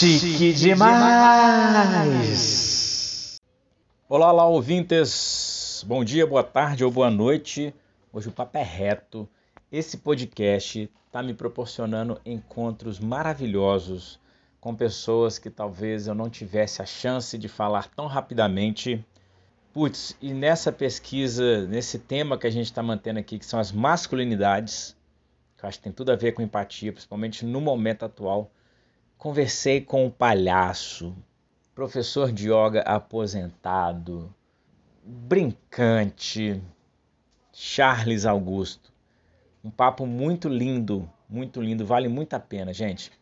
Chique 0.00 0.54
demais! 0.54 0.96
Olá, 4.08 4.32
olá, 4.32 4.46
ouvintes! 4.46 5.84
Bom 5.86 6.02
dia, 6.02 6.26
boa 6.26 6.42
tarde 6.42 6.82
ou 6.82 6.90
boa 6.90 7.10
noite. 7.10 7.74
Hoje 8.10 8.30
o 8.30 8.32
papo 8.32 8.56
é 8.56 8.62
reto. 8.62 9.28
Esse 9.70 9.98
podcast 9.98 10.90
está 11.06 11.22
me 11.22 11.34
proporcionando 11.34 12.18
encontros 12.24 12.98
maravilhosos 12.98 14.18
com 14.58 14.74
pessoas 14.74 15.38
que 15.38 15.50
talvez 15.50 16.06
eu 16.06 16.14
não 16.14 16.30
tivesse 16.30 16.80
a 16.80 16.86
chance 16.86 17.36
de 17.36 17.46
falar 17.46 17.90
tão 17.94 18.06
rapidamente. 18.06 19.04
Putz, 19.70 20.16
e 20.18 20.32
nessa 20.32 20.72
pesquisa, 20.72 21.66
nesse 21.66 21.98
tema 21.98 22.38
que 22.38 22.46
a 22.46 22.50
gente 22.50 22.64
está 22.64 22.82
mantendo 22.82 23.18
aqui, 23.18 23.38
que 23.38 23.44
são 23.44 23.60
as 23.60 23.70
masculinidades, 23.70 24.96
que 25.58 25.64
eu 25.66 25.68
acho 25.68 25.76
que 25.76 25.84
tem 25.84 25.92
tudo 25.92 26.10
a 26.10 26.16
ver 26.16 26.32
com 26.32 26.40
empatia, 26.40 26.90
principalmente 26.90 27.44
no 27.44 27.60
momento 27.60 28.06
atual, 28.06 28.50
conversei 29.20 29.82
com 29.82 30.06
um 30.06 30.10
palhaço, 30.10 31.14
professor 31.74 32.32
de 32.32 32.46
yoga 32.50 32.80
aposentado, 32.80 34.34
brincante, 35.04 36.62
Charles 37.52 38.24
Augusto. 38.24 38.90
Um 39.62 39.70
papo 39.70 40.06
muito 40.06 40.48
lindo, 40.48 41.06
muito 41.28 41.60
lindo, 41.60 41.84
vale 41.84 42.08
muito 42.08 42.32
a 42.32 42.40
pena, 42.40 42.72
gente. 42.72 43.12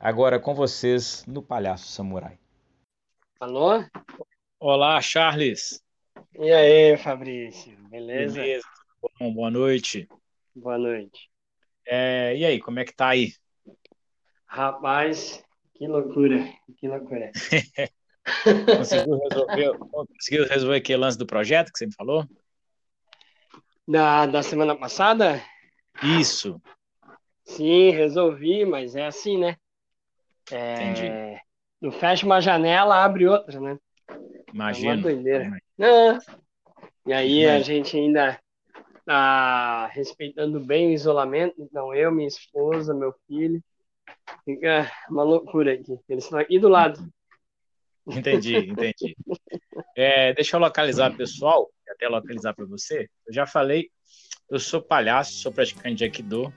Agora 0.00 0.40
com 0.40 0.56
vocês 0.56 1.24
no 1.24 1.40
Palhaço 1.40 1.86
Samurai. 1.86 2.36
Alô? 3.38 3.84
Olá, 4.58 5.00
Charles. 5.00 5.80
E 6.36 6.50
aí, 6.50 6.96
Fabrício? 6.96 7.76
Beleza? 7.88 8.40
Beleza. 8.40 8.66
Bom, 9.20 9.32
boa 9.32 9.52
noite. 9.52 10.08
Boa 10.52 10.78
noite. 10.78 11.30
É, 11.86 12.36
e 12.36 12.44
aí, 12.44 12.58
como 12.58 12.80
é 12.80 12.84
que 12.84 12.92
tá 12.92 13.10
aí? 13.10 13.34
Rapaz, 14.46 15.43
que 15.74 15.86
loucura, 15.86 16.48
que 16.76 16.88
loucura. 16.88 17.30
conseguiu, 18.78 19.18
resolver, 19.18 19.78
conseguiu 19.90 20.48
resolver 20.48 20.76
aquele 20.76 20.98
lance 20.98 21.18
do 21.18 21.26
projeto 21.26 21.72
que 21.72 21.78
você 21.78 21.86
me 21.86 21.94
falou? 21.94 22.24
Da, 23.86 24.26
da 24.26 24.42
semana 24.42 24.74
passada? 24.76 25.42
Isso. 26.02 26.60
Sim, 27.44 27.90
resolvi, 27.90 28.64
mas 28.64 28.96
é 28.96 29.06
assim, 29.06 29.36
né? 29.36 29.56
É, 30.50 30.74
Entendi. 30.74 31.42
Não 31.80 31.92
fecha 31.92 32.24
uma 32.24 32.40
janela, 32.40 33.04
abre 33.04 33.28
outra, 33.28 33.60
né? 33.60 33.78
Imagina. 34.52 34.92
É 34.92 34.94
uma 34.94 35.02
doideira. 35.02 35.50
E 37.06 37.12
aí 37.12 37.46
a 37.46 37.60
gente 37.60 37.96
ainda 37.96 38.40
tá 39.04 39.86
respeitando 39.88 40.58
bem 40.58 40.88
o 40.88 40.92
isolamento, 40.92 41.56
então 41.58 41.94
eu, 41.94 42.10
minha 42.10 42.26
esposa, 42.28 42.94
meu 42.94 43.12
filho, 43.26 43.62
fica 44.44 44.90
uma 45.10 45.22
loucura 45.22 45.74
aqui. 45.74 45.98
Eles 46.08 46.24
estão 46.24 46.38
aqui 46.38 46.58
do 46.58 46.68
lado. 46.68 47.06
Entendi, 48.06 48.56
entendi. 48.56 49.16
É, 49.96 50.32
deixa 50.34 50.56
eu 50.56 50.60
localizar 50.60 51.16
pessoal, 51.16 51.70
até 51.88 52.08
localizar 52.08 52.54
para 52.54 52.66
você. 52.66 53.08
Eu 53.26 53.32
já 53.32 53.46
falei, 53.46 53.90
eu 54.50 54.58
sou 54.58 54.82
palhaço, 54.82 55.34
sou 55.34 55.52
praticante 55.52 55.96
de 55.96 56.04
Aikido, 56.04 56.52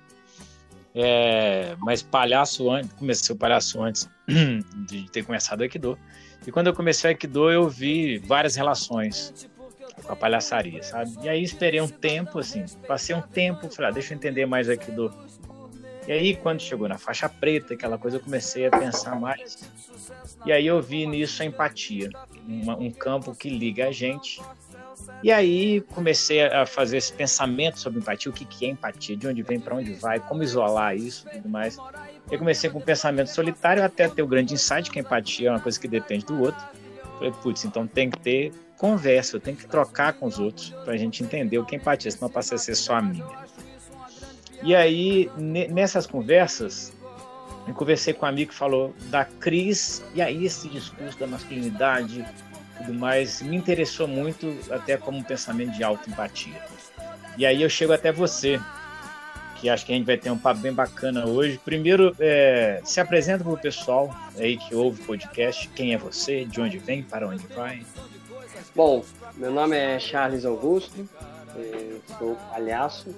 é, 0.93 1.75
mas 1.79 2.01
palhaço 2.01 2.69
antes, 2.69 2.91
comecei 2.93 3.33
o 3.33 3.37
palhaço 3.37 3.81
antes 3.81 4.09
de 4.87 5.09
ter 5.09 5.23
começado 5.23 5.61
Aikido. 5.61 5.97
E 6.45 6.51
quando 6.51 6.67
eu 6.67 6.73
comecei 6.73 7.11
Aikido, 7.11 7.49
eu 7.49 7.69
vi 7.69 8.17
várias 8.17 8.55
relações 8.55 9.49
com 10.03 10.11
a 10.11 10.15
palhaçaria, 10.15 10.83
sabe? 10.83 11.13
E 11.23 11.29
aí 11.29 11.41
esperei 11.41 11.79
um 11.81 11.87
tempo, 11.87 12.39
assim, 12.39 12.65
passei 12.87 13.15
um 13.15 13.21
tempo, 13.21 13.69
falei, 13.69 13.91
ah, 13.91 13.93
deixa 13.93 14.13
eu 14.13 14.17
entender 14.17 14.45
mais 14.45 14.67
Aikido. 14.67 15.13
E 16.07 16.11
aí, 16.11 16.35
quando 16.35 16.61
chegou 16.61 16.87
na 16.87 16.97
faixa 16.97 17.27
preta, 17.27 17.73
aquela 17.73 17.97
coisa, 17.97 18.17
eu 18.17 18.21
comecei 18.21 18.65
a 18.65 18.71
pensar 18.71 19.19
mais. 19.19 19.69
E 20.45 20.53
aí 20.53 20.65
eu 20.65 20.81
vi 20.81 21.05
nisso 21.05 21.43
a 21.43 21.45
empatia, 21.45 22.09
uma, 22.47 22.77
um 22.77 22.89
campo 22.89 23.35
que 23.35 23.49
liga 23.49 23.89
a 23.89 23.91
gente. 23.91 24.41
E 25.21 25.31
aí 25.31 25.81
comecei 25.81 26.45
a 26.45 26.65
fazer 26.65 26.97
esse 26.97 27.11
pensamento 27.11 27.79
sobre 27.79 27.99
empatia, 27.99 28.31
o 28.31 28.33
que, 28.33 28.45
que 28.45 28.65
é 28.65 28.69
empatia, 28.69 29.17
de 29.17 29.27
onde 29.27 29.41
vem, 29.43 29.59
para 29.59 29.75
onde 29.75 29.93
vai, 29.93 30.19
como 30.19 30.43
isolar 30.43 30.95
isso 30.95 31.27
e 31.27 31.31
tudo 31.37 31.49
mais. 31.49 31.77
Eu 32.31 32.39
comecei 32.39 32.69
com 32.69 32.79
um 32.79 32.81
pensamento 32.81 33.27
solitário 33.27 33.83
até 33.83 34.07
ter 34.07 34.21
o 34.21 34.27
grande 34.27 34.53
insight 34.53 34.89
que 34.89 34.99
a 34.99 35.01
empatia 35.01 35.49
é 35.49 35.51
uma 35.51 35.59
coisa 35.59 35.77
que 35.77 35.87
depende 35.89 36.25
do 36.25 36.39
outro. 36.39 36.65
Falei, 37.17 37.33
putz, 37.41 37.65
então 37.65 37.85
tem 37.85 38.09
que 38.09 38.19
ter 38.19 38.53
conversa, 38.77 39.35
eu 39.35 39.39
tenho 39.41 39.57
que 39.57 39.65
trocar 39.65 40.13
com 40.13 40.25
os 40.27 40.39
outros 40.39 40.69
para 40.85 40.93
a 40.93 40.97
gente 40.97 41.23
entender 41.23 41.57
o 41.57 41.65
que 41.65 41.75
é 41.75 41.79
empatia, 41.79 42.11
senão 42.11 42.29
passa 42.29 42.55
a 42.55 42.57
ser 42.57 42.75
só 42.75 42.95
a 42.95 43.01
minha. 43.01 43.25
E 44.63 44.75
aí, 44.75 45.29
nessas 45.37 46.07
conversas, 46.07 46.93
eu 47.67 47.73
conversei 47.73 48.13
com 48.13 48.25
um 48.25 48.29
amigo 48.29 48.51
que 48.51 48.57
falou 48.57 48.93
da 49.09 49.25
Cris, 49.25 50.03
e 50.15 50.21
aí 50.21 50.45
esse 50.45 50.67
discurso 50.67 51.17
da 51.19 51.27
masculinidade 51.27 52.25
tudo 52.77 52.93
mais 52.93 53.41
me 53.41 53.55
interessou 53.55 54.07
muito, 54.07 54.55
até 54.69 54.97
como 54.97 55.17
um 55.17 55.23
pensamento 55.23 55.71
de 55.71 55.83
autoempatia. 55.83 56.61
E 57.37 57.45
aí 57.45 57.61
eu 57.61 57.69
chego 57.69 57.93
até 57.93 58.11
você, 58.11 58.59
que 59.55 59.69
acho 59.69 59.85
que 59.85 59.91
a 59.91 59.95
gente 59.95 60.05
vai 60.05 60.17
ter 60.17 60.29
um 60.29 60.37
papo 60.37 60.59
bem 60.59 60.73
bacana 60.73 61.25
hoje. 61.25 61.59
Primeiro, 61.63 62.15
é, 62.19 62.81
se 62.83 62.99
apresenta 62.99 63.43
para 63.43 63.53
o 63.53 63.57
pessoal 63.57 64.15
aí 64.37 64.57
que 64.57 64.75
ouve 64.75 65.01
o 65.01 65.05
podcast, 65.05 65.67
quem 65.69 65.93
é 65.93 65.97
você, 65.97 66.45
de 66.45 66.61
onde 66.61 66.77
vem, 66.77 67.03
para 67.03 67.27
onde 67.27 67.45
vai. 67.47 67.83
Bom, 68.75 69.03
meu 69.35 69.51
nome 69.51 69.75
é 69.75 69.99
Charles 69.99 70.45
Augusto, 70.45 71.07
sou 72.19 72.35
palhaço, 72.51 73.15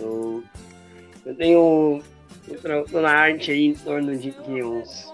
eu, 0.00 0.42
eu 1.24 1.34
tenho. 1.34 2.02
Eu 2.48 2.84
tô 2.84 3.00
na 3.00 3.10
arte 3.10 3.52
aí 3.52 3.66
em 3.66 3.74
torno 3.74 4.16
de, 4.16 4.30
de 4.30 4.62
uns 4.62 5.12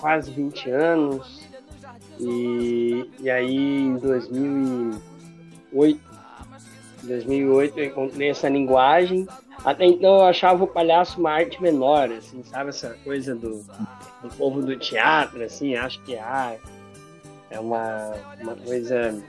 quase 0.00 0.30
20 0.30 0.70
anos. 0.70 1.44
E, 2.18 3.10
e 3.20 3.30
aí 3.30 3.56
em 3.56 3.98
2008, 3.98 6.00
2008 7.02 7.78
eu 7.78 7.84
encontrei 7.84 8.30
essa 8.30 8.48
linguagem. 8.48 9.28
Até 9.64 9.84
então 9.84 10.16
eu 10.16 10.24
achava 10.24 10.64
o 10.64 10.68
palhaço 10.68 11.20
uma 11.20 11.32
arte 11.32 11.60
menor, 11.60 12.10
assim, 12.10 12.42
sabe? 12.44 12.70
Essa 12.70 12.96
coisa 13.04 13.34
do, 13.34 13.62
do 14.22 14.28
povo 14.36 14.62
do 14.62 14.76
teatro, 14.76 15.42
assim, 15.42 15.74
acho 15.74 16.00
que 16.04 16.16
ah, 16.16 16.56
é 17.50 17.58
uma, 17.58 18.14
uma 18.40 18.54
coisa, 18.54 19.20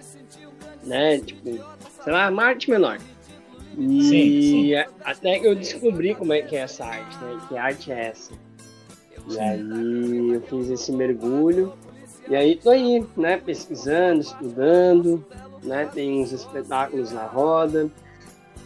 né? 0.84 1.18
Tipo, 1.20 1.60
sei 2.04 2.14
lá, 2.14 2.30
uma 2.30 2.46
arte 2.46 2.70
menor. 2.70 3.00
E 3.78 4.02
Sim, 4.04 4.42
sim. 4.42 4.76
até 5.06 5.40
que 5.40 5.46
eu 5.48 5.54
descobri 5.56 6.16
como 6.16 6.34
é 6.34 6.42
que 6.42 6.56
é 6.56 6.60
essa 6.62 6.84
arte, 6.86 7.16
né? 7.24 7.38
Que 7.48 7.58
arte 7.58 7.92
é 7.92 8.06
essa. 8.08 8.32
E 9.30 9.40
aí 9.40 10.34
eu 10.34 10.42
fiz 10.42 10.70
esse 10.70 10.92
mergulho. 10.92 11.74
E 12.30 12.36
aí 12.36 12.56
tô 12.56 12.72
aí, 12.72 13.06
né? 13.16 13.38
Pesquisando, 13.38 14.22
estudando, 14.22 15.24
né? 15.64 15.88
Tem 15.94 16.22
uns 16.22 16.32
espetáculos 16.32 17.12
na 17.12 17.24
roda. 17.26 17.90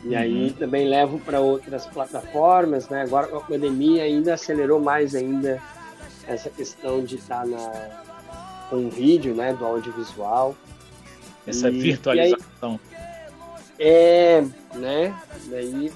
E 0.03 0.16
aí 0.16 0.47
Uhum. 0.47 0.53
também 0.53 0.88
levo 0.88 1.19
para 1.19 1.39
outras 1.41 1.85
plataformas, 1.88 2.88
né? 2.89 3.01
Agora 3.01 3.28
com 3.28 3.38
a 3.38 3.41
pandemia 3.41 4.03
ainda 4.03 4.33
acelerou 4.35 4.79
mais 4.79 5.13
ainda 5.13 5.61
essa 6.28 6.49
questão 6.49 7.03
de 7.03 7.16
estar 7.17 7.45
na 7.45 8.01
com 8.69 8.89
vídeo, 8.89 9.35
né? 9.35 9.53
Do 9.53 9.66
audiovisual. 9.66 10.55
Essa 11.45 11.69
E- 11.69 11.79
virtualização. 11.79 12.79
É, 13.84 14.44
né? 14.75 15.12
Daí. 15.47 15.92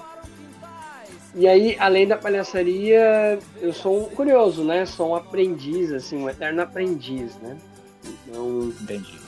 E 1.36 1.46
aí, 1.46 1.76
além 1.78 2.08
da 2.08 2.16
palhaçaria, 2.16 3.38
eu 3.60 3.72
sou 3.72 4.00
um 4.00 4.04
curioso, 4.06 4.64
né? 4.64 4.84
Sou 4.86 5.10
um 5.10 5.14
aprendiz, 5.14 5.92
assim, 5.92 6.16
um 6.16 6.28
eterno 6.28 6.62
aprendiz, 6.62 7.36
né? 7.36 7.56
Então, 8.04 8.72
Entendi. 8.80 9.20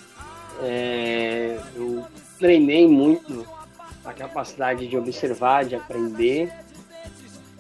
é, 0.61 1.57
eu 1.77 2.05
treinei 2.37 2.89
muito 2.89 3.47
a 4.05 4.13
capacidade 4.13 4.89
de 4.89 4.97
observar, 4.97 5.65
de 5.65 5.77
aprender. 5.77 6.53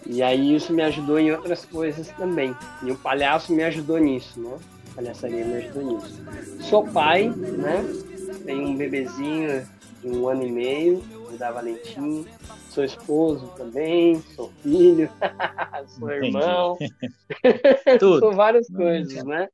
E 0.04 0.20
aí 0.20 0.56
isso 0.56 0.72
me 0.72 0.82
ajudou 0.82 1.20
em 1.20 1.30
outras 1.30 1.64
coisas 1.64 2.08
também. 2.08 2.56
E 2.82 2.90
o 2.90 2.96
palhaço 2.96 3.52
me 3.52 3.62
ajudou 3.62 3.98
nisso, 3.98 4.40
né? 4.40 4.56
Palhaçaria 4.98 5.44
me 5.44 5.54
ajudou 5.58 5.94
nisso. 5.94 6.24
Sou 6.60 6.84
pai, 6.88 7.28
né? 7.28 7.84
Tenho 8.44 8.66
um 8.66 8.76
bebezinho 8.76 9.64
de 10.00 10.08
um 10.08 10.28
ano 10.28 10.44
e 10.44 10.50
meio, 10.50 11.00
da 11.38 11.52
Valentim. 11.52 12.26
Sou 12.68 12.82
esposo 12.82 13.46
também, 13.56 14.20
sou 14.34 14.50
filho, 14.54 15.08
sou 15.86 16.10
irmão. 16.10 16.76
Tudo. 18.00 18.18
sou 18.18 18.32
várias 18.32 18.66
coisas, 18.66 19.22
né? 19.22 19.48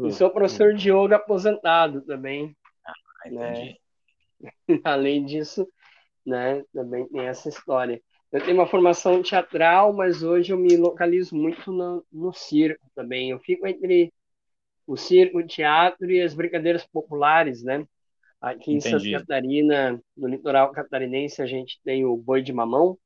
E 0.00 0.12
sou 0.12 0.30
professor 0.30 0.72
de 0.72 0.90
yoga 0.90 1.16
aposentado 1.16 2.00
também. 2.00 2.56
Ah, 2.82 3.28
Entendi. 3.28 3.78
Além 4.82 5.26
disso, 5.26 5.68
né, 6.24 6.64
também 6.72 7.06
tem 7.06 7.26
essa 7.26 7.50
história. 7.50 8.00
Eu 8.32 8.42
tenho 8.42 8.56
uma 8.56 8.66
formação 8.66 9.22
teatral, 9.22 9.92
mas 9.92 10.22
hoje 10.22 10.54
eu 10.54 10.56
me 10.56 10.74
localizo 10.78 11.36
muito 11.36 11.70
no, 11.70 12.02
no 12.10 12.32
circo 12.32 12.86
também. 12.94 13.30
Eu 13.30 13.40
fico 13.40 13.66
entre 13.66 14.10
o 14.92 14.96
circo, 14.96 15.38
o 15.38 15.46
teatro 15.46 16.10
e 16.10 16.20
as 16.20 16.34
brincadeiras 16.34 16.84
populares, 16.84 17.62
né? 17.62 17.84
Aqui 18.40 18.72
em 18.72 18.80
Santa 18.80 18.96
Entendi. 18.96 19.12
Catarina, 19.12 20.02
no 20.16 20.26
litoral 20.26 20.72
catarinense, 20.72 21.40
a 21.40 21.46
gente 21.46 21.80
tem 21.84 22.04
o 22.04 22.16
boi 22.16 22.42
de 22.42 22.52
mamão, 22.52 22.98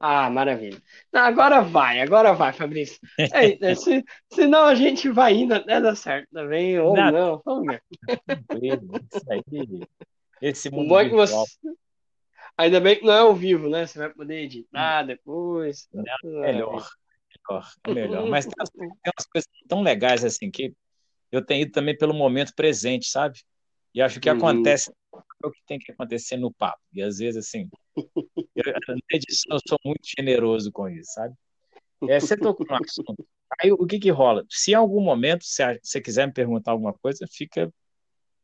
Ah, 0.00 0.28
maravilha. 0.30 0.80
Não, 1.12 1.20
agora 1.20 1.60
vai, 1.60 2.00
agora 2.00 2.32
vai, 2.32 2.52
Fabrício. 2.52 2.98
É, 3.62 3.74
se, 3.74 4.02
senão 4.32 4.64
a 4.64 4.74
gente 4.74 5.08
vai 5.10 5.34
indo 5.34 5.54
até 5.54 5.80
dar 5.80 5.94
certo 5.94 6.26
também, 6.32 6.78
ou 6.80 6.96
não. 6.96 7.12
não. 7.12 7.42
Vamos 7.44 7.66
ver. 7.66 7.82
Isso 9.12 9.30
aí. 9.30 9.42
Esse 10.42 10.70
mundo 10.70 10.88
Bom 10.88 11.00
é 11.00 11.08
você... 11.10 11.34
Ainda 12.56 12.80
bem 12.80 12.96
que 12.96 13.04
não 13.04 13.12
é 13.12 13.18
ao 13.18 13.34
vivo, 13.34 13.68
né? 13.68 13.86
Você 13.86 13.98
vai 13.98 14.08
poder 14.10 14.42
editar 14.42 15.02
depois. 15.02 15.88
É 15.94 16.52
melhor, 16.52 16.88
melhor, 17.48 17.70
é 17.86 17.94
melhor. 17.94 18.26
Mas 18.26 18.46
tem 18.46 18.54
umas, 18.58 18.70
tem 19.02 19.12
umas 19.16 19.26
coisas 19.26 19.48
tão 19.68 19.82
legais 19.82 20.24
assim 20.24 20.50
que 20.50 20.74
eu 21.30 21.44
tenho 21.44 21.62
ido 21.62 21.72
também 21.72 21.96
pelo 21.96 22.14
momento 22.14 22.54
presente, 22.54 23.06
sabe? 23.06 23.40
E 23.94 24.00
acho 24.00 24.20
que 24.20 24.30
uhum. 24.30 24.36
acontece 24.36 24.90
é 24.90 25.46
o 25.46 25.50
que 25.50 25.60
tem 25.66 25.78
que 25.78 25.92
acontecer 25.92 26.36
no 26.36 26.52
papo. 26.52 26.80
E 26.92 27.02
às 27.02 27.18
vezes, 27.18 27.46
assim, 27.46 27.68
eu, 27.96 28.64
na 28.88 28.96
edição 29.12 29.56
eu 29.56 29.60
sou 29.66 29.78
muito 29.84 30.06
generoso 30.18 30.70
com 30.70 30.88
isso, 30.88 31.12
sabe? 31.12 31.34
É, 32.08 32.20
você 32.20 32.36
tocou 32.36 32.66
no 32.66 32.76
assunto. 32.76 33.26
Aí 33.60 33.72
o 33.72 33.86
que 33.86 33.98
que 33.98 34.10
rola? 34.10 34.44
Se 34.48 34.72
em 34.72 34.74
algum 34.74 35.00
momento 35.00 35.44
você, 35.44 35.78
você 35.82 36.00
quiser 36.00 36.26
me 36.26 36.32
perguntar 36.32 36.72
alguma 36.72 36.94
coisa, 36.94 37.26
fica 37.30 37.72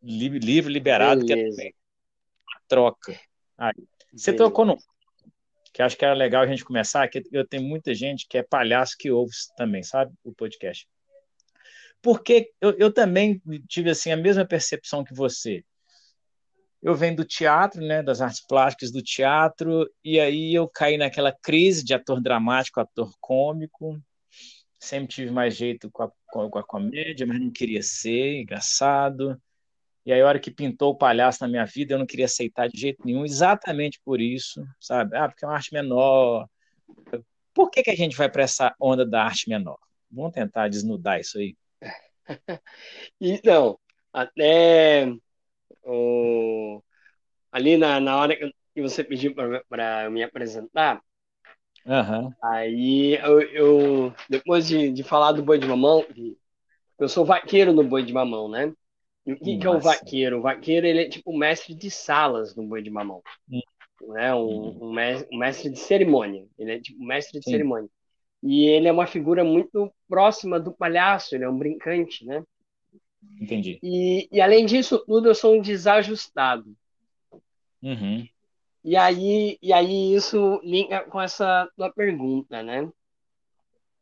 livre, 0.03 0.39
livre 0.39 0.73
liberado, 0.73 1.25
Beleza. 1.25 1.57
que 1.57 1.69
é 1.69 1.71
troca. 2.69 3.19
Aí, 3.57 3.73
você 4.13 4.33
Beleza. 4.33 4.45
tocou 4.45 4.65
no 4.65 4.77
que 5.73 5.83
acho 5.83 5.97
que 5.97 6.07
era 6.07 6.15
legal 6.15 6.43
a 6.43 6.47
gente 6.47 6.65
começar, 6.65 7.07
que 7.07 7.23
eu 7.31 7.47
tenho 7.47 7.63
muita 7.63 7.95
gente 7.95 8.27
que 8.27 8.39
é 8.39 8.43
palhaço 8.43 8.97
que 8.99 9.11
ouve 9.11 9.35
também, 9.59 9.83
sabe? 9.83 10.11
O 10.25 10.33
podcast. 10.33 10.89
Porque 12.03 12.53
eu, 12.61 12.77
eu 12.79 12.93
também 12.93 13.43
tive 13.69 13.91
assim 13.91 14.13
a 14.13 14.17
mesma 14.17 14.47
percepção 14.47 15.05
que 15.05 15.15
você 15.15 15.65
eu 16.87 16.95
venho 16.95 17.17
do 17.17 17.25
teatro, 17.25 17.81
né, 17.85 18.01
das 18.01 18.21
artes 18.21 18.41
plásticas 18.47 18.93
do 18.93 19.03
teatro, 19.03 19.91
e 20.05 20.21
aí 20.21 20.55
eu 20.55 20.69
caí 20.69 20.97
naquela 20.97 21.33
crise 21.33 21.85
de 21.85 21.93
ator 21.93 22.21
dramático, 22.21 22.79
ator 22.81 23.13
cômico. 23.21 24.01
Sempre 24.79 25.09
tive 25.09 25.33
mais 25.33 25.57
jeito 25.57 25.91
com 25.91 26.05
a, 26.05 26.13
com 26.29 26.59
a 26.59 26.63
comédia, 26.63 27.27
mas 27.27 27.41
não 27.41 27.51
queria 27.51 27.83
ser 27.83 28.43
engraçado. 28.43 29.37
E 30.05 30.13
aí, 30.13 30.21
a 30.21 30.27
hora 30.27 30.39
que 30.39 30.49
pintou 30.49 30.93
o 30.93 30.97
palhaço 30.97 31.43
na 31.43 31.49
minha 31.49 31.65
vida, 31.65 31.95
eu 31.95 31.99
não 31.99 32.07
queria 32.07 32.27
aceitar 32.27 32.69
de 32.69 32.79
jeito 32.79 33.05
nenhum, 33.05 33.25
exatamente 33.25 34.01
por 34.05 34.21
isso, 34.21 34.65
sabe? 34.79 35.17
Ah, 35.17 35.29
porque 35.29 35.45
é 35.45 35.49
uma 35.49 35.57
arte 35.57 35.73
menor. 35.73 36.49
Por 37.53 37.69
que, 37.69 37.83
que 37.83 37.91
a 37.91 37.97
gente 37.97 38.17
vai 38.17 38.31
para 38.31 38.45
essa 38.45 38.73
onda 38.81 39.05
da 39.05 39.25
arte 39.25 39.49
menor? 39.49 39.79
Vamos 40.09 40.33
tentar 40.33 40.69
desnudar 40.69 41.19
isso 41.19 41.37
aí. 41.39 41.57
Então, 43.21 43.79
até 44.13 45.13
o, 45.83 46.83
ali 47.51 47.77
na, 47.77 48.01
na 48.01 48.17
hora 48.17 48.37
que 48.37 48.83
você 48.83 49.03
pediu 49.03 49.35
para 49.69 50.11
me 50.11 50.23
apresentar, 50.23 51.01
uhum. 51.87 52.33
aí 52.43 53.15
eu, 53.23 53.41
eu, 53.41 54.15
depois 54.29 54.67
de, 54.67 54.91
de 54.91 55.03
falar 55.03 55.33
do 55.33 55.43
boi 55.43 55.59
de 55.59 55.67
mamão, 55.67 56.05
eu 56.99 57.09
sou 57.09 57.25
vaqueiro 57.25 57.73
no 57.73 57.85
boi 57.85 58.03
de 58.03 58.13
mamão, 58.13 58.49
né? 58.49 58.73
E 59.27 59.33
o 59.33 59.37
que, 59.37 59.59
que 59.59 59.67
é 59.67 59.71
o 59.71 59.81
vaqueiro? 59.81 60.39
O 60.39 60.43
vaqueiro 60.43 60.87
ele 60.87 61.03
é 61.03 61.09
tipo 61.09 61.33
o 61.33 61.37
mestre 61.37 61.75
de 61.75 61.91
salas 61.91 62.55
no 62.55 62.63
boi 62.63 62.81
de 62.81 62.91
mamão. 62.91 63.23
Hum. 63.51 63.61
Né? 64.09 64.33
Um, 64.35 64.39
hum. 64.39 64.79
um, 64.83 64.93
mestre, 64.93 65.29
um, 65.33 65.39
mestre, 65.39 65.71
de 65.71 65.79
cerimônia. 65.79 66.47
Ele 66.57 66.73
é 66.73 66.81
tipo 66.81 67.03
mestre 67.05 67.41
de 67.41 67.45
Sim. 67.45 67.51
cerimônia. 67.51 67.91
E 68.47 68.69
ele 68.69 68.87
é 68.87 68.93
uma 68.93 69.09
figura 69.09 69.43
muito 69.43 69.93
próxima 70.09 70.61
do 70.61 70.73
palhaço, 70.73 71.35
ele 71.35 71.43
é 71.43 71.49
um 71.49 71.59
brincante, 71.59 72.25
né? 72.25 72.45
Entendi. 73.41 73.81
E, 73.83 74.29
e 74.31 74.41
além 74.41 74.65
disso 74.65 75.03
tudo, 75.05 75.29
eu 75.29 75.35
sou 75.35 75.57
um 75.57 75.61
desajustado. 75.61 76.73
Uhum. 77.83 78.25
E 78.85 78.97
aí, 78.97 79.59
e 79.61 79.73
aí 79.73 80.15
isso 80.15 80.61
linka 80.63 81.01
com 81.11 81.21
essa 81.21 81.69
tua 81.77 81.93
pergunta, 81.93 82.63
né? 82.63 82.89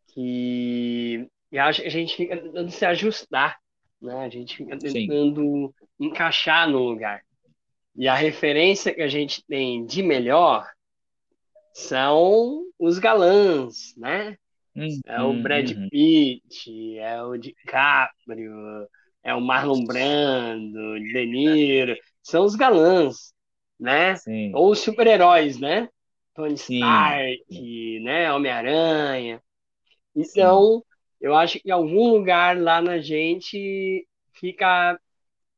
Que 0.08 1.26
a 1.58 1.72
gente 1.72 2.14
fica 2.14 2.36
tentando 2.36 2.70
se 2.70 2.84
ajustar, 2.84 3.58
né? 3.98 4.26
A 4.26 4.28
gente 4.28 4.58
fica 4.58 4.78
tentando 4.78 5.74
Sim. 5.78 6.06
encaixar 6.06 6.68
no 6.68 6.80
lugar. 6.80 7.22
E 7.96 8.06
a 8.06 8.14
referência 8.14 8.94
que 8.94 9.00
a 9.00 9.08
gente 9.08 9.42
tem 9.46 9.86
de 9.86 10.02
melhor 10.02 10.68
são 11.74 12.62
os 12.78 12.98
galãs, 12.98 13.94
né? 13.96 14.38
Uhum, 14.76 15.00
é 15.06 15.22
o 15.22 15.42
Brad 15.42 15.70
uhum. 15.70 15.88
Pitt, 15.88 16.98
é 16.98 17.22
o 17.22 17.36
DiCaprio, 17.36 18.88
é 19.22 19.34
o 19.34 19.40
Marlon 19.40 19.84
Brando, 19.84 20.98
De 21.00 21.26
Niro, 21.26 21.96
são 22.22 22.44
os 22.44 22.54
galãs, 22.54 23.34
né? 23.78 24.14
Sim. 24.16 24.52
Ou 24.54 24.70
os 24.70 24.78
super-heróis, 24.78 25.58
né? 25.58 25.88
Tony 26.34 26.56
Sim. 26.56 26.76
Stark, 26.76 28.00
né? 28.00 28.32
Homem-Aranha. 28.32 29.42
Então, 30.14 30.78
Sim. 30.78 30.82
eu 31.20 31.34
acho 31.34 31.58
que 31.58 31.68
em 31.68 31.72
algum 31.72 32.10
lugar 32.10 32.56
lá 32.56 32.80
na 32.80 32.98
gente 32.98 34.06
fica 34.32 34.98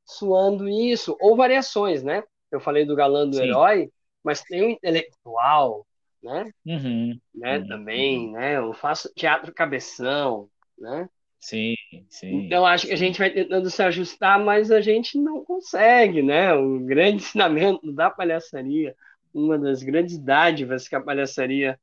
suando 0.04 0.68
isso, 0.68 1.16
ou 1.20 1.36
variações, 1.36 2.02
né? 2.02 2.22
Eu 2.50 2.60
falei 2.60 2.84
do 2.84 2.96
galã 2.96 3.28
do 3.28 3.40
herói, 3.40 3.90
mas 4.22 4.42
tem 4.42 4.62
o 4.62 4.70
intelectual, 4.70 5.85
né? 6.26 6.50
Uhum. 6.66 7.20
né? 7.34 7.58
Uhum. 7.58 7.66
Também, 7.68 8.32
né? 8.32 8.56
Eu 8.56 8.72
faço 8.74 9.12
teatro 9.14 9.54
cabeção, 9.54 10.50
né? 10.76 11.08
Sim, 11.38 11.74
sim. 12.08 12.46
Então 12.46 12.66
acho 12.66 12.88
que 12.88 12.92
a 12.92 12.96
gente 12.96 13.18
vai 13.18 13.30
tentando 13.30 13.70
se 13.70 13.80
ajustar, 13.82 14.42
mas 14.44 14.70
a 14.72 14.80
gente 14.80 15.16
não 15.16 15.44
consegue, 15.44 16.20
né? 16.20 16.52
O 16.54 16.80
grande 16.80 17.22
ensinamento 17.22 17.92
da 17.92 18.10
palhaçaria, 18.10 18.96
uma 19.32 19.56
das 19.56 19.82
grandes 19.82 20.18
dádivas 20.18 20.88
que 20.88 20.96
a 20.96 21.00
palhaçaria 21.00 21.78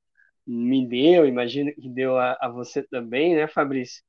me 0.46 0.86
deu, 0.86 1.26
imagino 1.26 1.74
que 1.74 1.88
deu 1.88 2.18
a, 2.18 2.38
a 2.42 2.50
você 2.50 2.84
também, 2.84 3.36
né, 3.36 3.48
Fabrício? 3.48 4.04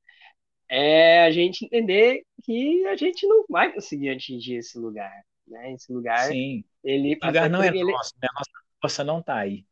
É 0.67 1.23
a 1.23 1.31
gente 1.31 1.63
entender 1.63 2.23
que 2.43 2.85
a 2.87 2.97
gente 2.97 3.25
não 3.25 3.45
vai 3.47 3.71
conseguir 3.71 4.09
atingir 4.09 4.55
esse 4.55 4.77
lugar, 4.77 5.23
né? 5.47 5.71
Esse 5.71 5.93
lugar, 5.93 6.27
sim. 6.27 6.65
ele 6.83 7.17
o 7.21 7.25
lugar 7.25 7.49
não 7.49 7.63
é 7.63 7.67
ele... 7.67 7.91
nosso, 7.93 8.11
né? 8.21 8.27
a 8.29 8.33
nossa 8.33 8.51
força 8.81 9.03
não 9.05 9.19
está 9.19 9.37
aí. 9.37 9.63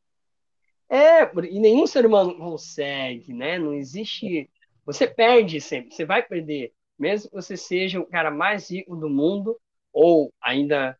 É, 0.93 1.23
e 1.49 1.59
nenhum 1.59 1.87
ser 1.87 2.05
humano 2.05 2.37
consegue, 2.37 3.33
né? 3.33 3.57
Não 3.57 3.73
existe 3.73 4.47
você 4.85 5.07
perde 5.07 5.59
sempre, 5.59 5.95
você 5.95 6.05
vai 6.05 6.21
perder. 6.21 6.71
Mesmo 6.99 7.31
que 7.31 7.35
você 7.35 7.57
seja 7.57 7.99
o 7.99 8.05
cara 8.05 8.29
mais 8.29 8.69
rico 8.69 8.95
do 8.95 9.09
mundo, 9.09 9.59
ou 9.91 10.31
ainda 10.39 10.95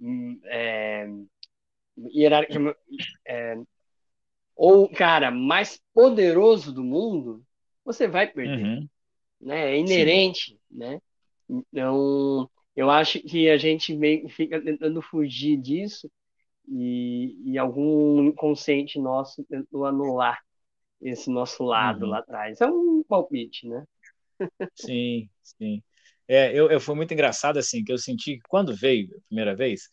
hum, 0.00 0.40
é, 0.44 1.06
é, 3.26 3.58
ou 4.54 4.84
o 4.84 4.92
cara 4.92 5.30
mais 5.30 5.78
poderoso 5.92 6.72
do 6.72 6.82
mundo, 6.82 7.44
você 7.84 8.08
vai 8.08 8.26
perder. 8.26 8.64
Uhum. 8.64 8.88
Né? 9.38 9.74
É 9.74 9.78
inerente, 9.78 10.52
Sim. 10.52 10.58
né? 10.70 10.98
Então, 11.46 12.48
eu 12.74 12.90
acho 12.90 13.20
que 13.20 13.50
a 13.50 13.58
gente 13.58 13.94
meio 13.94 14.30
fica 14.30 14.58
tentando 14.62 15.02
fugir 15.02 15.58
disso 15.58 16.10
e, 16.68 17.52
e 17.52 17.58
algum 17.58 18.24
inconsciente 18.24 18.98
nosso 18.98 19.44
tentou 19.44 19.84
anular 19.84 20.40
esse 21.00 21.30
nosso 21.30 21.62
lado 21.62 22.04
uhum. 22.04 22.10
lá 22.10 22.18
atrás. 22.18 22.60
É 22.60 22.66
um 22.66 23.02
palpite, 23.08 23.68
né? 23.68 23.84
sim, 24.74 25.28
sim. 25.42 25.82
É, 26.28 26.52
eu, 26.52 26.70
eu 26.70 26.80
foi 26.80 26.94
muito 26.94 27.14
engraçado 27.14 27.58
assim 27.58 27.84
que 27.84 27.92
eu 27.92 27.98
senti 27.98 28.36
que 28.36 28.48
quando 28.48 28.74
veio 28.74 29.08
a 29.16 29.20
primeira 29.28 29.54
vez, 29.54 29.88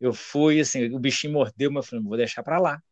eu 0.00 0.12
fui 0.12 0.60
assim, 0.60 0.92
o 0.92 0.98
bichinho 0.98 1.32
mordeu, 1.32 1.70
mas 1.70 1.84
eu 1.84 1.90
falei, 1.90 2.04
vou 2.04 2.16
deixar 2.16 2.42
para 2.42 2.58
lá. 2.58 2.82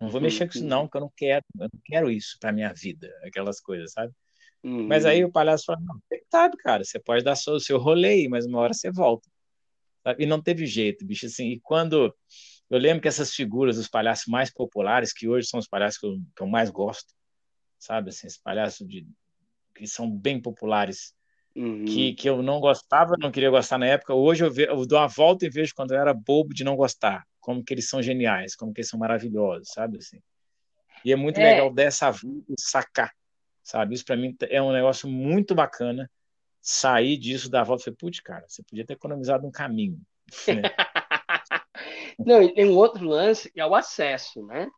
Não 0.00 0.08
vou 0.08 0.20
uhum. 0.20 0.24
mexer 0.24 0.46
com 0.46 0.52
isso 0.52 0.64
não, 0.64 0.82
porque 0.86 0.98
eu 0.98 1.00
não 1.00 1.12
quero, 1.16 1.44
eu 1.58 1.68
não 1.72 1.80
quero 1.84 2.10
isso 2.10 2.36
para 2.38 2.52
minha 2.52 2.72
vida, 2.74 3.10
aquelas 3.24 3.60
coisas, 3.60 3.92
sabe? 3.92 4.12
Uhum. 4.62 4.86
Mas 4.86 5.06
aí 5.06 5.22
uhum. 5.22 5.30
o 5.30 5.32
palhaço 5.32 5.64
falou, 5.64 5.82
não, 5.82 5.98
você 6.06 6.22
sabe, 6.30 6.56
cara, 6.58 6.84
você 6.84 7.00
pode 7.00 7.24
dar 7.24 7.32
o 7.32 7.60
seu 7.60 7.78
rolê, 7.78 8.28
mas 8.28 8.46
uma 8.46 8.58
hora 8.58 8.74
você 8.74 8.90
volta. 8.90 9.28
Sabe? 10.02 10.24
E 10.24 10.26
não 10.26 10.42
teve 10.42 10.66
jeito, 10.66 11.06
bicho, 11.06 11.26
assim, 11.26 11.52
e 11.52 11.60
quando 11.60 12.14
eu 12.68 12.78
lembro 12.78 13.00
que 13.00 13.08
essas 13.08 13.32
figuras 13.34 13.76
dos 13.76 13.88
palhaços 13.88 14.26
mais 14.26 14.50
populares, 14.52 15.12
que 15.12 15.28
hoje 15.28 15.48
são 15.48 15.60
os 15.60 15.68
palhaços 15.68 15.98
que 15.98 16.06
eu, 16.06 16.18
que 16.34 16.42
eu 16.42 16.46
mais 16.46 16.70
gosto, 16.70 17.14
sabe? 17.78 18.10
Assim, 18.10 18.26
esses 18.26 18.40
palhaços 18.40 18.86
de, 18.86 19.06
que 19.74 19.86
são 19.86 20.10
bem 20.10 20.40
populares, 20.40 21.14
uhum. 21.54 21.84
que, 21.84 22.14
que 22.14 22.28
eu 22.28 22.42
não 22.42 22.58
gostava, 22.58 23.14
não 23.18 23.30
queria 23.30 23.50
gostar 23.50 23.78
na 23.78 23.86
época. 23.86 24.14
Hoje 24.14 24.44
eu, 24.44 24.50
ve, 24.50 24.64
eu 24.64 24.84
dou 24.84 24.98
uma 24.98 25.06
volta 25.06 25.46
e 25.46 25.50
vejo 25.50 25.74
quando 25.74 25.92
eu 25.92 26.00
era 26.00 26.12
bobo 26.12 26.52
de 26.52 26.64
não 26.64 26.74
gostar, 26.74 27.24
como 27.40 27.62
que 27.62 27.72
eles 27.72 27.88
são 27.88 28.02
geniais, 28.02 28.56
como 28.56 28.72
que 28.72 28.80
eles 28.80 28.88
são 28.88 28.98
maravilhosos, 28.98 29.68
sabe? 29.68 29.98
Assim. 29.98 30.20
E 31.04 31.12
é 31.12 31.16
muito 31.16 31.38
é. 31.38 31.52
legal 31.52 31.72
dessa 31.72 32.10
vida 32.10 32.54
sacar, 32.58 33.12
sabe? 33.62 33.94
Isso 33.94 34.04
para 34.04 34.16
mim 34.16 34.34
é 34.50 34.60
um 34.60 34.72
negócio 34.72 35.08
muito 35.08 35.54
bacana. 35.54 36.10
Sair 36.60 37.16
disso, 37.16 37.48
dar 37.48 37.60
a 37.60 37.64
volta 37.64 37.82
e 37.82 37.84
falei, 37.84 37.96
putz, 37.96 38.18
cara, 38.18 38.44
você 38.48 38.60
podia 38.64 38.84
ter 38.84 38.94
economizado 38.94 39.46
um 39.46 39.52
caminho. 39.52 40.00
Né? 40.48 40.62
Não, 42.18 42.42
e 42.42 42.52
tem 42.54 42.66
um 42.66 42.76
outro 42.76 43.04
lance 43.04 43.50
que 43.50 43.60
é 43.60 43.66
o 43.66 43.74
acesso, 43.74 44.44
né? 44.46 44.68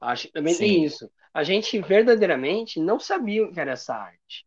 Acho 0.00 0.26
que 0.26 0.32
também 0.32 0.54
Sim. 0.54 0.60
tem 0.60 0.84
isso. 0.84 1.10
A 1.32 1.42
gente 1.44 1.80
verdadeiramente 1.80 2.80
não 2.80 2.98
sabia 2.98 3.44
o 3.44 3.52
que 3.52 3.60
era 3.60 3.72
essa 3.72 3.94
arte. 3.94 4.46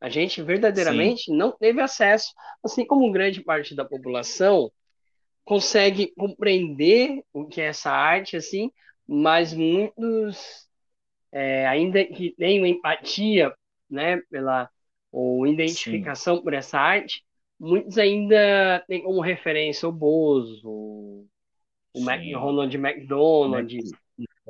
A 0.00 0.08
gente 0.08 0.42
verdadeiramente 0.42 1.24
Sim. 1.24 1.36
não 1.36 1.52
teve 1.52 1.80
acesso, 1.80 2.32
assim 2.64 2.86
como 2.86 3.10
grande 3.12 3.42
parte 3.42 3.74
da 3.74 3.84
população 3.84 4.70
consegue 5.44 6.12
compreender 6.16 7.22
o 7.32 7.46
que 7.46 7.60
é 7.60 7.66
essa 7.66 7.90
arte, 7.90 8.36
assim, 8.36 8.70
mas 9.06 9.52
muitos 9.52 10.68
é, 11.32 11.66
ainda 11.66 12.04
que 12.04 12.34
tenham 12.36 12.64
empatia, 12.66 13.52
né, 13.88 14.18
pela 14.30 14.70
ou 15.12 15.46
identificação 15.46 16.36
Sim. 16.36 16.42
por 16.42 16.54
essa 16.54 16.78
arte, 16.78 17.24
muitos 17.58 17.98
ainda 17.98 18.84
têm 18.86 19.02
como 19.02 19.20
referência 19.20 19.88
o 19.88 19.92
Bozo, 19.92 21.26
o, 21.94 22.00
Mac, 22.00 22.20
Ronald 22.34 22.74
McDonald, 22.76 23.78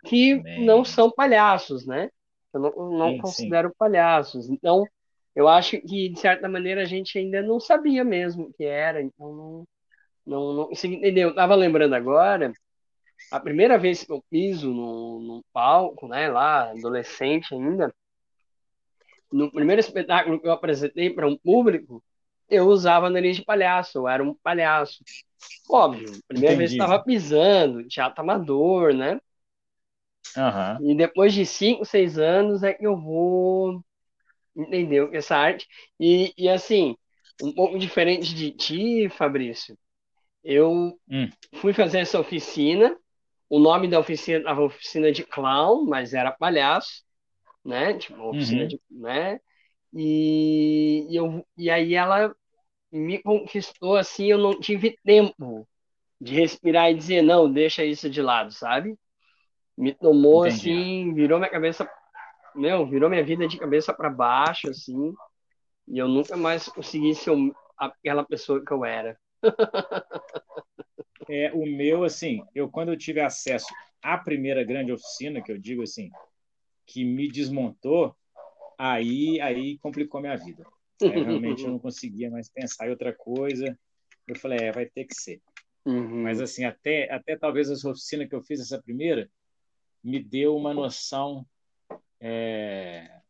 que 0.05 0.43
não 0.61 0.85
são 0.85 1.11
palhaços, 1.11 1.87
né? 1.87 2.11
Eu 2.53 2.61
não, 2.61 2.91
não 2.91 3.11
sim, 3.13 3.19
considero 3.19 3.69
sim. 3.69 3.75
palhaços. 3.79 4.51
Então, 4.51 4.85
eu 5.35 5.49
acho 5.49 5.81
que, 5.81 6.09
de 6.09 6.19
certa 6.19 6.49
maneira, 6.49 6.83
a 6.83 6.87
gente 6.87 7.19
ainda 7.19 7.43
não 7.43 7.61
sabia 7.61 8.05
mesmo 8.05 8.45
o 8.45 8.53
que 8.53 8.65
era. 8.65 9.01
Então, 9.01 9.33
não, 9.33 9.65
não, 10.27 10.53
não 10.53 10.71
entendeu? 10.73 11.29
Eu 11.29 11.35
tava 11.35 11.55
lembrando 11.55 11.95
agora, 11.95 12.53
a 13.31 13.41
primeira 13.41 13.79
vez 13.79 14.05
que 14.05 14.13
eu 14.13 14.23
piso 14.29 14.73
no, 14.73 15.21
no 15.21 15.45
palco, 15.53 16.09
né, 16.09 16.29
lá, 16.29 16.71
adolescente 16.71 17.55
ainda, 17.55 17.95
no 19.33 19.51
primeiro 19.51 19.81
espetáculo 19.81 20.41
que 20.41 20.47
eu 20.47 20.53
apresentei 20.53 21.11
para 21.11 21.29
um 21.29 21.37
público, 21.37 22.03
eu 22.49 22.67
usava 22.67 23.09
nariz 23.09 23.37
de 23.37 23.45
palhaço, 23.45 23.99
eu 23.99 24.09
era 24.09 24.23
um 24.23 24.35
palhaço. 24.35 25.05
Óbvio, 25.69 26.11
primeira 26.27 26.55
Entendi. 26.55 26.57
vez 26.57 26.73
estava 26.73 27.03
pisando, 27.03 27.87
teatro 27.87 28.23
amador, 28.23 28.93
né? 28.93 29.21
Uhum. 30.37 30.91
E 30.91 30.95
depois 30.95 31.33
de 31.33 31.45
cinco, 31.45 31.85
seis 31.85 32.19
anos 32.19 32.63
é 32.63 32.73
que 32.73 32.87
eu 32.87 32.97
vou 32.97 33.83
entender 34.57 35.09
essa 35.15 35.37
arte. 35.37 35.67
E, 35.99 36.33
e 36.37 36.49
assim, 36.49 36.97
um 37.43 37.53
pouco 37.53 37.79
diferente 37.79 38.35
de 38.35 38.51
ti, 38.51 39.09
Fabrício, 39.09 39.77
eu 40.43 40.99
hum. 41.09 41.29
fui 41.55 41.73
fazer 41.73 41.99
essa 41.99 42.21
oficina. 42.21 42.97
O 43.49 43.59
nome 43.59 43.89
da 43.89 43.99
oficina 43.99 44.39
estava 44.39 44.63
oficina 44.63 45.11
de 45.11 45.25
clown, 45.25 45.85
mas 45.85 46.15
era 46.15 46.31
palhaço, 46.31 47.03
né? 47.65 47.95
Tipo, 47.95 48.23
oficina 48.29 48.63
uhum. 48.63 48.69
de, 48.69 48.81
né? 48.91 49.41
E, 49.93 51.07
e, 51.11 51.17
eu, 51.17 51.45
e 51.57 51.69
aí 51.69 51.95
ela 51.95 52.35
me 52.93 53.23
conquistou 53.23 53.97
assim, 53.97 54.27
eu 54.27 54.39
não 54.39 54.59
tive 54.59 54.97
tempo 55.05 55.67
de 56.21 56.35
respirar 56.35 56.91
e 56.91 56.95
dizer, 56.95 57.23
não, 57.23 57.51
deixa 57.51 57.85
isso 57.85 58.11
de 58.11 58.21
lado, 58.21 58.53
sabe? 58.53 58.99
Me 59.77 59.95
tomou 59.95 60.47
Entendi. 60.47 60.71
assim, 60.73 61.15
virou 61.15 61.39
minha 61.39 61.51
cabeça, 61.51 61.91
meu, 62.55 62.87
virou 62.87 63.09
minha 63.09 63.25
vida 63.25 63.49
de 63.49 63.59
cabeça 63.59 63.95
para 63.95 64.11
baixo, 64.11 64.69
assim, 64.69 65.15
e 65.89 65.99
eu 65.99 66.07
nunca 66.07 66.37
mais 66.37 66.69
consegui 66.69 67.15
ser 67.15 67.33
aquela 67.77 68.25
pessoa 68.25 68.63
que 68.65 68.73
eu 68.73 68.85
era. 68.85 69.19
é, 71.29 71.51
o 71.53 71.65
meu, 71.65 72.05
assim, 72.05 72.45
eu 72.55 72.69
quando 72.69 72.91
eu 72.91 72.99
tive 72.99 73.21
acesso 73.21 73.73
à 74.03 74.19
primeira 74.19 74.63
grande 74.63 74.93
oficina, 74.93 75.41
que 75.41 75.51
eu 75.51 75.59
digo 75.59 75.83
assim, 75.83 76.11
que 76.85 77.05
me 77.05 77.31
desmontou, 77.31 78.15
aí, 78.77 79.41
aí 79.41 79.79
complicou 79.79 80.21
minha 80.21 80.37
vida. 80.37 80.67
Aí, 81.03 81.23
realmente 81.23 81.63
eu 81.63 81.71
não 81.71 81.79
conseguia 81.79 82.31
mais 82.31 82.49
pensar 82.49 82.87
em 82.87 82.91
outra 82.91 83.13
coisa. 83.13 83.79
Eu 84.27 84.37
falei, 84.37 84.59
é, 84.61 84.73
vai 84.73 84.87
ter 84.87 85.05
que 85.05 85.15
ser. 85.15 85.41
Uhum. 85.85 86.23
Mas 86.23 86.41
assim, 86.41 86.65
até, 86.65 87.11
até 87.13 87.37
talvez 87.37 87.71
essa 87.71 87.89
oficina 87.89 88.27
que 88.27 88.35
eu 88.35 88.43
fiz, 88.43 88.61
essa 88.61 88.81
primeira, 88.81 89.31
me 90.03 90.23
deu 90.23 90.57
uma 90.57 90.75
noção 90.75 91.47
é, 92.21 93.21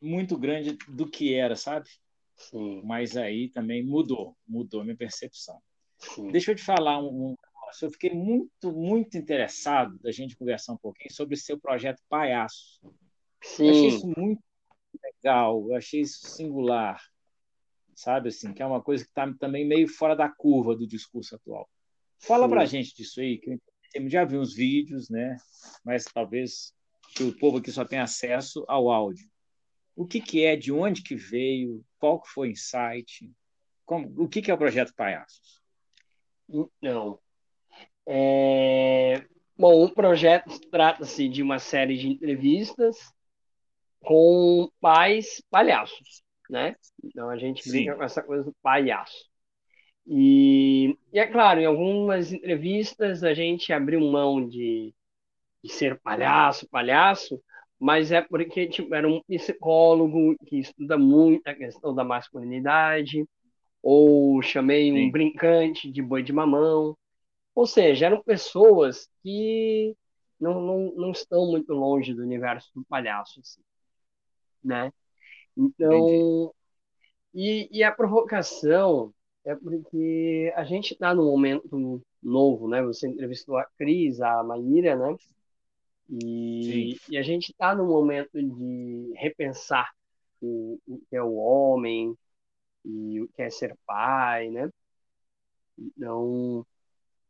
muito 0.00 0.36
grande 0.36 0.76
do 0.88 1.08
que 1.08 1.34
era, 1.34 1.56
sabe? 1.56 1.88
Sim. 2.36 2.82
Mas 2.84 3.16
aí 3.16 3.48
também 3.48 3.84
mudou, 3.84 4.36
mudou 4.46 4.84
minha 4.84 4.96
percepção. 4.96 5.60
Sim. 5.98 6.30
Deixa 6.30 6.52
eu 6.52 6.56
te 6.56 6.62
falar 6.62 7.02
um, 7.02 7.30
um 7.30 7.36
eu 7.82 7.90
fiquei 7.90 8.14
muito, 8.14 8.72
muito 8.72 9.18
interessado 9.18 9.98
da 9.98 10.10
gente 10.10 10.36
conversar 10.36 10.72
um 10.72 10.78
pouquinho 10.78 11.12
sobre 11.12 11.34
o 11.34 11.38
seu 11.38 11.58
projeto 11.58 12.02
Palhaço. 12.08 12.80
Sim. 13.42 13.64
Eu 13.64 13.70
achei 13.70 13.88
isso 13.88 14.06
muito 14.16 14.42
legal, 15.02 15.66
eu 15.68 15.74
achei 15.74 16.00
isso 16.00 16.26
singular, 16.26 17.00
sabe 17.94 18.28
assim, 18.28 18.52
que 18.52 18.62
é 18.62 18.66
uma 18.66 18.82
coisa 18.82 19.04
que 19.04 19.10
está 19.10 19.32
também 19.34 19.66
meio 19.66 19.88
fora 19.88 20.14
da 20.14 20.28
curva 20.28 20.76
do 20.76 20.86
discurso 20.86 21.34
atual. 21.34 21.68
Fala 22.20 22.48
para 22.48 22.62
a 22.62 22.66
gente 22.66 22.94
disso 22.94 23.20
aí, 23.20 23.38
que 23.38 23.58
eu 23.94 24.08
já 24.08 24.24
vi 24.24 24.36
uns 24.36 24.54
vídeos, 24.54 25.08
né? 25.08 25.36
Mas 25.84 26.04
talvez 26.04 26.72
que 27.14 27.22
o 27.24 27.36
povo 27.36 27.58
aqui 27.58 27.70
só 27.72 27.84
tem 27.84 27.98
acesso 27.98 28.64
ao 28.68 28.90
áudio. 28.90 29.28
O 29.96 30.06
que, 30.06 30.20
que 30.20 30.44
é, 30.44 30.56
de 30.56 30.70
onde 30.70 31.02
que 31.02 31.16
veio, 31.16 31.84
qual 31.98 32.20
que 32.20 32.28
foi 32.28 32.48
o 32.48 32.50
insight, 32.52 33.32
como, 33.84 34.22
o 34.22 34.28
que, 34.28 34.42
que 34.42 34.50
é 34.50 34.54
o 34.54 34.58
Projeto 34.58 34.94
Palhaços? 34.94 35.60
Então, 36.48 37.18
é... 38.06 39.26
bom, 39.56 39.84
o 39.84 39.90
projeto 39.92 40.58
trata-se 40.70 41.28
de 41.28 41.42
uma 41.42 41.58
série 41.58 41.96
de 41.96 42.08
entrevistas 42.08 43.12
com 44.00 44.70
pais 44.80 45.42
palhaços, 45.50 46.22
né? 46.48 46.76
Então 47.02 47.28
a 47.28 47.36
gente 47.36 47.68
brinca 47.68 47.92
Sim. 47.92 47.98
com 47.98 48.04
essa 48.04 48.22
coisa 48.22 48.44
do 48.44 48.54
palhaço. 48.62 49.26
E, 50.06 50.96
e, 51.12 51.18
é 51.18 51.26
claro, 51.26 51.60
em 51.60 51.66
algumas 51.66 52.32
entrevistas 52.32 53.22
a 53.22 53.34
gente 53.34 53.72
abriu 53.72 54.00
mão 54.00 54.46
de, 54.46 54.94
de 55.62 55.72
ser 55.72 56.00
palhaço, 56.00 56.68
palhaço, 56.70 57.42
mas 57.78 58.10
é 58.10 58.22
porque 58.22 58.66
tipo, 58.66 58.94
era 58.94 59.06
um 59.06 59.22
psicólogo 59.24 60.36
que 60.46 60.58
estuda 60.58 60.96
muito 60.96 61.46
a 61.46 61.54
questão 61.54 61.94
da 61.94 62.04
masculinidade, 62.04 63.26
ou 63.82 64.40
chamei 64.42 64.92
um 64.92 65.10
brincante 65.10 65.90
de 65.90 66.02
boi 66.02 66.22
de 66.22 66.32
mamão. 66.32 66.96
Ou 67.54 67.66
seja, 67.66 68.06
eram 68.06 68.22
pessoas 68.22 69.08
que 69.22 69.94
não, 70.40 70.60
não, 70.60 70.94
não 70.94 71.10
estão 71.10 71.46
muito 71.46 71.72
longe 71.72 72.14
do 72.14 72.22
universo 72.22 72.70
do 72.74 72.84
palhaço. 72.84 73.40
Assim 73.40 73.60
né? 74.68 74.92
Então, 75.56 76.52
e, 77.34 77.68
e, 77.72 77.82
a 77.82 77.90
provocação 77.90 79.12
é 79.44 79.54
porque 79.54 80.52
a 80.54 80.64
gente 80.64 80.92
está 80.92 81.14
num 81.14 81.24
momento 81.24 82.02
novo, 82.22 82.68
né? 82.68 82.82
Você 82.82 83.08
entrevistou 83.08 83.56
a 83.56 83.64
Cris, 83.76 84.20
a 84.20 84.42
Maíra, 84.44 84.94
né? 84.94 85.16
E, 86.10 86.96
e 87.08 87.18
a 87.18 87.22
gente 87.22 87.50
está 87.50 87.74
num 87.74 87.86
momento 87.86 88.40
de 88.40 89.12
repensar 89.16 89.90
o, 90.40 90.78
o, 90.86 90.98
que 91.08 91.16
é 91.16 91.22
o 91.22 91.34
homem 91.34 92.16
e 92.84 93.20
o 93.20 93.28
que 93.28 93.42
é 93.42 93.50
ser 93.50 93.76
pai, 93.84 94.50
né? 94.50 94.70
Então, 95.78 96.64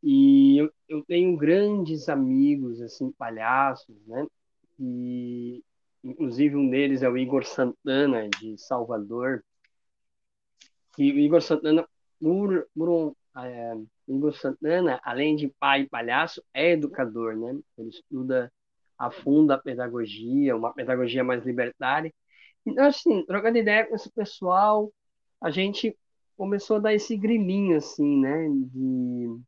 e 0.01 0.57
eu, 0.57 0.71
eu 0.87 1.03
tenho 1.05 1.35
grandes 1.37 2.07
amigos, 2.09 2.81
assim, 2.81 3.11
palhaços, 3.11 3.95
né? 4.07 4.25
E 4.79 5.63
inclusive 6.03 6.55
um 6.55 6.69
deles 6.69 7.03
é 7.03 7.09
o 7.09 7.17
Igor 7.17 7.45
Santana, 7.45 8.27
de 8.29 8.57
Salvador. 8.57 9.43
E 10.97 11.11
o 11.11 11.19
Igor 11.19 11.41
Santana, 11.41 11.87
por, 12.19 12.67
por 12.75 12.89
um, 12.89 13.15
é, 13.37 13.73
Igor 14.07 14.33
Santana, 14.33 14.99
além 15.03 15.35
de 15.35 15.47
pai 15.59 15.81
e 15.81 15.89
palhaço, 15.89 16.43
é 16.53 16.71
educador, 16.71 17.35
né? 17.35 17.57
Ele 17.77 17.89
estuda 17.89 18.51
a 18.97 19.09
fundo 19.09 19.51
a 19.51 19.57
pedagogia, 19.57 20.55
uma 20.55 20.73
pedagogia 20.73 21.23
mais 21.23 21.45
libertária. 21.45 22.13
Então, 22.65 22.85
assim, 22.85 23.25
trocando 23.25 23.57
ideia 23.57 23.85
com 23.85 23.95
esse 23.95 24.11
pessoal, 24.11 24.91
a 25.41 25.49
gente 25.49 25.97
começou 26.35 26.77
a 26.77 26.79
dar 26.79 26.93
esse 26.93 27.15
griminho, 27.15 27.77
assim, 27.77 28.19
né? 28.19 28.47
De, 28.49 29.39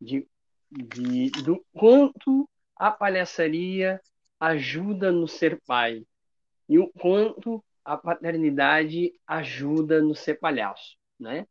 de, 0.00 0.28
de, 0.70 1.30
do 1.42 1.64
quanto 1.72 2.48
a 2.76 2.90
palhaçaria 2.90 4.00
ajuda 4.40 5.12
no 5.12 5.26
ser 5.28 5.60
pai 5.66 6.04
e 6.68 6.78
o 6.78 6.88
quanto 6.88 7.62
a 7.84 7.96
paternidade 7.96 9.12
ajuda 9.26 10.00
no 10.00 10.14
ser 10.14 10.36
palhaço, 10.36 10.96
né? 11.18 11.46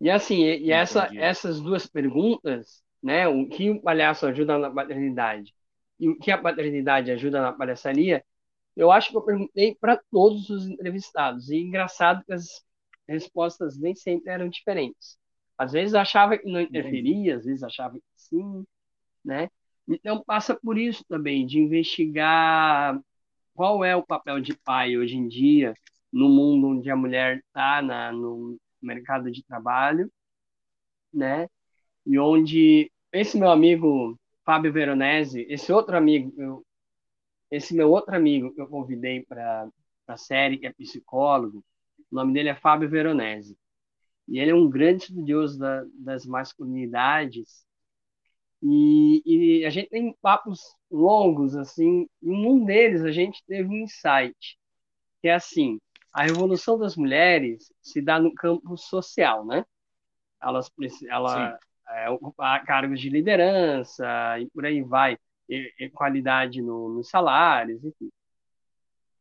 E 0.00 0.10
assim, 0.10 0.42
e, 0.44 0.70
essa, 0.70 1.10
essas 1.16 1.60
duas 1.60 1.86
perguntas, 1.86 2.82
né? 3.02 3.26
O 3.28 3.48
que 3.48 3.70
o 3.70 3.80
palhaço 3.80 4.26
ajuda 4.26 4.58
na 4.58 4.70
paternidade 4.70 5.54
e 5.98 6.08
o 6.08 6.18
que 6.18 6.30
a 6.30 6.38
paternidade 6.38 7.10
ajuda 7.10 7.40
na 7.40 7.52
palhaçaria, 7.52 8.24
eu 8.76 8.90
acho 8.90 9.10
que 9.10 9.16
eu 9.16 9.22
perguntei 9.22 9.74
para 9.74 9.96
todos 10.10 10.50
os 10.50 10.66
entrevistados. 10.66 11.48
E 11.50 11.56
engraçado 11.56 12.24
que 12.24 12.32
as 12.32 12.64
respostas 13.08 13.78
nem 13.78 13.94
sempre 13.94 14.30
eram 14.30 14.48
diferentes. 14.48 15.18
Às 15.56 15.72
vezes 15.72 15.94
achava 15.94 16.36
que 16.36 16.50
não 16.50 16.60
interferia, 16.60 17.36
às 17.36 17.44
vezes 17.44 17.62
achava 17.62 17.94
que 17.94 18.04
sim, 18.16 18.66
né? 19.24 19.48
Então 19.88 20.22
passa 20.24 20.54
por 20.54 20.78
isso 20.78 21.04
também, 21.06 21.46
de 21.46 21.58
investigar 21.58 22.98
qual 23.54 23.84
é 23.84 23.94
o 23.94 24.04
papel 24.04 24.40
de 24.40 24.56
pai 24.56 24.96
hoje 24.96 25.16
em 25.16 25.28
dia 25.28 25.74
no 26.12 26.28
mundo 26.28 26.68
onde 26.68 26.90
a 26.90 26.96
mulher 26.96 27.38
está 27.38 27.82
no 28.12 28.56
mercado 28.80 29.30
de 29.32 29.42
trabalho, 29.44 30.10
né? 31.12 31.48
E 32.06 32.18
onde 32.18 32.90
esse 33.12 33.38
meu 33.38 33.50
amigo 33.50 34.18
Fábio 34.44 34.72
Veronese, 34.72 35.46
esse 35.48 35.72
outro 35.72 35.96
amigo, 35.96 36.32
eu, 36.40 36.64
esse 37.50 37.74
meu 37.74 37.90
outro 37.90 38.14
amigo 38.14 38.54
que 38.54 38.60
eu 38.60 38.68
convidei 38.68 39.24
para 39.24 39.68
a 40.06 40.16
série, 40.16 40.58
que 40.58 40.66
é 40.66 40.72
psicólogo, 40.72 41.64
o 42.10 42.14
nome 42.14 42.32
dele 42.32 42.50
é 42.50 42.54
Fábio 42.54 42.88
Veronese. 42.88 43.56
E 44.28 44.38
ele 44.38 44.50
é 44.50 44.54
um 44.54 44.68
grande 44.70 45.04
estudioso 45.04 45.58
da, 45.58 45.84
das 45.98 46.24
masculinidades 46.26 47.66
E, 48.66 49.60
e 49.60 49.66
a 49.66 49.70
gente 49.70 49.90
tem 49.90 50.16
papos 50.22 50.74
longos, 50.90 51.54
assim, 51.54 52.08
e 52.22 52.30
um 52.30 52.64
deles 52.64 53.04
a 53.04 53.12
gente 53.12 53.44
teve 53.46 53.68
um 53.68 53.82
insight, 53.82 54.58
que 55.20 55.28
é 55.28 55.34
assim, 55.34 55.78
a 56.10 56.22
revolução 56.22 56.78
das 56.78 56.96
mulheres 56.96 57.70
se 57.82 58.00
dá 58.00 58.18
no 58.18 58.34
campo 58.34 58.74
social, 58.78 59.44
né? 59.44 59.66
Elas, 60.42 60.70
ela 61.10 61.58
é, 61.90 62.08
ocupar 62.08 62.64
cargos 62.64 62.98
de 63.00 63.10
liderança 63.10 64.06
e 64.40 64.48
por 64.48 64.64
aí 64.64 64.80
vai, 64.80 65.18
equalidade 65.78 66.62
no, 66.62 66.88
nos 66.88 67.10
salários, 67.10 67.84
enfim. 67.84 68.10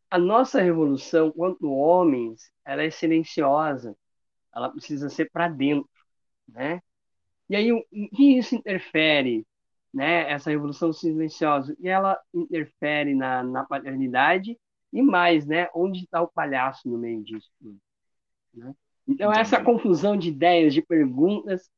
A 0.10 0.18
nossa 0.18 0.62
revolução, 0.62 1.32
quanto 1.32 1.70
homens, 1.70 2.50
ela 2.64 2.84
é 2.84 2.90
silenciosa, 2.90 3.94
ela 4.56 4.70
precisa 4.70 5.10
ser 5.10 5.30
para 5.32 5.50
dentro, 5.50 5.90
né? 6.48 6.82
E 7.54 7.56
aí, 7.56 7.72
o 7.72 7.84
que 8.16 8.40
isso 8.40 8.56
interfere, 8.56 9.46
né? 9.94 10.28
Essa 10.32 10.50
revolução 10.50 10.92
silenciosa, 10.92 11.78
e 11.80 11.88
ela 11.88 12.20
interfere 12.34 13.14
na, 13.14 13.44
na 13.44 13.64
paternidade 13.64 14.58
e 14.92 15.04
mais, 15.04 15.46
né? 15.46 15.70
Onde 15.76 16.04
está 16.04 16.20
o 16.20 16.28
palhaço 16.28 16.90
no 16.90 16.98
meio 16.98 17.24
disso 17.24 17.52
tudo? 17.60 17.78
Né? 18.56 18.74
Então, 19.08 19.30
Entendi. 19.30 19.40
essa 19.40 19.64
confusão 19.64 20.18
de 20.18 20.30
ideias, 20.30 20.74
de 20.74 20.82
perguntas, 20.82 21.70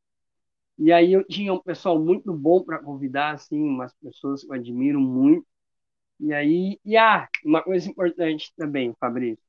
e 0.77 0.93
aí 0.93 1.11
eu 1.11 1.25
tinha 1.27 1.51
um 1.51 1.61
pessoal 1.61 1.99
muito 1.99 2.33
bom 2.33 2.63
para 2.63 2.79
convidar, 2.79 3.33
assim, 3.33 3.61
umas 3.61 3.93
pessoas 3.95 4.45
que 4.45 4.47
eu 4.47 4.53
admiro 4.53 5.01
muito. 5.01 5.45
E 6.21 6.33
aí, 6.33 6.79
e 6.85 6.95
ah, 6.95 7.27
uma 7.43 7.61
coisa 7.61 7.89
importante 7.89 8.53
também, 8.55 8.95
Fabrício. 8.97 9.43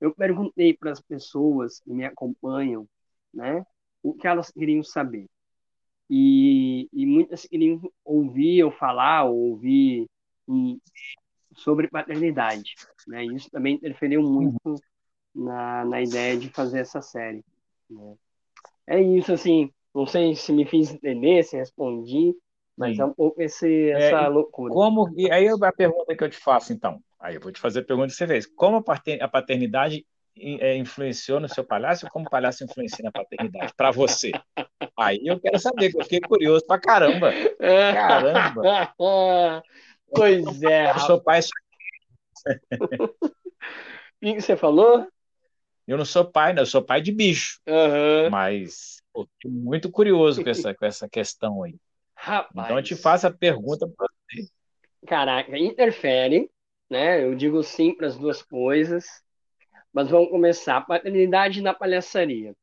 Eu 0.00 0.12
perguntei 0.12 0.76
para 0.76 0.90
as 0.90 1.00
pessoas 1.00 1.78
que 1.78 1.92
me 1.92 2.04
acompanham, 2.04 2.84
né, 3.32 3.64
o 4.02 4.12
que 4.12 4.26
elas 4.26 4.50
queriam 4.50 4.82
saber. 4.82 5.28
E, 6.10 6.88
e 6.92 7.06
muitas 7.06 7.46
queriam 7.46 7.80
ouvir 8.04 8.58
eu 8.58 8.70
falar, 8.70 9.24
ou 9.24 9.50
ouvir 9.50 10.06
um, 10.46 10.78
sobre 11.54 11.88
paternidade, 11.88 12.74
né? 13.06 13.24
Isso 13.24 13.50
também 13.50 13.76
interferiu 13.76 14.22
muito 14.22 14.74
na, 15.34 15.84
na 15.84 16.02
ideia 16.02 16.36
de 16.36 16.48
fazer 16.48 16.80
essa 16.80 17.00
série. 17.00 17.44
Né? 17.88 18.14
É 18.86 19.00
isso, 19.00 19.32
assim, 19.32 19.70
não 19.94 20.06
sei 20.06 20.34
se 20.34 20.52
me 20.52 20.64
fiz 20.64 20.92
entender, 20.92 21.42
se 21.44 21.56
respondi, 21.56 22.34
mas 22.76 22.96
Sim. 22.96 23.02
é 23.02 23.04
um 23.04 23.14
pouco 23.14 23.40
esse, 23.40 23.90
é, 23.90 24.08
essa 24.08 24.22
é, 24.22 24.28
loucura. 24.28 24.72
Como, 24.72 25.12
e 25.16 25.30
aí 25.30 25.48
a 25.48 25.72
pergunta 25.72 26.16
que 26.16 26.24
eu 26.24 26.30
te 26.30 26.38
faço, 26.38 26.72
então, 26.72 27.00
aí 27.18 27.34
eu 27.34 27.40
vou 27.40 27.52
te 27.52 27.60
fazer 27.60 27.80
a 27.80 27.84
pergunta 27.84 28.08
que 28.08 28.14
você 28.14 28.26
fez. 28.26 28.46
Como 28.46 28.76
a 28.76 29.28
paternidade 29.28 30.04
influenciou 30.36 31.40
no 31.40 31.48
seu 31.48 31.64
palhaço 31.64 32.08
como 32.10 32.26
o 32.26 32.30
palhaço 32.30 32.64
influencia 32.64 33.04
na 33.04 33.12
paternidade? 33.12 33.72
Para 33.76 33.90
você. 33.90 34.32
Aí 34.98 35.20
eu 35.24 35.38
quero 35.40 35.58
saber, 35.58 35.90
que 35.90 35.98
eu 35.98 36.04
fiquei 36.04 36.20
curioso 36.20 36.66
pra 36.66 36.78
caramba. 36.78 37.32
Caramba! 37.58 38.92
Pois 40.14 40.62
é. 40.62 40.90
Eu 40.90 40.98
sou 40.98 41.22
pai. 41.22 41.40
O 42.90 43.08
que 44.20 44.34
você 44.42 44.54
falou? 44.56 45.08
Eu 45.88 45.96
não 45.96 46.04
sou 46.04 46.24
pai, 46.24 46.52
né? 46.52 46.60
Eu 46.60 46.66
sou 46.66 46.82
pai 46.82 47.00
de 47.00 47.10
bicho. 47.10 47.58
Uhum. 47.66 48.28
Mas 48.30 49.02
Pô, 49.12 49.28
muito 49.44 49.90
curioso 49.90 50.42
com 50.42 50.48
essa, 50.48 50.74
com 50.74 50.86
essa 50.86 51.08
questão 51.08 51.62
aí. 51.62 51.76
Rapaz. 52.14 52.66
Então 52.66 52.78
eu 52.78 52.82
te 52.82 52.96
faço 52.96 53.26
a 53.26 53.30
pergunta 53.30 53.86
para 53.86 54.06
você. 54.06 54.48
Caraca, 55.06 55.58
interfere, 55.58 56.50
né? 56.88 57.22
Eu 57.22 57.34
digo 57.34 57.62
sim 57.62 57.94
para 57.94 58.06
as 58.06 58.16
duas 58.16 58.42
coisas. 58.42 59.22
Mas 59.92 60.08
vamos 60.08 60.30
começar. 60.30 60.80
Paternidade 60.82 61.60
na 61.60 61.74
palhaçaria. 61.74 62.54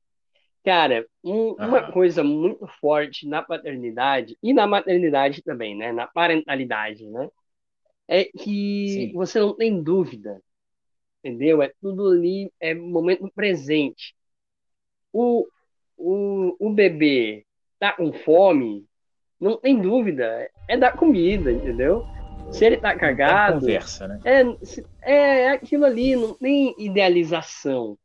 Cara, 0.64 1.06
um, 1.24 1.54
uma 1.54 1.92
coisa 1.92 2.24
muito 2.24 2.68
forte 2.82 3.28
na 3.28 3.42
paternidade 3.42 4.38
e 4.44 4.54
na 4.54 4.68
maternidade 4.68 5.42
também, 5.42 5.76
né? 5.76 5.92
Na 5.92 6.06
parentalidade, 6.06 7.06
né? 7.08 7.30
É 8.08 8.26
que 8.26 8.88
Sim. 8.90 9.14
você 9.14 9.40
não 9.40 9.56
tem 9.56 9.82
dúvida, 9.82 10.42
entendeu? 11.24 11.62
É 11.62 11.72
tudo 11.82 12.10
ali, 12.10 12.52
é 12.60 12.74
momento 12.74 13.32
presente. 13.34 14.16
O, 15.14 15.48
o, 15.98 16.56
o 16.60 16.70
bebê 16.72 17.46
tá 17.80 17.94
com 17.94 18.12
fome, 18.12 18.86
não 19.40 19.58
tem 19.58 19.80
dúvida, 19.80 20.50
é 20.68 20.76
dar 20.76 20.98
comida, 20.98 21.52
entendeu? 21.52 22.06
Se 22.52 22.66
ele 22.66 22.78
tá 22.78 22.96
cagado. 22.96 23.58
É 23.58 23.60
conversa, 23.60 24.08
né? 24.08 24.20
É, 25.02 25.42
é 25.44 25.50
aquilo 25.52 25.86
ali, 25.86 26.16
não 26.16 26.34
tem 26.34 26.76
idealização. 26.78 27.98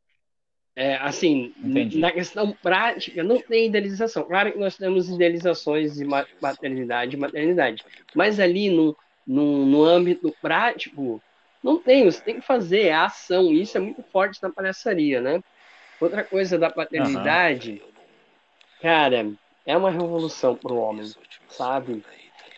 É, 0.75 0.97
assim, 0.97 1.53
Entendi. 1.63 1.99
na 1.99 2.11
questão 2.11 2.51
prática, 2.51 3.23
não 3.23 3.39
tem 3.41 3.67
idealização. 3.67 4.23
Claro 4.23 4.51
que 4.51 4.59
nós 4.59 4.75
temos 4.75 5.09
idealizações 5.09 5.95
de 5.95 6.05
maternidade 6.41 7.15
e 7.15 7.19
maternidade, 7.19 7.85
mas 8.13 8.41
ali 8.41 8.69
no, 8.69 8.95
no, 9.25 9.65
no 9.65 9.83
âmbito 9.85 10.35
prático, 10.41 11.21
não 11.63 11.77
tem. 11.77 12.03
Você 12.05 12.21
tem 12.21 12.35
que 12.35 12.45
fazer 12.45 12.91
a 12.91 13.05
ação. 13.05 13.51
Isso 13.51 13.77
é 13.77 13.81
muito 13.81 14.03
forte 14.03 14.41
na 14.43 14.49
palhaçaria, 14.49 15.21
né? 15.21 15.41
Outra 15.99 16.23
coisa 16.23 16.59
da 16.59 16.69
paternidade, 16.69 17.81
uhum. 17.81 17.91
cara, 18.81 19.31
é 19.65 19.77
uma 19.77 19.89
revolução 19.89 20.55
para 20.55 20.73
o 20.73 20.77
homem, 20.77 21.09
sabe? 21.47 22.03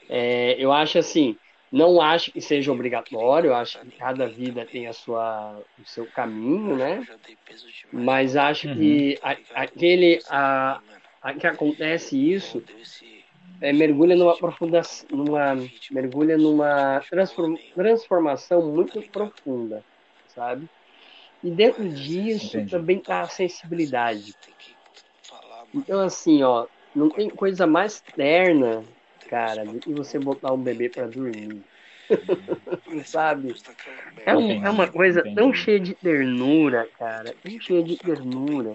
É, 0.10 0.56
eu 0.58 0.74
acho 0.74 0.98
assim, 0.98 1.38
não 1.72 2.02
acho 2.02 2.32
que 2.32 2.40
seja 2.40 2.72
obrigatório, 2.72 3.54
acho 3.54 3.80
que 3.80 3.92
cada 3.98 4.28
vida 4.28 4.66
tem 4.66 4.88
a 4.88 4.94
sua, 4.94 5.62
o 5.80 5.86
seu 5.86 6.06
caminho, 6.06 6.76
né? 6.76 7.06
Mas 7.92 8.36
acho 8.36 8.70
uhum. 8.70 8.76
que 8.76 9.20
a, 9.22 9.38
aquele 9.54 10.20
a, 10.30 10.80
a, 11.22 11.34
que 11.34 11.46
acontece 11.46 12.18
isso 12.18 12.64
é, 13.60 13.74
mergulha 13.74 14.16
numa 14.16 14.38
profunda, 14.38 14.82
numa 15.12 15.56
mergulha 15.92 16.38
numa 16.38 17.02
transformação 17.76 18.72
muito 18.72 19.02
profunda, 19.10 19.84
sabe? 20.28 20.70
E 21.44 21.52
dentro 21.52 21.88
disso 21.90 22.58
Entendi. 22.58 22.72
também 22.72 22.98
está 22.98 23.22
a 23.22 23.30
sensibilidade. 23.30 24.34
Então, 25.74 26.00
assim, 26.00 26.42
ó, 26.44 26.66
não 26.96 27.10
tem 27.10 27.30
coisa 27.30 27.68
mais 27.68 28.00
terna, 28.00 28.84
cara, 29.28 29.66
que 29.80 29.94
você 29.94 30.18
botar 30.18 30.54
um 30.54 30.62
bebê 30.62 30.90
para 30.90 31.08
dormir. 31.08 31.62
Sabe? 33.06 33.54
É, 34.26 34.36
um, 34.36 34.66
é 34.66 34.70
uma 34.70 34.88
coisa 34.88 35.24
tão 35.36 35.54
cheia 35.54 35.80
de 35.80 35.94
ternura, 35.94 36.88
cara. 36.98 37.34
Tão 37.44 37.60
cheia 37.60 37.84
de 37.84 37.98
ternura. 37.98 38.74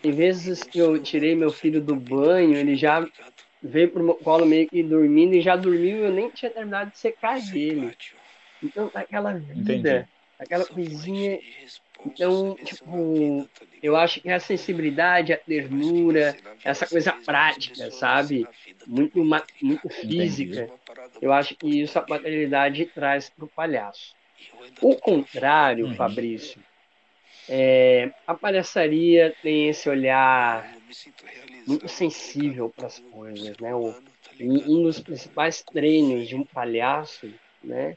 Tem 0.00 0.12
vezes 0.12 0.64
que 0.64 0.78
eu 0.78 1.00
tirei 1.02 1.34
meu 1.34 1.50
filho 1.50 1.80
do 1.80 1.96
banho, 1.96 2.56
ele 2.56 2.76
já 2.76 3.06
veio 3.62 3.90
pro 3.90 4.02
meu 4.02 4.14
colo 4.14 4.44
meio 4.44 4.68
que 4.68 4.82
dormindo 4.82 5.34
e 5.34 5.40
já 5.40 5.54
dormiu 5.56 5.98
e 5.98 6.04
eu 6.04 6.12
nem 6.12 6.30
tinha 6.30 6.50
terminado 6.50 6.90
de 6.90 6.98
secar 6.98 7.38
ele. 7.56 7.96
Então, 8.62 8.90
aquela 8.94 9.32
vida, 9.34 9.60
Entendi. 9.60 10.06
aquela 10.38 10.64
coisinha 10.64 11.38
então, 12.04 12.56
tipo, 12.56 13.48
eu 13.82 13.96
acho 13.96 14.20
que 14.20 14.30
a 14.30 14.40
sensibilidade, 14.40 15.32
a 15.32 15.36
ternura, 15.36 16.36
essa 16.64 16.86
coisa 16.86 17.12
prática, 17.12 17.90
sabe? 17.90 18.46
Muito, 18.86 19.22
muito 19.62 19.88
física, 19.88 20.68
eu 21.20 21.32
acho 21.32 21.54
que 21.54 21.82
isso 21.82 21.98
a 21.98 22.02
paternidade 22.02 22.86
traz 22.86 23.30
para 23.30 23.44
o 23.44 23.48
palhaço. 23.48 24.14
O 24.80 24.96
contrário, 24.96 25.86
uhum. 25.86 25.94
Fabrício, 25.94 26.60
é, 27.48 28.10
a 28.26 28.34
palhaçaria 28.34 29.34
tem 29.42 29.68
esse 29.68 29.88
olhar 29.88 30.76
muito 31.66 31.88
sensível 31.88 32.72
para 32.74 32.86
as 32.86 32.98
coisas, 32.98 33.56
né? 33.58 33.74
O, 33.74 33.94
um 34.40 34.82
dos 34.82 35.00
principais 35.00 35.62
treinos 35.62 36.28
de 36.28 36.34
um 36.34 36.44
palhaço, 36.44 37.32
né? 37.62 37.96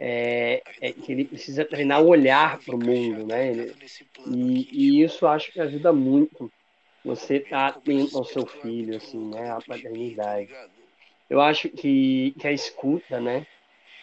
É, 0.00 0.62
é, 0.80 0.92
que 0.92 1.10
ele 1.10 1.24
precisa 1.24 1.64
treinar 1.64 2.02
o 2.02 2.08
olhar 2.08 2.58
para 2.60 2.74
o 2.74 2.78
mundo, 2.78 3.26
né? 3.26 3.50
Ele, 3.50 3.74
e, 4.28 4.68
e, 4.70 5.02
isso 5.02 5.26
acho 5.26 5.52
que 5.52 5.60
ajuda 5.60 5.92
muito 5.92 6.50
você 7.04 7.36
estar 7.36 7.72
tá 7.72 7.78
atento 7.78 8.16
ao 8.16 8.24
seu 8.24 8.46
filho, 8.46 8.96
assim, 8.96 9.18
né? 9.30 9.50
A 9.50 9.58
paternidade. 9.60 10.50
Eu 11.28 11.40
acho 11.40 11.68
que, 11.68 12.34
que 12.38 12.46
a 12.46 12.52
escuta, 12.52 13.20
né? 13.20 13.46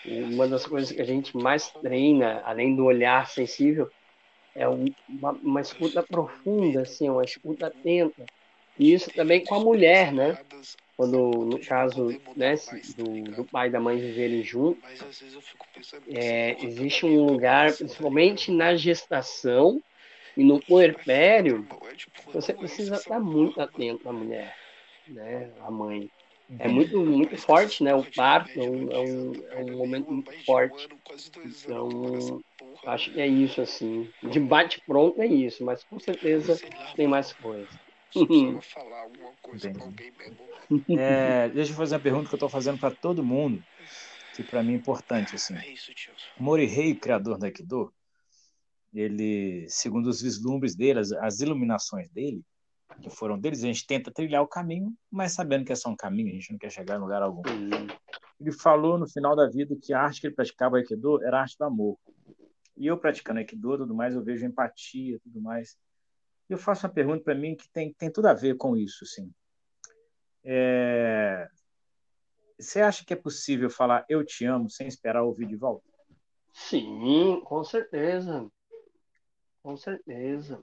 Uma 0.06 0.48
das 0.48 0.66
coisas 0.66 0.92
que 0.92 1.02
a 1.02 1.06
gente 1.06 1.36
mais 1.36 1.72
treina, 1.72 2.42
além 2.46 2.76
do 2.76 2.86
olhar 2.86 3.28
sensível, 3.28 3.90
é 4.54 4.68
uma, 4.68 5.32
uma 5.32 5.62
escuta 5.62 6.04
profunda, 6.04 6.82
assim, 6.82 7.10
uma 7.10 7.24
escuta 7.24 7.68
atenta. 7.68 8.26
E 8.78 8.94
isso 8.94 9.10
também 9.12 9.44
com 9.44 9.56
a 9.56 9.60
mulher, 9.60 10.12
né? 10.12 10.38
Quando 10.98 11.18
no 11.46 11.60
caso 11.60 12.20
né, 12.36 12.56
do, 12.98 13.24
do 13.24 13.46
pai 13.46 13.68
e 13.68 13.72
da 13.72 13.80
mãe 13.80 13.98
viverem 13.98 14.44
juntos, 14.44 14.84
é, 16.08 16.56
existe 16.66 17.06
um 17.06 17.26
lugar, 17.26 17.74
principalmente 17.74 18.52
na 18.52 18.76
gestação 18.76 19.82
e 20.38 20.44
no 20.44 20.60
puerpério, 20.60 21.68
você 22.34 22.54
precisa 22.54 22.96
estar 22.96 23.20
muito 23.20 23.60
atento 23.60 24.08
à 24.08 24.14
mulher, 24.14 24.56
né, 25.08 25.52
à 25.62 25.72
mãe. 25.72 26.10
É 26.60 26.68
muito, 26.68 27.00
muito 27.00 27.36
forte, 27.38 27.84
né? 27.84 27.94
O 27.96 28.04
parto 28.16 28.60
é 28.60 28.64
um, 28.64 28.92
é 28.92 29.00
um, 29.00 29.34
é 29.52 29.58
um 29.58 29.78
momento 29.78 30.12
muito 30.12 30.32
forte. 30.46 30.88
Então, 31.44 32.42
acho 32.86 33.12
que 33.12 33.20
é 33.20 33.28
isso, 33.28 33.62
assim. 33.62 34.08
De 34.24 34.40
bate-pronto 34.40 35.22
é 35.22 35.26
isso, 35.26 35.66
mas 35.66 35.84
com 35.84 36.00
certeza 36.00 36.58
tem 36.96 37.08
mais 37.08 37.34
coisa. 37.34 37.68
Precisava 38.24 38.62
falar 38.62 39.02
alguma 39.02 39.32
coisa 39.42 39.72
para 39.72 39.84
alguém 39.84 40.12
mesmo. 40.12 41.00
É, 41.00 41.50
deixa 41.50 41.72
eu 41.72 41.76
fazer 41.76 41.96
uma 41.96 42.02
pergunta 42.02 42.28
que 42.30 42.36
eu 42.36 42.38
estou 42.38 42.50
fazendo 42.50 42.80
para 42.80 42.96
todo 42.96 43.24
mundo, 43.24 43.64
que 44.36 44.44
para 44.44 44.64
mim 44.64 44.74
é 44.74 44.78
importante. 44.78 45.36
Assim. 45.36 45.56
É 45.56 45.70
isso, 45.72 45.94
tio. 45.94 46.14
Morihei, 46.38 46.96
criador 46.96 47.38
do 47.38 47.46
Aikido, 47.46 47.94
ele, 48.94 49.66
segundo 49.68 50.08
os 50.08 50.22
vislumbres 50.22 50.76
dele, 50.76 51.00
as, 51.00 51.12
as 51.12 51.42
iluminações 51.42 52.10
dele, 52.10 52.42
que 53.02 53.10
foram 53.10 53.38
deles, 53.38 53.64
a 53.64 53.68
gente 53.68 53.86
tenta 53.86 54.12
trilhar 54.12 54.42
o 54.42 54.48
caminho, 54.48 54.94
mas 55.12 55.34
sabendo 55.34 55.66
que 55.66 55.72
é 55.72 55.76
só 55.76 55.90
um 55.90 55.96
caminho, 55.96 56.30
a 56.30 56.34
gente 56.34 56.52
não 56.52 56.58
quer 56.58 56.72
chegar 56.72 56.96
em 56.96 57.02
lugar 57.02 57.22
algum. 57.22 57.42
Ele 58.40 58.52
falou 58.52 58.98
no 58.98 59.08
final 59.08 59.36
da 59.36 59.50
vida 59.50 59.76
que 59.82 59.94
a 59.94 60.02
arte 60.02 60.22
que 60.22 60.28
ele 60.28 60.36
praticava 60.36 60.78
Aikido 60.78 61.24
era 61.24 61.40
a 61.40 61.42
arte 61.42 61.58
do 61.58 61.66
amor. 61.66 61.98
E 62.78 62.88
eu 62.88 62.98
praticando 62.98 63.40
Aikido, 63.40 63.78
tudo 63.78 63.96
mais, 63.96 64.16
eu 64.16 64.24
vejo 64.24 64.46
empatia, 64.46 65.20
tudo 65.24 65.42
mais. 65.42 65.78
Eu 66.50 66.58
faço 66.58 66.86
uma 66.86 66.94
pergunta 66.94 67.24
para 67.24 67.36
mim 67.36 67.56
que 67.56 67.68
tem, 67.70 67.94
tem 67.94 68.12
tudo 68.12 68.28
a 68.28 68.34
ver 68.34 68.56
com 68.56 68.78
isso, 68.78 69.04
assim. 69.04 69.32
É... 70.44 71.48
Você 72.60 72.82
acha 72.82 73.04
que 73.04 73.14
é 73.14 73.18
possível 73.18 73.70
falar 73.70 74.06
eu 74.08 74.24
te 74.24 74.46
amo 74.46 74.70
sem 74.70 74.88
esperar 74.88 75.24
ouvir 75.24 75.48
de 75.48 75.56
volta? 75.56 75.86
Sim, 76.54 77.42
com 77.44 77.64
certeza. 77.64 78.50
Com 79.62 79.76
certeza. 79.76 80.60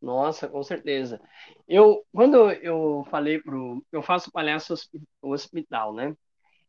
Nossa, 0.00 0.48
com 0.48 0.62
certeza. 0.62 1.20
Eu, 1.66 2.04
quando 2.12 2.50
eu 2.50 3.04
falei 3.10 3.40
pro, 3.42 3.84
eu 3.90 4.00
faço 4.00 4.30
palhaço 4.30 4.74
hospital, 5.20 5.92
né? 5.92 6.16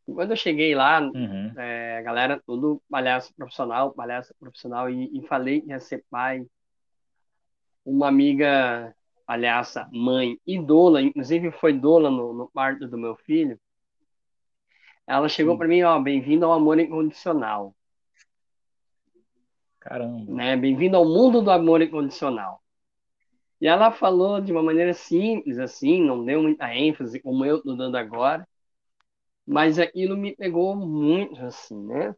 E 0.08 0.14
quando 0.14 0.32
eu 0.32 0.38
cheguei 0.38 0.74
lá, 0.74 1.00
uhum. 1.00 1.54
é, 1.56 2.02
galera, 2.02 2.42
tudo 2.46 2.82
palhaço 2.90 3.34
profissional, 3.36 3.94
palhaço 3.94 4.34
profissional, 4.40 4.90
e, 4.90 5.16
e 5.16 5.28
falei 5.28 5.62
que 5.62 5.70
ia 5.70 5.80
ser 5.80 6.04
pai, 6.10 6.44
uma 7.90 8.08
amiga 8.08 8.96
palhaça, 9.26 9.88
mãe 9.92 10.40
e 10.46 10.60
doula, 10.60 11.02
inclusive 11.02 11.52
foi 11.52 11.74
doula 11.74 12.10
no, 12.10 12.34
no 12.34 12.50
parto 12.50 12.88
do 12.88 12.98
meu 12.98 13.16
filho, 13.16 13.60
ela 15.06 15.28
chegou 15.28 15.58
para 15.58 15.68
mim, 15.68 15.82
ó, 15.82 16.00
bem-vindo 16.00 16.46
ao 16.46 16.54
amor 16.54 16.80
incondicional. 16.80 17.76
Caramba. 19.80 20.32
Né? 20.32 20.56
Bem-vindo 20.56 20.98
ao 20.98 21.06
mundo 21.06 21.42
do 21.42 21.50
amor 21.50 21.82
incondicional. 21.82 22.62
E 23.60 23.68
ela 23.68 23.92
falou 23.92 24.40
de 24.40 24.52
uma 24.52 24.62
maneira 24.62 24.94
simples, 24.94 25.58
assim, 25.58 26.02
não 26.02 26.24
deu 26.24 26.42
muita 26.44 26.74
ênfase, 26.74 27.20
como 27.20 27.44
eu 27.44 27.58
estou 27.58 27.76
dando 27.76 27.98
agora, 27.98 28.48
mas 29.46 29.80
aquilo 29.80 30.16
me 30.16 30.36
pegou 30.36 30.76
muito, 30.76 31.44
assim, 31.44 31.88
né? 31.88 32.16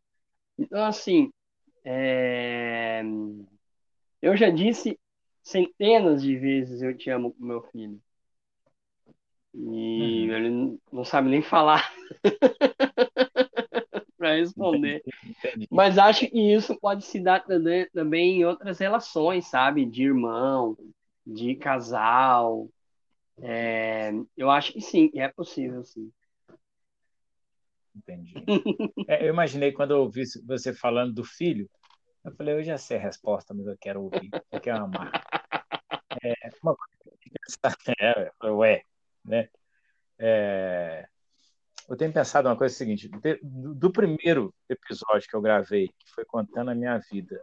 Então, 0.58 0.84
assim, 0.84 1.32
é... 1.86 3.02
eu 4.22 4.36
já 4.36 4.50
disse 4.50 5.00
centenas 5.42 6.22
de 6.22 6.38
vezes 6.38 6.82
eu 6.82 6.96
te 6.96 7.10
amo 7.10 7.32
pro 7.32 7.46
meu 7.46 7.62
filho. 7.64 8.00
E 9.54 10.28
uhum. 10.30 10.36
ele 10.36 10.80
não 10.92 11.04
sabe 11.04 11.30
nem 11.30 11.42
falar 11.42 11.92
para 14.18 14.36
responder. 14.36 15.04
Entendi. 15.26 15.68
Mas 15.70 15.98
acho 15.98 16.28
que 16.30 16.54
isso 16.54 16.80
pode 16.80 17.04
se 17.04 17.20
dar 17.20 17.44
também 17.94 18.38
em 18.38 18.46
outras 18.46 18.80
relações, 18.80 19.48
sabe? 19.48 19.86
De 19.86 20.04
irmão, 20.04 20.78
de 21.26 21.56
casal. 21.56 22.70
É, 23.42 24.12
eu 24.38 24.50
acho 24.50 24.72
que 24.72 24.80
sim, 24.80 25.12
é 25.16 25.28
possível, 25.28 25.84
sim. 25.84 26.12
Entendi. 27.96 28.34
É, 29.08 29.26
eu 29.26 29.30
imaginei 29.30 29.72
quando 29.72 29.92
eu 29.92 30.02
ouvi 30.02 30.24
você 30.46 30.74
falando 30.74 31.14
do 31.14 31.24
filho, 31.24 31.70
eu 32.24 32.32
falei, 32.36 32.56
eu 32.56 32.64
já 32.64 32.78
sei 32.78 32.98
a 32.98 33.02
resposta, 33.02 33.54
mas 33.54 33.66
eu 33.68 33.78
quero 33.80 34.04
ouvir, 34.04 34.30
eu 34.52 34.60
quero 34.60 34.84
amar. 34.84 35.12
É, 36.24 36.34
uma 36.62 36.76
coisa 36.76 36.92
é, 37.98 38.52
ué, 38.52 38.84
né? 39.24 39.50
É, 40.20 41.08
eu 41.90 41.96
tenho 41.96 42.12
pensado 42.12 42.50
uma 42.50 42.58
coisa 42.58 42.76
seguinte, 42.76 43.10
do, 43.42 43.74
do 43.74 43.92
primeiro 43.92 44.54
episódio 44.70 45.28
que 45.28 45.36
eu 45.36 45.42
gravei, 45.42 45.88
que 45.88 46.12
foi 46.14 46.26
contando 46.26 46.70
a 46.70 46.76
minha 46.76 46.98
vida, 47.00 47.42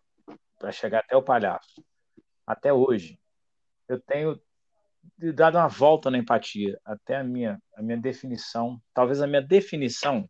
para 0.59 0.71
chegar 0.71 0.99
até 1.01 1.17
o 1.17 1.23
palhaço, 1.23 1.83
até 2.47 2.73
hoje, 2.73 3.19
eu 3.89 3.99
tenho 4.01 4.41
dado 5.35 5.57
uma 5.57 5.69
volta 5.69 6.11
na 6.11 6.19
empatia, 6.19 6.79
até 6.85 7.17
a 7.17 7.25
minha, 7.25 7.61
a 7.75 7.83
minha 7.83 7.99
definição, 7.99 8.81
talvez 8.93 9.21
a 9.21 9.27
minha 9.27 9.43
definição 9.43 10.29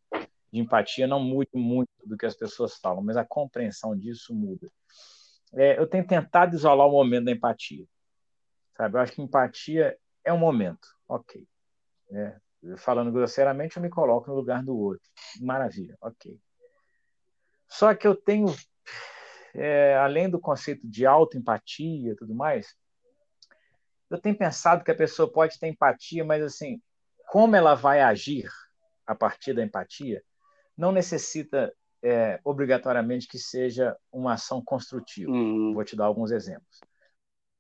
de 0.53 0.61
empatia 0.61 1.07
não 1.07 1.21
mude 1.21 1.51
muito 1.55 1.91
do 2.05 2.17
que 2.17 2.27
as 2.27 2.35
pessoas 2.35 2.77
falam, 2.77 3.03
mas 3.03 3.17
a 3.17 3.25
compreensão 3.25 3.97
disso 3.97 4.35
muda. 4.35 4.71
É, 5.55 5.79
eu 5.79 5.87
tenho 5.87 6.07
tentado 6.07 6.55
isolar 6.55 6.87
o 6.87 6.93
momento 6.93 7.27
da 7.27 7.33
empatia, 7.33 7.87
sabe? 8.77 8.97
Eu 8.97 9.01
acho 9.01 9.13
que 9.13 9.23
empatia 9.23 9.99
é 10.25 10.33
um 10.33 10.39
momento, 10.39 10.89
ok. 11.09 11.47
É, 12.11 12.37
falando 12.77 13.13
grosseiramente, 13.13 13.77
eu 13.77 13.83
me 13.83 13.91
coloco 13.91 14.29
no 14.29 14.37
lugar 14.37 14.63
do 14.63 14.77
outro, 14.77 15.09
maravilha, 15.41 15.97
ok. 16.01 16.39
Só 17.69 17.95
que 17.95 18.07
eu 18.07 18.15
tenho, 18.15 18.55
é, 19.55 19.97
além 19.97 20.29
do 20.29 20.41
conceito 20.41 20.87
de 20.87 21.07
autoempatia 21.07 22.13
e 22.13 22.17
tudo 22.17 22.35
mais, 22.35 22.75
eu 24.11 24.19
tenho 24.19 24.37
pensado 24.37 24.83
que 24.83 24.91
a 24.91 24.97
pessoa 24.97 25.31
pode 25.31 25.59
ter 25.59 25.69
empatia, 25.69 26.25
mas 26.25 26.43
assim, 26.43 26.81
como 27.29 27.55
ela 27.55 27.75
vai 27.75 28.01
agir 28.01 28.49
a 29.07 29.15
partir 29.15 29.53
da 29.53 29.63
empatia, 29.63 30.23
não 30.79 30.93
necessita 30.93 31.75
é, 32.03 32.41
obrigatoriamente 32.45 33.27
que 33.27 33.39
seja 33.39 33.97
uma 34.13 34.35
ação 34.35 34.63
construtiva. 34.63 35.31
Uhum. 35.31 35.75
Vou 35.75 35.85
te 35.85 35.97
dar 35.97 36.05
alguns 36.05 36.31
exemplos. 36.31 36.81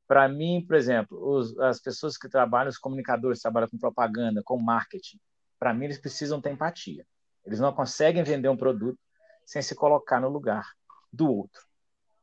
Para 0.06 0.28
mim, 0.28 0.64
por 0.66 0.76
exemplo, 0.76 1.18
os, 1.20 1.58
as 1.58 1.80
pessoas 1.80 2.16
que 2.16 2.28
trabalham, 2.28 2.70
os 2.70 2.78
comunicadores 2.78 3.40
trabalham 3.40 3.68
com 3.68 3.76
propaganda, 3.76 4.40
com 4.42 4.56
marketing, 4.58 5.18
para 5.58 5.74
mim 5.74 5.86
eles 5.86 5.98
precisam 5.98 6.40
ter 6.40 6.50
empatia. 6.50 7.04
Eles 7.44 7.58
não 7.58 7.72
conseguem 7.72 8.22
vender 8.22 8.48
um 8.48 8.56
produto 8.56 8.98
sem 9.44 9.60
se 9.60 9.74
colocar 9.74 10.20
no 10.20 10.28
lugar 10.28 10.64
do 11.12 11.30
outro, 11.30 11.62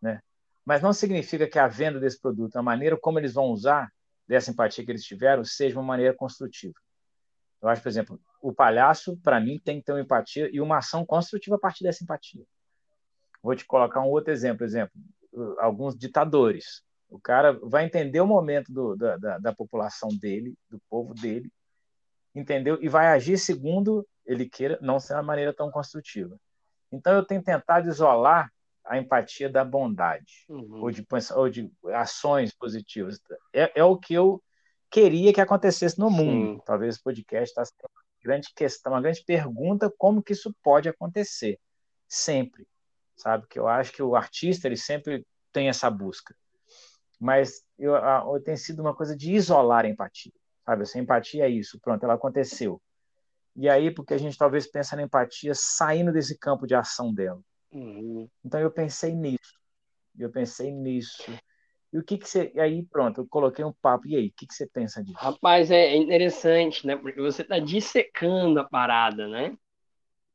né? 0.02 0.22
Mas 0.64 0.82
não 0.82 0.94
significa 0.94 1.48
que 1.48 1.60
a 1.60 1.68
venda 1.68 2.00
desse 2.00 2.20
produto, 2.20 2.56
a 2.56 2.64
maneira 2.64 2.98
como 2.98 3.20
eles 3.20 3.34
vão 3.34 3.46
usar, 3.46 3.92
dessa 4.28 4.50
empatia 4.50 4.84
que 4.84 4.92
eles 4.92 5.04
tiveram 5.04 5.44
seja 5.44 5.78
uma 5.78 5.86
maneira 5.86 6.16
construtiva. 6.16 6.74
Eu 7.62 7.70
acho, 7.70 7.82
por 7.82 7.90
exemplo, 7.90 8.20
o 8.46 8.54
palhaço, 8.54 9.18
para 9.24 9.40
mim, 9.40 9.60
tem 9.60 9.80
que 9.80 9.86
ter 9.86 9.92
uma 9.92 10.02
empatia 10.02 10.48
e 10.54 10.62
uma 10.62 10.78
ação 10.78 11.04
construtiva 11.04 11.56
a 11.56 11.60
partir 11.60 11.84
dessa 11.84 12.04
empatia. 12.04 12.44
Vou 13.42 13.56
te 13.56 13.66
colocar 13.66 14.02
um 14.02 14.10
outro 14.10 14.32
exemplo, 14.32 14.64
exemplo, 14.64 14.94
alguns 15.58 15.98
ditadores. 15.98 16.84
O 17.10 17.20
cara 17.20 17.54
vai 17.64 17.86
entender 17.86 18.22
o 18.22 18.28
momento 18.28 18.72
do, 18.72 18.96
da, 18.96 19.18
da, 19.18 19.38
da 19.40 19.54
população 19.54 20.10
dele, 20.10 20.54
do 20.70 20.80
povo 20.88 21.16
dele, 21.16 21.52
entendeu? 22.36 22.78
E 22.82 22.88
vai 22.88 23.08
agir 23.08 23.40
segundo 23.40 24.08
ele 24.24 24.48
queira, 24.48 24.78
não 24.80 25.00
ser 25.00 25.14
uma 25.14 25.24
maneira 25.24 25.52
tão 25.52 25.72
construtiva. 25.72 26.38
Então 26.92 27.14
eu 27.14 27.26
tenho 27.26 27.42
tentado 27.42 27.88
isolar 27.88 28.52
a 28.84 29.00
empatia 29.00 29.50
da 29.50 29.66
bondade, 29.66 30.46
uhum. 30.48 30.84
ou, 30.84 30.92
de, 30.92 31.04
ou 31.36 31.50
de 31.50 31.72
ações 31.96 32.54
positivas. 32.54 33.20
É, 33.52 33.80
é 33.80 33.84
o 33.84 33.98
que 33.98 34.14
eu 34.14 34.40
queria 34.92 35.34
que 35.34 35.42
acontecesse 35.42 35.98
no 35.98 36.12
mundo. 36.12 36.60
Sim. 36.60 36.62
Talvez 36.64 36.98
o 36.98 37.04
podcast 37.04 37.50
está 37.50 37.66
sendo 37.66 38.05
grande 38.26 38.52
questão, 38.56 38.94
uma 38.94 39.02
grande 39.02 39.24
pergunta, 39.24 39.94
como 39.98 40.24
que 40.24 40.34
isso 40.34 40.54
pode 40.64 40.90
acontecer? 40.90 41.60
Sempre, 42.08 42.68
sabe? 43.16 43.46
Que 43.48 43.60
eu 43.60 43.68
acho 43.68 43.92
que 43.92 44.02
o 44.02 44.16
artista, 44.16 44.68
ele 44.68 44.78
sempre 44.78 45.26
tem 45.52 45.70
essa 45.70 45.90
busca. 45.90 46.36
Mas 47.20 47.64
eu, 47.78 47.94
eu 47.96 48.44
tem 48.44 48.58
sido 48.58 48.82
uma 48.82 48.96
coisa 48.96 49.16
de 49.16 49.34
isolar 49.34 49.86
a 49.86 49.88
empatia, 49.88 50.34
sabe? 50.66 50.84
Essa 50.84 51.00
empatia 51.00 51.46
é 51.46 51.50
isso, 51.50 51.80
pronto, 51.80 52.04
ela 52.04 52.16
aconteceu. 52.16 52.82
E 53.56 53.70
aí, 53.70 53.90
porque 53.90 54.14
a 54.14 54.18
gente 54.18 54.38
talvez 54.38 54.68
pensa 54.68 54.96
na 54.96 55.04
empatia 55.04 55.54
saindo 55.56 56.12
desse 56.12 56.38
campo 56.38 56.68
de 56.68 56.76
ação 56.76 57.14
dela. 57.14 57.40
Uhum. 57.72 58.30
Então 58.44 58.60
eu 58.60 58.70
pensei 58.70 59.16
nisso. 59.16 59.60
Eu 60.18 60.30
pensei 60.30 60.72
nisso. 60.72 61.24
E 61.92 61.98
o 61.98 62.04
que 62.04 62.18
que 62.18 62.28
você. 62.28 62.52
E 62.54 62.60
aí, 62.60 62.84
pronto, 62.84 63.22
eu 63.22 63.28
coloquei 63.28 63.64
um 63.64 63.74
papo. 63.74 64.08
E 64.08 64.16
aí, 64.16 64.28
o 64.28 64.34
que 64.36 64.48
que 64.48 64.54
você 64.54 64.68
pensa 64.68 65.04
disso? 65.04 65.18
Rapaz, 65.18 65.72
é 65.72 65.96
interessante, 65.96 66.86
né? 66.86 66.96
Porque 66.96 67.22
você 67.22 67.42
está 67.42 67.60
dissecando 67.60 68.60
a 68.60 68.64
parada, 68.64 69.28
né? 69.28 69.58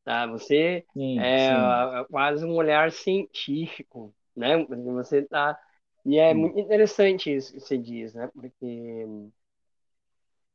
Tá? 0.05 0.27
Você 0.27 0.85
sim, 0.93 1.19
é 1.19 1.49
sim. 1.49 2.05
quase 2.11 2.45
um 2.45 2.55
olhar 2.55 2.91
científico, 2.91 4.15
né? 4.35 4.65
Você 4.95 5.19
está. 5.19 5.59
E 6.07 6.19
é 6.19 6.33
sim. 6.33 6.41
muito 6.41 6.59
interessante 6.59 7.35
isso 7.35 7.53
que 7.53 7.61
você 7.61 7.77
diz, 7.77 8.15
né? 8.15 8.31
Porque 8.35 9.07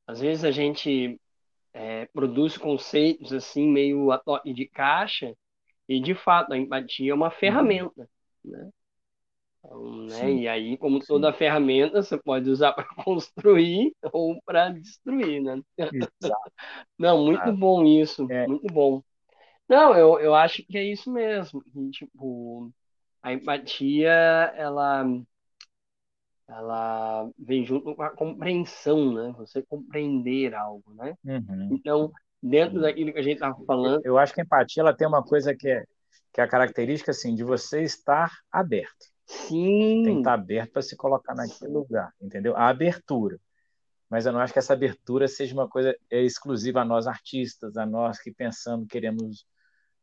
às 0.08 0.20
vezes 0.20 0.44
a 0.44 0.52
gente 0.52 1.20
é, 1.74 2.06
produz 2.08 2.58
conceitos 2.58 3.34
assim, 3.34 3.68
meio 3.68 4.12
a 4.12 4.18
toque 4.18 4.54
de 4.54 4.66
caixa, 4.68 5.36
e, 5.88 6.00
de 6.00 6.16
fato, 6.16 6.52
a 6.52 6.58
empatia 6.58 7.12
é 7.12 7.14
uma 7.14 7.30
ferramenta, 7.30 8.10
né? 8.44 8.70
Então, 9.65 10.06
né? 10.06 10.32
E 10.34 10.47
aí, 10.47 10.78
como 10.78 11.01
Sim. 11.01 11.08
toda 11.08 11.34
ferramenta, 11.34 12.01
você 12.01 12.17
pode 12.17 12.49
usar 12.49 12.73
para 12.95 13.04
construir 13.04 13.93
ou 14.13 14.39
para 14.45 14.69
destruir, 14.69 15.41
né? 15.41 15.62
Exato. 15.78 15.91
Não, 16.97 17.25
muito 17.25 17.51
bom 17.54 17.84
isso, 17.84 18.28
é. 18.32 18.47
muito 18.47 18.67
bom. 18.67 19.01
Não, 19.67 19.95
eu, 19.95 20.19
eu 20.19 20.36
acho 20.36 20.63
que 20.63 20.78
é 20.78 20.84
isso 20.84 21.12
mesmo. 21.12 21.62
tipo, 21.91 22.71
a 23.21 23.34
empatia, 23.34 24.12
ela 24.56 25.06
ela 26.47 27.28
vem 27.39 27.65
junto 27.65 27.95
com 27.95 28.04
a 28.04 28.12
compreensão, 28.12 29.12
né? 29.12 29.34
Você 29.38 29.63
compreender 29.63 30.54
algo, 30.54 30.93
né? 30.93 31.17
Uhum. 31.25 31.69
Então, 31.71 32.12
dentro 32.41 32.80
daquilo 32.80 33.12
que 33.12 33.17
a 33.17 33.23
gente 33.23 33.36
estava 33.36 33.58
falando. 33.65 34.01
Eu 34.06 34.19
acho 34.19 34.32
que 34.32 34.41
a 34.41 34.43
empatia 34.43 34.82
ela 34.82 34.95
tem 34.95 35.08
uma 35.08 35.23
coisa 35.23 35.56
que 35.56 35.67
é, 35.67 35.84
que 36.32 36.39
é 36.39 36.43
a 36.43 36.47
característica 36.47 37.10
assim, 37.10 37.34
de 37.34 37.43
você 37.43 37.82
estar 37.82 38.32
aberto. 38.51 39.14
Sim. 39.26 40.04
Tem 40.04 40.14
que 40.14 40.20
estar 40.20 40.34
aberto 40.34 40.72
para 40.72 40.82
se 40.82 40.96
colocar 40.96 41.34
naquele 41.34 41.72
lugar, 41.72 42.14
entendeu? 42.22 42.56
A 42.56 42.68
abertura. 42.68 43.40
Mas 44.10 44.26
eu 44.26 44.32
não 44.32 44.40
acho 44.40 44.54
que 44.54 44.60
essa 44.60 44.74
abertura 44.74 45.28
seja 45.28 45.54
uma 45.54 45.68
coisa 45.68 45.96
é, 46.12 46.22
exclusiva 46.22 46.82
a 46.82 46.86
nós 46.86 47.08
artistas, 47.08 47.76
a 47.76 47.86
nós 47.86 48.20
que 48.20 48.32
pensamos, 48.32 48.88
queremos, 48.88 49.46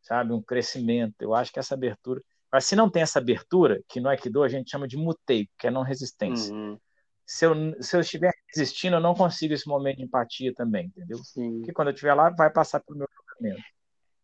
sabe, 0.02 0.32
um 0.32 0.42
crescimento. 0.42 1.14
Eu 1.20 1.34
acho 1.34 1.52
que 1.52 1.58
essa 1.58 1.74
abertura. 1.74 2.20
Mas 2.50 2.64
se 2.64 2.74
não 2.74 2.90
tem 2.90 3.02
essa 3.02 3.18
abertura, 3.18 3.80
que 3.88 4.00
no 4.00 4.08
Aikido 4.08 4.42
a 4.42 4.48
gente 4.48 4.70
chama 4.70 4.88
de 4.88 4.96
mutei, 4.96 5.48
que 5.56 5.68
é 5.68 5.70
não 5.70 5.82
resistência. 5.82 6.52
Uhum. 6.52 6.76
Se 7.24 7.46
eu, 7.46 7.54
se 7.80 7.96
eu 7.96 8.00
estiver 8.00 8.32
resistindo, 8.54 8.96
eu 8.96 9.00
não 9.00 9.14
consigo 9.14 9.54
esse 9.54 9.66
momento 9.66 9.98
de 9.98 10.02
empatia 10.02 10.52
também, 10.52 10.86
entendeu? 10.86 11.18
Sim. 11.18 11.58
Porque 11.58 11.72
quando 11.72 11.88
eu 11.88 11.94
estiver 11.94 12.12
lá, 12.12 12.28
vai 12.28 12.50
passar 12.50 12.80
pelo 12.80 12.98
meu 12.98 13.08
julgamento. 13.16 13.64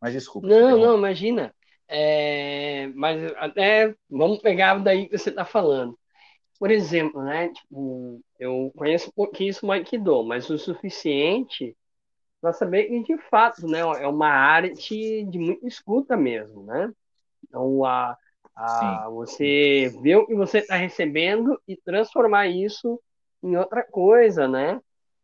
Mas 0.01 0.13
desculpa. 0.13 0.47
Não, 0.47 0.77
não, 0.77 0.99
imagina. 0.99 1.55
É, 1.89 2.89
mas 2.95 3.33
até 3.37 3.95
vamos 4.11 4.39
pegar 4.39 4.79
daí 4.79 5.09
que 5.09 5.17
você 5.17 5.31
está 5.31 5.45
falando. 5.45 5.99
Por 6.59 6.71
exemplo, 6.71 7.23
né? 7.23 7.49
Tipo, 7.49 8.21
eu 8.39 8.73
conheço 8.77 9.13
pouquíssimo 9.13 9.73
Aikido, 9.73 10.25
mas 10.25 10.51
o 10.51 10.59
suficiente 10.59 11.77
para 12.41 12.53
saber 12.53 12.85
que 12.85 13.03
de 13.03 13.19
fato, 13.29 13.67
né, 13.67 13.81
é 13.81 14.07
uma 14.07 14.29
arte 14.29 15.25
de 15.25 15.39
muita 15.39 15.67
escuta 15.67 16.17
mesmo, 16.17 16.63
né? 16.63 16.93
Então, 17.45 17.85
a, 17.85 18.17
a 18.55 19.09
você 19.11 19.93
ver 20.03 20.17
o 20.17 20.27
que 20.27 20.35
você 20.35 20.59
está 20.59 20.77
recebendo 20.77 21.61
e 21.67 21.77
transformar 21.77 22.47
isso 22.47 23.01
em 23.43 23.57
outra 23.57 23.83
coisa, 23.83 24.47
né? 24.47 24.81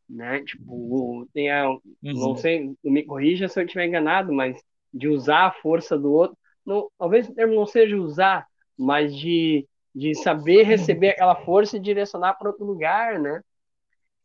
né? 0.09 0.43
Tipo, 0.45 1.27
tem 1.33 1.51
a, 1.51 1.69
uhum. 1.69 1.81
não 2.03 2.37
sei, 2.37 2.75
me 2.83 3.05
corrija 3.05 3.49
se 3.49 3.59
eu 3.59 3.65
estiver 3.65 3.87
enganado, 3.87 4.33
mas 4.33 4.61
de 4.93 5.09
usar 5.09 5.47
a 5.47 5.53
força 5.53 5.99
do 5.99 6.13
outro 6.13 6.37
não, 6.67 6.89
talvez 6.99 7.29
o 7.29 7.35
termo 7.35 7.55
não 7.55 7.67
seja 7.67 7.97
usar, 7.97 8.47
mas 8.77 9.15
de, 9.15 9.67
de 9.95 10.15
saber 10.15 10.63
receber 10.63 11.11
aquela 11.11 11.37
força 11.37 11.77
e 11.77 11.81
direcionar 11.81 12.35
para 12.35 12.49
outro 12.49 12.65
lugar, 12.65 13.19
né? 13.19 13.41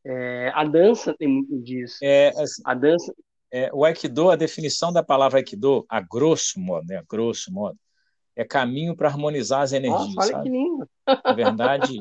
É, 0.05 0.51
a 0.55 0.63
dança 0.63 1.13
tem 1.17 1.27
muito 1.27 1.59
disso. 1.61 1.97
É, 2.01 2.29
assim, 2.29 2.61
a 2.65 2.73
dança. 2.73 3.13
É, 3.51 3.69
o 3.73 3.83
Aikido, 3.83 4.29
a 4.29 4.35
definição 4.35 4.93
da 4.93 5.03
palavra 5.03 5.39
Aikido, 5.39 5.85
a 5.89 5.99
grosso 5.99 6.59
modo, 6.59 6.85
né, 6.87 6.97
a 6.97 7.03
grosso 7.07 7.51
modo, 7.51 7.77
é 8.35 8.45
caminho 8.45 8.95
para 8.95 9.09
harmonizar 9.09 9.61
as 9.61 9.73
energias. 9.73 10.15
Nossa, 10.15 10.19
olha 10.19 10.31
sabe? 10.31 10.43
que 10.43 10.49
lindo. 10.49 10.89
Na 11.25 11.33
verdade, 11.33 11.97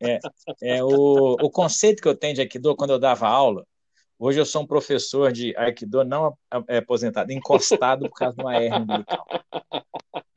é, 0.00 0.18
é 0.62 0.82
o, 0.82 1.36
o 1.40 1.50
conceito 1.50 2.00
que 2.00 2.08
eu 2.08 2.14
tenho 2.14 2.34
de 2.34 2.40
Aikido 2.40 2.74
quando 2.76 2.90
eu 2.90 2.98
dava 2.98 3.28
aula 3.28 3.66
Hoje 4.18 4.38
eu 4.38 4.46
sou 4.46 4.62
um 4.62 4.66
professor 4.66 5.32
de 5.32 5.56
Aikido 5.56 6.04
não 6.04 6.36
é 6.68 6.78
aposentado, 6.78 7.32
encostado 7.32 8.08
por 8.08 8.16
causa 8.16 8.36
de 8.36 8.42
uma 8.42 8.54
hernia 8.56 8.78
umbilical. 8.78 9.26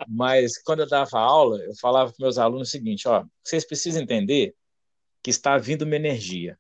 Mas 0.08 0.58
quando 0.58 0.80
eu 0.80 0.88
dava 0.88 1.20
aula, 1.20 1.58
eu 1.60 1.76
falava 1.76 2.12
para 2.12 2.24
meus 2.24 2.38
alunos 2.38 2.70
o 2.70 2.72
seguinte: 2.72 3.08
ó, 3.08 3.26
vocês 3.44 3.66
precisam 3.66 4.02
entender 4.02 4.56
que 5.22 5.30
está 5.30 5.58
vindo 5.58 5.84
uma 5.84 5.96
energia. 5.96 6.58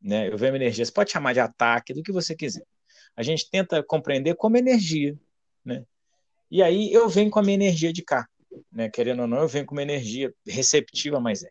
Né? 0.00 0.28
Eu 0.28 0.36
vejo 0.36 0.52
uma 0.52 0.58
energia, 0.58 0.84
você 0.84 0.92
pode 0.92 1.10
chamar 1.10 1.32
de 1.32 1.40
ataque, 1.40 1.94
do 1.94 2.02
que 2.02 2.12
você 2.12 2.34
quiser. 2.34 2.66
A 3.16 3.22
gente 3.22 3.48
tenta 3.50 3.82
compreender 3.82 4.34
como 4.34 4.56
energia. 4.56 5.18
Né? 5.64 5.84
E 6.50 6.62
aí 6.62 6.92
eu 6.92 7.08
venho 7.08 7.30
com 7.30 7.38
a 7.38 7.42
minha 7.42 7.54
energia 7.54 7.92
de 7.92 8.02
cá. 8.02 8.28
Né? 8.72 8.88
Querendo 8.90 9.20
ou 9.20 9.26
não, 9.26 9.38
eu 9.38 9.48
venho 9.48 9.64
com 9.64 9.74
uma 9.74 9.82
energia 9.82 10.32
receptiva, 10.46 11.20
mas 11.20 11.42
é. 11.42 11.50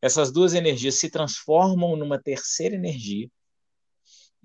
Essas 0.00 0.30
duas 0.30 0.54
energias 0.54 1.00
se 1.00 1.10
transformam 1.10 1.96
numa 1.96 2.18
terceira 2.18 2.74
energia 2.74 3.28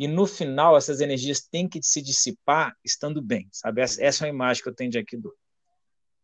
e 0.01 0.07
no 0.07 0.25
final, 0.25 0.75
essas 0.75 0.99
energias 0.99 1.41
têm 1.41 1.69
que 1.69 1.79
se 1.83 2.01
dissipar 2.01 2.75
estando 2.83 3.21
bem, 3.21 3.47
sabe? 3.51 3.81
Essa, 3.83 4.03
essa 4.03 4.25
é 4.25 4.31
a 4.31 4.33
imagem 4.33 4.63
que 4.63 4.67
eu 4.67 4.73
tenho 4.73 4.89
de 4.89 4.97
Aikido. 4.97 5.31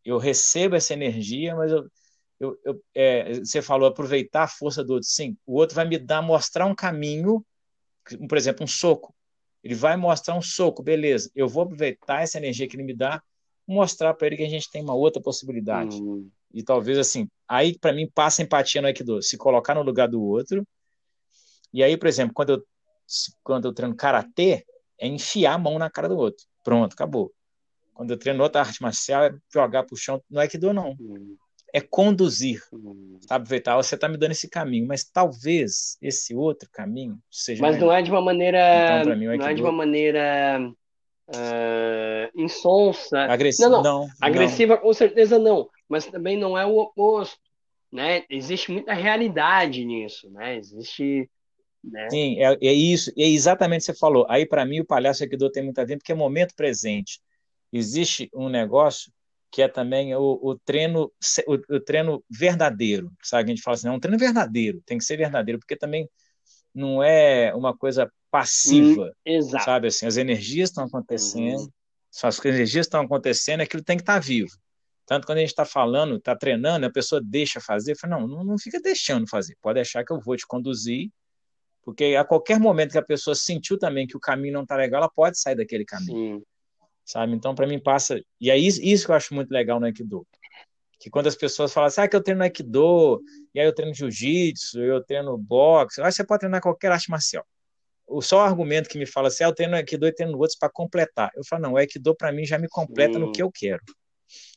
Eu 0.04 0.18
recebo 0.18 0.76
essa 0.76 0.94
energia, 0.94 1.56
mas 1.56 1.72
eu, 1.72 1.88
eu, 2.40 2.60
eu 2.66 2.84
é, 2.96 3.36
você 3.36 3.62
falou 3.62 3.88
aproveitar 3.88 4.46
a 4.46 4.48
força 4.48 4.84
do 4.84 4.94
outro. 4.94 5.08
Sim, 5.08 5.38
o 5.46 5.54
outro 5.54 5.76
vai 5.76 5.88
me 5.88 6.00
dar, 6.00 6.24
mostrar 6.24 6.66
um 6.66 6.74
caminho, 6.74 7.46
por 8.28 8.36
exemplo, 8.36 8.64
um 8.64 8.68
soco. 8.68 9.14
Ele 9.64 9.76
vai 9.76 9.96
mostrar 9.96 10.34
um 10.36 10.42
soco, 10.42 10.82
beleza. 10.82 11.30
Eu 11.36 11.48
vou 11.48 11.62
aproveitar 11.62 12.24
essa 12.24 12.40
energia 12.40 12.68
que 12.68 12.76
ele 12.76 12.84
me 12.84 12.96
dá, 12.96 13.22
mostrar 13.68 14.16
para 14.16 14.26
ele 14.26 14.38
que 14.38 14.44
a 14.44 14.50
gente 14.50 14.72
tem 14.72 14.82
uma 14.82 14.96
outra 14.96 15.22
possibilidade. 15.22 16.02
Uhum. 16.02 16.28
E 16.52 16.64
talvez 16.64 16.98
assim, 16.98 17.30
aí 17.48 17.78
para 17.78 17.94
mim 17.94 18.10
passa 18.12 18.42
empatia 18.42 18.82
no 18.82 18.88
Aikido, 18.88 19.22
se 19.22 19.38
colocar 19.38 19.76
no 19.76 19.84
lugar 19.84 20.08
do 20.08 20.20
outro. 20.20 20.68
E 21.72 21.84
aí, 21.84 21.96
por 21.96 22.08
exemplo, 22.08 22.34
quando 22.34 22.54
eu 22.54 22.66
quando 23.44 23.66
eu 23.66 23.74
treino 23.74 23.96
karatê, 23.96 24.66
é 25.00 25.08
enfiar 25.08 25.54
a 25.54 25.58
mão 25.58 25.78
na 25.78 25.90
cara 25.90 26.10
do 26.10 26.18
outro. 26.18 26.46
Pronto, 26.64 26.94
acabou. 26.94 27.32
Quando 27.94 28.12
eu 28.12 28.18
treino 28.18 28.44
outra 28.44 28.62
arte 28.62 28.82
marcial, 28.82 29.24
é 29.24 29.36
jogar 29.52 29.84
pro 29.84 29.96
chão. 29.96 30.22
Não 30.30 30.42
é 30.42 30.48
que 30.48 30.58
dou, 30.58 30.74
não. 30.74 30.96
É 31.74 31.82
conduzir. 31.82 32.62
Sabe, 33.22 33.44
Aproveitar, 33.44 33.76
você 33.76 33.96
está 33.96 34.08
me 34.08 34.18
dando 34.18 34.32
esse 34.32 34.50
caminho, 34.50 34.88
mas 34.88 35.04
talvez 35.04 35.98
esse 36.02 36.36
outro 36.36 36.70
caminho 36.72 37.20
seja. 37.32 37.62
Mas 37.62 37.76
melhor. 37.76 37.88
não 37.88 37.94
é 37.94 38.02
de 38.02 38.12
uma 38.12 38.22
maneira. 38.22 39.02
Então, 39.02 39.16
mim, 39.16 39.26
não 39.26 39.48
é 39.48 39.54
de 39.54 39.62
uma 39.62 39.72
maneira. 39.72 40.72
Uh, 41.30 42.42
insonsa. 42.42 43.22
Agressiva. 43.24 43.70
Não, 43.70 43.84
não. 43.84 44.02
não 44.02 44.10
Agressiva, 44.22 44.76
não. 44.76 44.82
com 44.82 44.94
certeza 44.94 45.38
não. 45.38 45.70
Mas 45.90 46.06
também 46.06 46.38
não 46.38 46.58
é 46.58 46.66
o 46.66 46.78
oposto. 46.78 47.40
Né? 47.92 48.24
Existe 48.30 48.72
muita 48.72 48.94
realidade 48.94 49.84
nisso. 49.84 50.30
Né? 50.30 50.58
Existe 50.58 51.30
né? 51.92 52.10
Sim, 52.10 52.40
é, 52.40 52.58
é 52.62 52.74
isso, 52.74 53.12
é 53.18 53.28
exatamente 53.28 53.82
o 53.82 53.86
que 53.86 53.94
você 53.94 54.00
falou. 54.00 54.26
Aí, 54.30 54.46
para 54.46 54.66
mim, 54.66 54.80
o 54.80 54.86
palhaço 54.86 55.24
Aikido 55.24 55.52
tem 55.52 55.64
muito 55.64 55.80
a 55.80 55.86
ver, 55.86 55.98
porque 55.98 56.12
é 56.12 56.16
momento 56.16 56.54
presente. 56.56 57.20
Existe 57.72 58.30
um 58.34 58.50
negócio 58.50 59.12
que 59.52 59.62
é 59.62 59.68
também 59.68 60.14
o, 60.16 60.40
o 60.42 60.58
treino 60.58 61.12
o, 61.48 61.54
o, 61.76 61.80
treino 61.80 62.24
verdadeiro, 62.30 63.12
sabe? 63.24 63.52
A 63.52 63.56
gente 63.56 63.62
fala 63.62 63.76
assim, 63.76 63.88
é 63.88 63.92
um 63.92 64.00
treino 64.00 64.20
verdadeiro, 64.20 64.82
tem 64.86 64.98
que 64.98 65.04
ser 65.04 65.18
verdadeiro, 65.18 65.60
porque 65.60 65.76
também 65.76 66.10
não 66.74 67.02
é 67.02 67.54
uma 67.56 67.76
coisa 67.76 68.12
passiva, 68.30 69.12
hum, 69.26 69.42
sabe? 69.64 69.88
Assim, 69.88 70.06
as 70.06 70.18
energias 70.18 70.70
estão 70.70 70.84
acontecendo, 70.84 71.62
uhum. 71.62 71.70
as 72.24 72.46
energias 72.46 72.86
estão 72.86 73.02
acontecendo, 73.02 73.62
aquilo 73.62 73.84
tem 73.84 73.98
que 73.98 74.04
estar 74.04 74.16
tá 74.16 74.20
vivo. 74.20 74.52
Tanto 75.06 75.26
quando 75.26 75.38
a 75.38 75.42
gente 75.42 75.52
está 75.52 75.64
falando, 75.64 76.18
está 76.18 76.36
treinando, 76.36 76.86
a 76.86 76.92
pessoa 76.92 77.22
deixa 77.24 77.62
fazer, 77.62 77.98
fala, 77.98 78.20
não, 78.20 78.28
não, 78.28 78.44
não 78.44 78.58
fica 78.58 78.80
deixando 78.82 79.28
fazer, 79.28 79.56
pode 79.62 79.76
deixar 79.76 80.04
que 80.04 80.12
eu 80.12 80.20
vou 80.20 80.36
te 80.36 80.46
conduzir 80.46 81.10
porque 81.88 82.18
a 82.18 82.26
qualquer 82.26 82.60
momento 82.60 82.92
que 82.92 82.98
a 82.98 83.02
pessoa 83.02 83.34
sentiu 83.34 83.80
também 83.80 84.06
que 84.06 84.18
o 84.18 84.20
caminho 84.20 84.56
não 84.56 84.64
está 84.64 84.76
legal, 84.76 84.98
ela 84.98 85.10
pode 85.10 85.40
sair 85.40 85.56
daquele 85.56 85.86
caminho. 85.86 86.40
Sim. 86.40 86.44
Sabe? 87.06 87.32
Então, 87.34 87.56
para 87.56 87.66
mim, 87.66 87.80
passa. 87.80 88.20
E 88.42 88.52
é 88.52 88.58
isso, 88.58 88.82
isso 88.84 89.06
que 89.06 89.12
eu 89.14 89.16
acho 89.16 89.34
muito 89.34 89.50
legal 89.52 89.80
no 89.80 89.86
Aikido. 89.86 90.28
Que 91.00 91.10
quando 91.10 91.28
as 91.28 91.36
pessoas 91.38 91.72
falam 91.72 91.88
assim, 91.88 92.02
ah, 92.02 92.08
que 92.10 92.14
eu 92.18 92.22
treino 92.22 92.44
Aikido, 92.44 93.22
e 93.56 93.62
aí 93.62 93.66
eu 93.66 93.74
treino 93.74 93.94
Jiu-Jitsu, 93.94 94.82
eu 94.82 95.02
treino 95.02 95.38
boxe, 95.38 96.02
aí 96.02 96.12
você 96.12 96.26
pode 96.26 96.42
treinar 96.42 96.62
qualquer 96.62 96.92
arte 96.92 97.10
marcial. 97.10 97.46
O 98.06 98.22
só 98.22 98.40
o 98.40 98.42
argumento 98.42 98.90
que 98.90 98.98
me 98.98 99.06
fala 99.06 99.30
assim, 99.30 99.46
ah, 99.46 99.48
eu 99.48 99.56
treino 99.56 99.78
Aikido 99.78 100.08
e 100.08 100.12
treino 100.12 100.38
outros 100.38 100.58
para 100.60 100.70
completar. 100.70 101.32
Eu 101.38 101.46
falo, 101.46 101.62
não, 101.62 101.72
o 101.72 101.78
Aikido 101.78 102.14
para 102.14 102.34
mim 102.34 102.44
já 102.44 102.58
me 102.58 102.68
completa 102.68 103.18
no 103.18 103.32
que 103.32 103.42
eu 103.42 103.50
quero. 103.50 103.82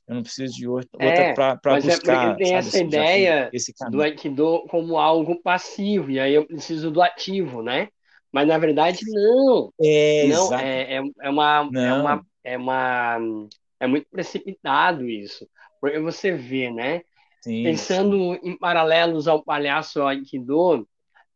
Eu 0.06 0.16
não 0.16 0.22
preciso 0.22 0.54
de 0.54 0.66
outra, 0.66 0.88
é, 0.98 1.33
para 1.33 1.56
buscar. 1.80 2.33
É 2.33 2.35
tem 2.35 2.54
essa 2.54 2.78
ideia 2.78 3.50
do 3.90 4.02
Aikido 4.02 4.64
como 4.68 4.98
algo 4.98 5.40
passivo, 5.40 6.11
e 6.11 6.18
aí 6.18 6.35
eu 6.35 6.46
preciso 6.46 6.90
do 6.90 7.00
ativo, 7.00 7.62
né? 7.62 7.88
Mas 8.33 8.46
na 8.46 8.59
verdade, 8.59 9.00
não. 9.06 9.72
É, 9.80 10.26
não, 10.26 10.54
é, 10.59 10.96
é, 10.96 11.02
é, 11.20 11.30
uma, 11.30 11.61
é 11.61 11.70
não. 11.70 11.80
é 11.80 12.00
uma. 12.00 12.26
É 12.42 12.59
uma. 12.59 13.48
É 13.78 13.87
muito 13.87 14.06
precipitado 14.11 15.09
isso. 15.09 15.48
Porque 15.80 15.98
você 15.98 16.33
vê, 16.33 16.70
né? 16.70 17.02
Sim, 17.42 17.62
Pensando 17.64 18.35
sim. 18.35 18.50
em 18.50 18.59
paralelos 18.59 19.26
ao 19.26 19.42
palhaço 19.42 20.02
Aikido, 20.02 20.87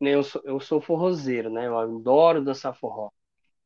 né, 0.01 0.11
eu, 0.11 0.23
sou, 0.23 0.43
eu 0.45 0.61
sou 0.61 0.81
forrozeiro, 0.81 1.49
né? 1.49 1.67
Eu 1.67 1.79
adoro 1.79 2.45
dançar 2.45 2.77
forró. 2.77 3.09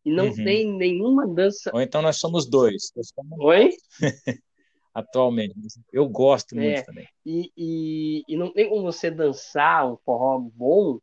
E 0.04 0.12
não 0.12 0.26
uhum. 0.26 0.34
tem 0.34 0.72
nenhuma 0.72 1.26
dança. 1.26 1.70
Ou 1.74 1.80
então 1.80 2.00
nós 2.00 2.18
somos 2.18 2.48
dois. 2.48 2.92
Somos... 2.94 3.38
Oi? 3.40 3.70
atualmente. 4.92 5.54
Eu 5.92 6.08
gosto 6.08 6.54
muito 6.54 6.78
é, 6.78 6.82
também. 6.82 7.08
E, 7.24 7.52
e, 7.56 8.22
e, 8.28 8.36
não 8.36 8.52
tem 8.52 8.68
como 8.68 8.82
você 8.82 9.10
dançar 9.10 9.90
um 9.90 9.96
forró 9.96 10.38
bom 10.38 10.98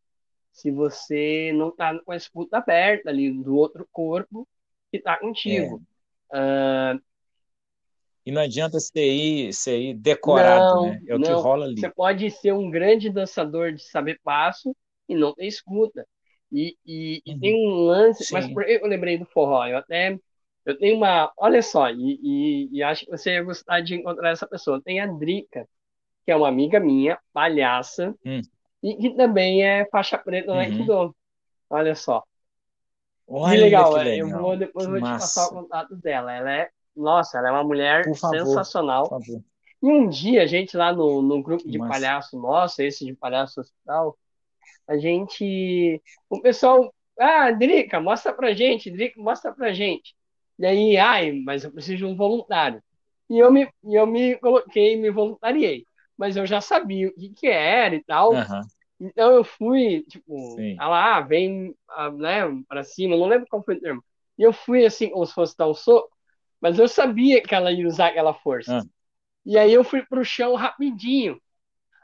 se 0.51 0.71
você 0.71 1.51
não 1.53 1.69
está 1.69 1.97
com 1.99 2.11
a 2.11 2.15
escuta 2.15 2.57
aberta 2.57 3.09
ali 3.09 3.31
do 3.31 3.55
outro 3.55 3.87
corpo 3.91 4.47
que 4.91 4.97
está 4.97 5.17
contigo. 5.17 5.81
É. 6.33 6.95
Uh, 6.95 7.01
e 8.25 8.31
não 8.31 8.41
adianta 8.41 8.79
você 8.79 9.05
ir, 9.05 9.53
você 9.53 9.77
ir 9.77 9.93
decorado, 9.93 10.75
não, 10.75 10.85
né? 10.87 11.01
É 11.07 11.15
o 11.15 11.19
não. 11.19 11.27
que 11.27 11.41
rola 11.41 11.65
ali. 11.65 11.79
Você 11.79 11.89
pode 11.89 12.31
ser 12.31 12.53
um 12.53 12.71
grande 12.71 13.09
dançador 13.09 13.71
de 13.71 13.83
saber 13.83 14.19
passo 14.23 14.75
e 15.07 15.13
não 15.13 15.33
ter 15.33 15.45
escuta. 15.45 16.07
E, 16.51 16.75
e, 16.85 17.21
uhum. 17.27 17.35
e 17.35 17.39
tem 17.39 17.67
um 17.67 17.85
lance, 17.85 18.23
Sim. 18.23 18.33
mas 18.33 18.51
por 18.51 18.65
que 18.65 18.79
eu 18.81 18.87
lembrei 18.87 19.17
do 19.17 19.25
forró? 19.25 19.67
Eu 19.67 19.77
até 19.77 20.17
eu 20.65 20.77
tenho 20.77 20.97
uma. 20.97 21.31
Olha 21.37 21.61
só, 21.61 21.89
e, 21.89 22.19
e, 22.21 22.69
e, 22.71 22.83
acho 22.83 23.05
que 23.05 23.11
você 23.11 23.31
ia 23.31 23.43
gostar 23.43 23.81
de 23.81 23.95
encontrar 23.95 24.31
essa 24.31 24.47
pessoa. 24.47 24.81
Tem 24.81 24.99
a 24.99 25.05
Drica, 25.05 25.67
que 26.25 26.31
é 26.31 26.35
uma 26.35 26.47
amiga 26.47 26.79
minha, 26.79 27.19
palhaça, 27.31 28.15
hum. 28.25 28.41
e 28.81 28.95
que 28.95 29.11
também 29.11 29.63
é 29.63 29.85
faixa 29.85 30.17
preta 30.17 30.51
no 30.53 30.59
Aikido. 30.59 30.93
Uhum. 30.93 31.13
Olha 31.69 31.93
só. 31.93 32.23
Olha 33.27 33.55
que 33.55 33.63
legal, 33.63 33.93
que 33.93 33.99
legal. 33.99 34.29
eu 34.29 34.39
vou 34.39 34.57
depois 34.57 34.87
vou 34.87 34.97
te 34.97 35.01
passar 35.01 35.47
o 35.47 35.61
contato 35.61 35.95
dela. 35.95 36.33
Ela 36.33 36.51
é, 36.51 36.69
nossa, 36.95 37.37
ela 37.37 37.49
é 37.49 37.51
uma 37.51 37.63
mulher 37.63 38.03
favor, 38.15 38.37
sensacional. 38.37 39.19
E 39.81 39.87
um 39.87 40.09
dia 40.09 40.43
a 40.43 40.47
gente 40.47 40.75
lá 40.75 40.91
no, 40.91 41.21
no 41.21 41.43
grupo 41.43 41.69
de 41.69 41.77
palhaço 41.77 42.39
nosso, 42.39 42.81
esse 42.81 43.05
de 43.05 43.13
palhaço 43.13 43.61
hospital, 43.61 44.17
a 44.87 44.97
gente, 44.97 46.01
o 46.29 46.41
pessoal, 46.41 46.93
ah, 47.19 47.51
Drica, 47.51 47.99
mostra 47.99 48.33
pra 48.33 48.53
gente, 48.53 48.89
Drica, 48.89 49.21
mostra 49.21 49.51
pra 49.51 49.73
gente. 49.73 50.15
E 50.57 50.65
aí, 50.65 50.97
ai, 50.97 51.31
mas 51.43 51.63
eu 51.63 51.71
preciso 51.71 51.97
de 51.97 52.05
um 52.05 52.15
voluntário. 52.15 52.81
E 53.29 53.37
eu 53.37 53.51
me, 53.51 53.67
eu 53.83 54.05
me 54.05 54.35
coloquei, 54.37 54.95
me 54.95 55.09
voluntariei. 55.09 55.85
Mas 56.17 56.37
eu 56.37 56.45
já 56.45 56.61
sabia 56.61 57.09
o 57.09 57.13
que, 57.13 57.29
que 57.29 57.47
era 57.47 57.95
e 57.95 58.03
tal. 58.03 58.33
Uhum. 58.33 58.61
Então 58.99 59.31
eu 59.33 59.43
fui, 59.43 60.03
tipo, 60.07 60.55
ah 60.79 60.87
lá, 60.87 61.21
vem, 61.21 61.75
ah, 61.89 62.09
né, 62.11 62.41
pra 62.67 62.83
cima, 62.83 63.17
não 63.17 63.27
lembro 63.27 63.47
qual 63.49 63.63
foi 63.63 63.75
o 63.75 63.81
termo. 63.81 64.03
E 64.37 64.43
eu 64.43 64.53
fui 64.53 64.85
assim, 64.85 65.09
como 65.09 65.25
se 65.25 65.33
fosse 65.33 65.57
dar 65.57 65.67
um 65.67 65.73
soco, 65.73 66.09
mas 66.61 66.79
eu 66.79 66.87
sabia 66.87 67.41
que 67.41 67.53
ela 67.53 67.71
ia 67.71 67.87
usar 67.87 68.07
aquela 68.07 68.33
força. 68.33 68.79
Uhum. 68.79 68.89
E 69.45 69.57
aí 69.57 69.73
eu 69.73 69.83
fui 69.83 70.01
pro 70.05 70.23
chão 70.23 70.55
rapidinho. 70.55 71.39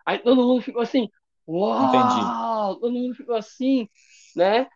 Aí 0.06 0.20
todo 0.20 0.44
mundo 0.44 0.62
ficou 0.62 0.82
assim, 0.82 1.10
uau! 1.48 1.88
Entendi. 1.88 2.80
Todo 2.82 2.92
mundo 2.92 3.16
ficou 3.16 3.36
assim, 3.36 3.88
né? 4.36 4.68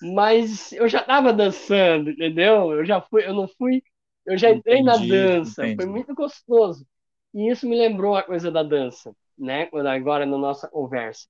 Mas 0.00 0.72
eu 0.72 0.88
já 0.88 1.02
tava 1.02 1.32
dançando, 1.32 2.10
entendeu? 2.10 2.72
Eu 2.72 2.84
já 2.84 3.00
fui, 3.00 3.24
eu 3.24 3.34
não 3.34 3.48
fui, 3.48 3.82
eu 4.24 4.38
já 4.38 4.50
entrei 4.50 4.78
entendi, 4.78 5.08
na 5.08 5.16
dança, 5.16 5.62
entendi. 5.62 5.82
foi 5.82 5.86
muito 5.86 6.14
gostoso. 6.14 6.86
E 7.34 7.50
isso 7.50 7.68
me 7.68 7.76
lembrou 7.76 8.16
a 8.16 8.22
coisa 8.22 8.50
da 8.50 8.62
dança, 8.62 9.14
né? 9.36 9.68
Agora 9.72 10.24
na 10.24 10.38
nossa 10.38 10.68
conversa. 10.68 11.26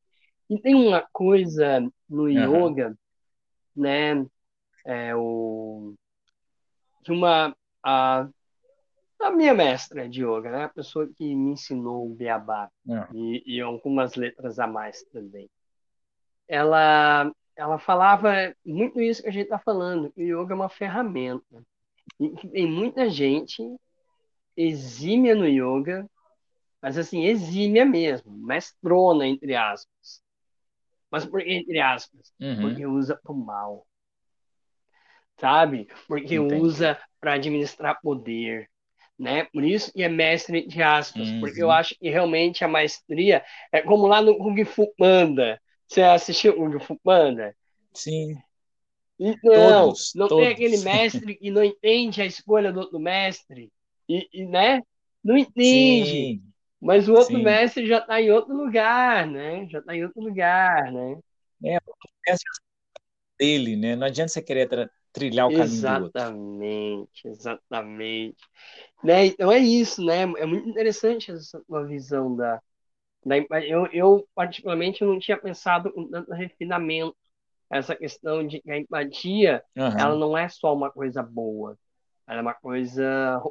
E 0.51 0.61
tem 0.61 0.75
uma 0.75 1.07
coisa 1.13 1.81
no 2.09 2.25
uhum. 2.25 2.67
yoga, 2.69 2.97
né? 3.75 4.27
É 4.85 5.15
o 5.15 5.95
de 7.03 7.13
uma 7.13 7.55
a, 7.83 8.29
a 9.21 9.31
minha 9.31 9.55
mestra 9.55 10.09
de 10.09 10.25
yoga, 10.25 10.51
né? 10.51 10.65
A 10.65 10.69
pessoa 10.69 11.09
que 11.17 11.35
me 11.35 11.53
ensinou 11.53 12.07
o 12.07 12.15
beabá 12.15 12.71
uhum. 12.87 13.05
e, 13.15 13.57
e 13.57 13.61
algumas 13.61 14.15
letras 14.15 14.59
a 14.59 14.67
mais 14.67 15.03
também. 15.05 15.49
Ela 16.47 17.31
ela 17.59 17.77
falava 17.77 18.55
muito 18.65 19.01
isso 19.01 19.21
que 19.21 19.29
a 19.29 19.33
gente 19.33 19.45
está 19.45 19.59
falando. 19.59 20.13
O 20.17 20.23
yoga 20.23 20.53
é 20.53 20.55
uma 20.55 20.69
ferramenta. 20.69 21.67
E 22.19 22.31
tem 22.49 22.71
muita 22.71 23.11
gente 23.11 23.61
exímia 24.57 25.35
no 25.35 25.45
yoga, 25.45 26.09
mas 26.81 26.97
assim, 26.97 27.25
exímia 27.25 27.85
mesmo, 27.85 28.31
mestrona, 28.31 29.27
entre 29.27 29.57
aspas. 29.57 30.23
Mas 31.11 31.27
por 31.27 31.41
entre 31.41 31.81
aspas? 31.81 32.33
Uhum. 32.41 32.61
Porque 32.61 32.87
usa 32.87 33.19
pro 33.21 33.35
mal. 33.35 33.85
Sabe? 35.41 35.89
Porque 36.07 36.37
Entendi. 36.37 36.63
usa 36.63 36.97
para 37.21 37.33
administrar 37.33 38.01
poder. 38.01 38.71
Né? 39.19 39.47
Por 39.47 39.65
isso 39.65 39.93
que 39.93 40.05
é 40.05 40.09
mestre 40.09 40.65
de 40.65 40.81
aspas, 40.81 41.29
uhum. 41.29 41.41
porque 41.41 41.61
eu 41.61 41.73
acho 41.73 41.97
que 41.99 42.09
realmente 42.09 42.63
a 42.63 42.69
maestria 42.69 43.45
é 43.73 43.83
como 43.83 44.07
lá 44.07 44.23
no 44.23 44.39
Kung 44.39 44.65
Fu 44.65 44.87
Panda. 44.97 45.61
Você 45.89 46.03
assistiu 46.03 46.55
Kung 46.55 46.79
Fu 46.79 46.99
Panda? 47.03 47.57
Sim. 47.95 48.39
Então, 49.19 49.53
todos, 49.53 50.13
não 50.15 50.29
todos. 50.29 50.45
tem 50.45 50.55
aquele 50.55 50.77
mestre 50.79 51.35
que 51.35 51.51
não 51.51 51.65
entende 51.65 52.23
a 52.23 52.27
escolha 52.27 52.73
do 52.73 52.81
outro 52.81 53.01
mestre. 53.01 53.73
E, 54.09 54.29
e 54.33 54.47
né? 54.47 54.81
Não 55.25 55.37
entende. 55.37 56.07
Sim. 56.07 56.43
Mas 56.81 57.09
o 57.09 57.15
outro 57.15 57.37
Sim. 57.37 57.43
mestre 57.43 57.87
já 57.87 57.99
está 57.99 58.21
em 58.21 58.31
outro 58.31 58.55
lugar, 58.55 59.27
né? 59.27 59.67
Já 59.69 59.81
está 59.81 59.97
em 59.97 60.05
outro 60.05 60.21
lugar, 60.21 60.93
né? 60.93 61.19
É, 61.65 61.79
o 61.79 61.95
dele, 63.39 63.77
né? 63.77 63.97
Não 63.97 64.07
adianta 64.07 64.33
você 64.33 64.43
querer 64.43 64.69
trilhar 65.13 65.49
o 65.49 65.53
caminho 65.53 65.63
Exatamente, 65.65 67.29
exatamente. 67.29 68.37
Né? 69.03 69.27
Então 69.27 69.51
é 69.51 69.59
isso, 69.59 70.05
né? 70.05 70.23
É 70.23 70.47
muito 70.47 70.69
interessante 70.69 71.31
essa 71.31 71.61
visão 71.87 72.37
da 72.37 72.61
eu, 73.67 73.87
eu 73.93 74.29
particularmente 74.35 75.05
não 75.05 75.19
tinha 75.19 75.37
pensado 75.37 75.93
com 75.93 76.09
tanto 76.09 76.33
refinamento 76.33 77.17
essa 77.71 77.95
questão 77.95 78.47
de 78.47 78.61
que 78.61 78.71
a 78.71 78.79
empatia 78.79 79.63
uhum. 79.77 79.99
ela 79.99 80.17
não 80.17 80.37
é 80.37 80.49
só 80.49 80.75
uma 80.75 80.91
coisa 80.91 81.23
boa, 81.23 81.77
ela 82.27 82.39
é 82.39 82.43
uma 82.43 82.55
coisa 82.55 83.43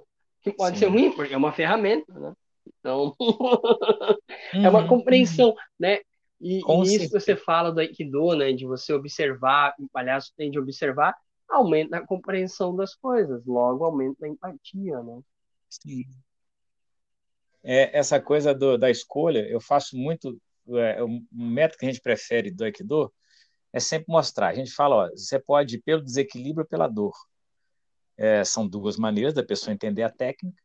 que 0.42 0.52
pode 0.52 0.78
Sim. 0.78 0.86
ser 0.86 0.92
ruim 0.92 1.12
porque 1.12 1.34
é 1.34 1.38
uma 1.38 1.52
ferramenta, 1.52 2.12
né? 2.14 2.34
Então, 2.80 3.16
é 4.54 4.70
uma 4.70 4.82
uhum. 4.82 4.88
compreensão, 4.88 5.56
né? 5.80 6.00
E, 6.40 6.62
e 6.62 6.96
isso 6.96 7.12
que 7.12 7.20
você 7.20 7.36
fala 7.36 7.72
do 7.72 7.80
Aikido, 7.80 8.36
né? 8.36 8.52
De 8.54 8.66
você 8.66 8.94
observar, 8.94 9.74
o 9.80 9.88
palhaço 9.90 10.32
tem 10.36 10.52
de 10.52 10.60
observar, 10.60 11.16
aumenta 11.50 11.98
a 11.98 12.06
compreensão 12.06 12.76
das 12.76 12.94
coisas, 12.96 13.46
logo 13.46 13.84
aumenta 13.84 14.26
a 14.26 14.30
empatia, 14.30 15.02
né? 15.02 15.20
Sim. 15.70 16.06
É, 17.64 17.98
essa 17.98 18.20
coisa 18.20 18.54
do, 18.54 18.78
da 18.78 18.90
escolha, 18.90 19.48
eu 19.50 19.60
faço 19.60 19.98
muito. 19.98 20.40
É, 20.70 21.02
o 21.04 21.22
método 21.32 21.80
que 21.80 21.86
a 21.86 21.90
gente 21.90 22.02
prefere 22.02 22.52
do 22.52 22.64
Aikido 22.64 23.14
é 23.72 23.80
sempre 23.80 24.06
mostrar. 24.10 24.50
A 24.50 24.54
gente 24.54 24.72
fala, 24.72 24.96
ó, 24.96 25.10
você 25.10 25.40
pode 25.40 25.76
ir 25.76 25.82
pelo 25.82 26.04
desequilíbrio 26.04 26.64
ou 26.64 26.68
pela 26.68 26.88
dor. 26.88 27.14
É, 28.18 28.44
são 28.44 28.68
duas 28.68 28.98
maneiras 28.98 29.34
da 29.34 29.44
pessoa 29.44 29.74
entender 29.74 30.04
a 30.04 30.10
técnica. 30.10 30.62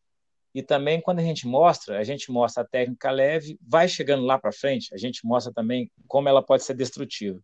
E 0.55 0.62
também, 0.62 1.00
quando 1.00 1.20
a 1.20 1.22
gente 1.22 1.46
mostra, 1.46 1.98
a 1.98 2.05
gente 2.05 2.31
mostra 2.31 2.62
a 2.62 2.66
técnica 2.66 3.11
leve, 3.11 3.59
vai 3.62 3.88
chegando 3.88 4.24
lá 4.24 4.38
para 4.38 4.52
frente, 4.52 4.94
a 4.94 4.98
gente 4.98 5.24
mostra 5.24 5.52
também 5.52 5.90
como 6.07 6.28
ela 6.28 6.42
pode 6.42 6.62
ser 6.62 6.74
destrutiva. 6.74 7.40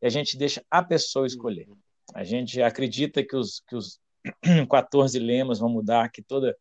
E 0.00 0.06
a 0.06 0.10
gente 0.10 0.36
deixa 0.36 0.64
a 0.70 0.82
pessoa 0.82 1.26
escolher. 1.26 1.66
A 2.14 2.22
gente 2.22 2.62
acredita 2.62 3.24
que 3.24 3.34
os, 3.34 3.60
que 3.66 3.74
os 3.74 3.98
14 4.70 5.18
lemas 5.18 5.58
vão 5.58 5.68
mudar, 5.68 6.10
que 6.10 6.22
toda 6.22 6.56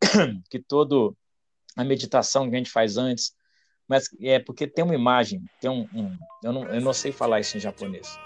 que 0.48 0.60
todo 0.62 1.16
a 1.80 1.84
meditação 1.84 2.48
que 2.48 2.54
a 2.54 2.58
gente 2.58 2.70
faz 2.70 2.96
antes, 2.96 3.32
mas 3.88 4.08
é 4.20 4.38
porque 4.38 4.66
tem 4.66 4.84
uma 4.84 4.94
imagem, 4.94 5.42
tem 5.60 5.70
um, 5.70 5.88
um 5.94 6.16
eu, 6.42 6.52
não, 6.52 6.64
eu 6.66 6.80
não 6.80 6.92
sei 6.92 7.10
falar 7.10 7.40
isso 7.40 7.56
em 7.56 7.60
japonês, 7.60 8.18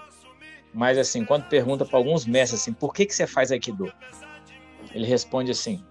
mas 0.73 0.97
assim, 0.97 1.23
quando 1.23 1.47
pergunta 1.47 1.85
para 1.85 1.97
alguns 1.97 2.25
mestres 2.25 2.61
assim, 2.61 2.73
por 2.73 2.93
que 2.93 3.05
que 3.05 3.15
você 3.15 3.25
faz 3.25 3.51
Aikido? 3.51 3.91
Ele 4.93 5.05
responde 5.05 5.51
assim, 5.51 5.83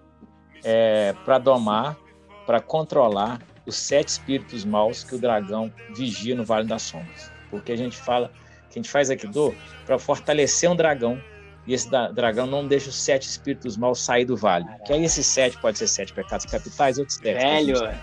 é, 0.63 1.13
para 1.25 1.37
domar, 1.37 1.97
para 2.45 2.61
controlar 2.61 3.41
os 3.65 3.75
sete 3.75 4.09
espíritos 4.09 4.63
maus 4.63 5.03
que 5.03 5.15
o 5.15 5.19
dragão 5.19 5.73
vigia 5.95 6.35
no 6.35 6.45
Vale 6.45 6.67
das 6.67 6.83
Sombras. 6.83 7.31
Porque 7.49 7.71
a 7.71 7.75
gente 7.75 7.97
fala 7.97 8.31
que 8.69 8.77
a 8.77 8.81
gente 8.81 8.89
faz 8.89 9.09
Aikido 9.09 9.55
para 9.85 9.97
fortalecer 9.97 10.69
um 10.69 10.75
dragão 10.75 11.19
e 11.67 11.73
esse 11.73 11.89
dragão 11.89 12.45
não 12.45 12.67
deixa 12.67 12.89
os 12.89 12.95
sete 12.95 13.27
espíritos 13.27 13.75
maus 13.75 13.99
sair 14.03 14.25
do 14.25 14.37
vale. 14.37 14.65
Que 14.85 14.93
aí 14.93 15.03
esses 15.03 15.25
sete 15.25 15.57
pode 15.57 15.77
ser 15.77 15.87
sete 15.87 16.13
pecados 16.13 16.45
capitais, 16.45 16.99
outros 16.99 17.17
dez. 17.17 17.37
Velho. 17.37 17.95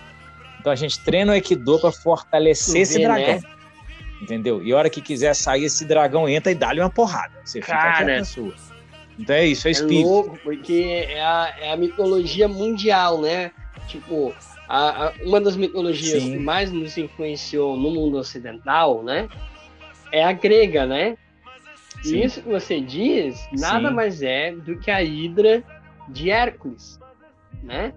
Então 0.61 0.73
a 0.73 0.77
gente 0.77 1.03
treina 1.05 1.33
o 1.33 1.35
Aikido 1.35 1.79
para 1.79 1.93
fortalecer 1.93 2.83
esse 2.83 3.01
dragão. 3.01 3.35
Né? 3.35 3.43
Entendeu? 4.21 4.63
E 4.63 4.73
a 4.73 4.77
hora 4.77 4.91
que 4.91 5.01
quiser 5.01 5.35
sair, 5.35 5.65
esse 5.65 5.85
dragão 5.85 6.29
entra 6.29 6.53
e 6.53 6.55
dá-lhe 6.55 6.81
uma 6.81 6.91
porrada. 6.91 7.33
Você 7.45 7.61
Cara, 7.61 7.99
fica 7.99 8.13
aqui 8.13 8.25
sua. 8.25 8.55
Então 9.19 9.37
é 9.37 9.47
isso, 9.47 9.67
é, 9.67 9.71
é 9.71 9.73
espírito. 9.73 10.01
É 10.01 10.11
louco, 10.11 10.39
porque 10.43 11.07
é 11.09 11.21
a, 11.21 11.55
é 11.61 11.73
a 11.73 11.77
mitologia 11.77 12.49
mundial, 12.49 13.21
né? 13.21 13.51
Tipo, 13.89 14.35
a, 14.69 15.07
a, 15.07 15.13
uma 15.25 15.41
das 15.41 15.57
mitologias 15.57 16.23
Sim. 16.23 16.33
que 16.33 16.39
mais 16.39 16.71
nos 16.71 16.97
influenciou 16.97 17.77
no 17.77 17.91
mundo 17.91 18.17
ocidental, 18.17 19.03
né? 19.03 19.29
É 20.13 20.25
a 20.25 20.33
grega, 20.33 20.87
né? 20.87 21.17
Sim. 22.03 22.17
E 22.17 22.25
isso 22.25 22.43
que 22.43 22.49
você 22.49 22.81
diz, 22.81 23.49
nada 23.53 23.89
Sim. 23.89 23.95
mais 23.95 24.23
é 24.23 24.53
do 24.53 24.79
que 24.79 24.91
a 24.91 25.03
Hidra 25.03 25.63
de 26.09 26.31
Hércules, 26.31 26.99
né? 27.63 27.93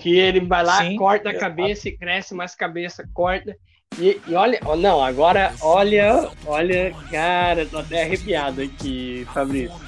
Que 0.00 0.16
ele 0.16 0.40
vai 0.40 0.64
lá, 0.64 0.78
Sim. 0.78 0.96
corta 0.96 1.30
a 1.30 1.38
cabeça 1.38 1.88
e 1.88 1.96
cresce 1.96 2.34
mais 2.34 2.54
cabeça, 2.54 3.08
corta. 3.12 3.56
E, 3.98 4.20
e 4.26 4.34
olha, 4.34 4.60
não, 4.78 5.02
agora 5.02 5.54
olha, 5.60 6.28
olha, 6.46 6.92
cara, 7.10 7.64
tô 7.66 7.78
até 7.78 8.02
arrepiado 8.02 8.60
aqui, 8.60 9.26
Fabrício. 9.32 9.78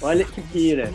Olha 0.00 0.24
que 0.24 0.40
pira. 0.40 0.92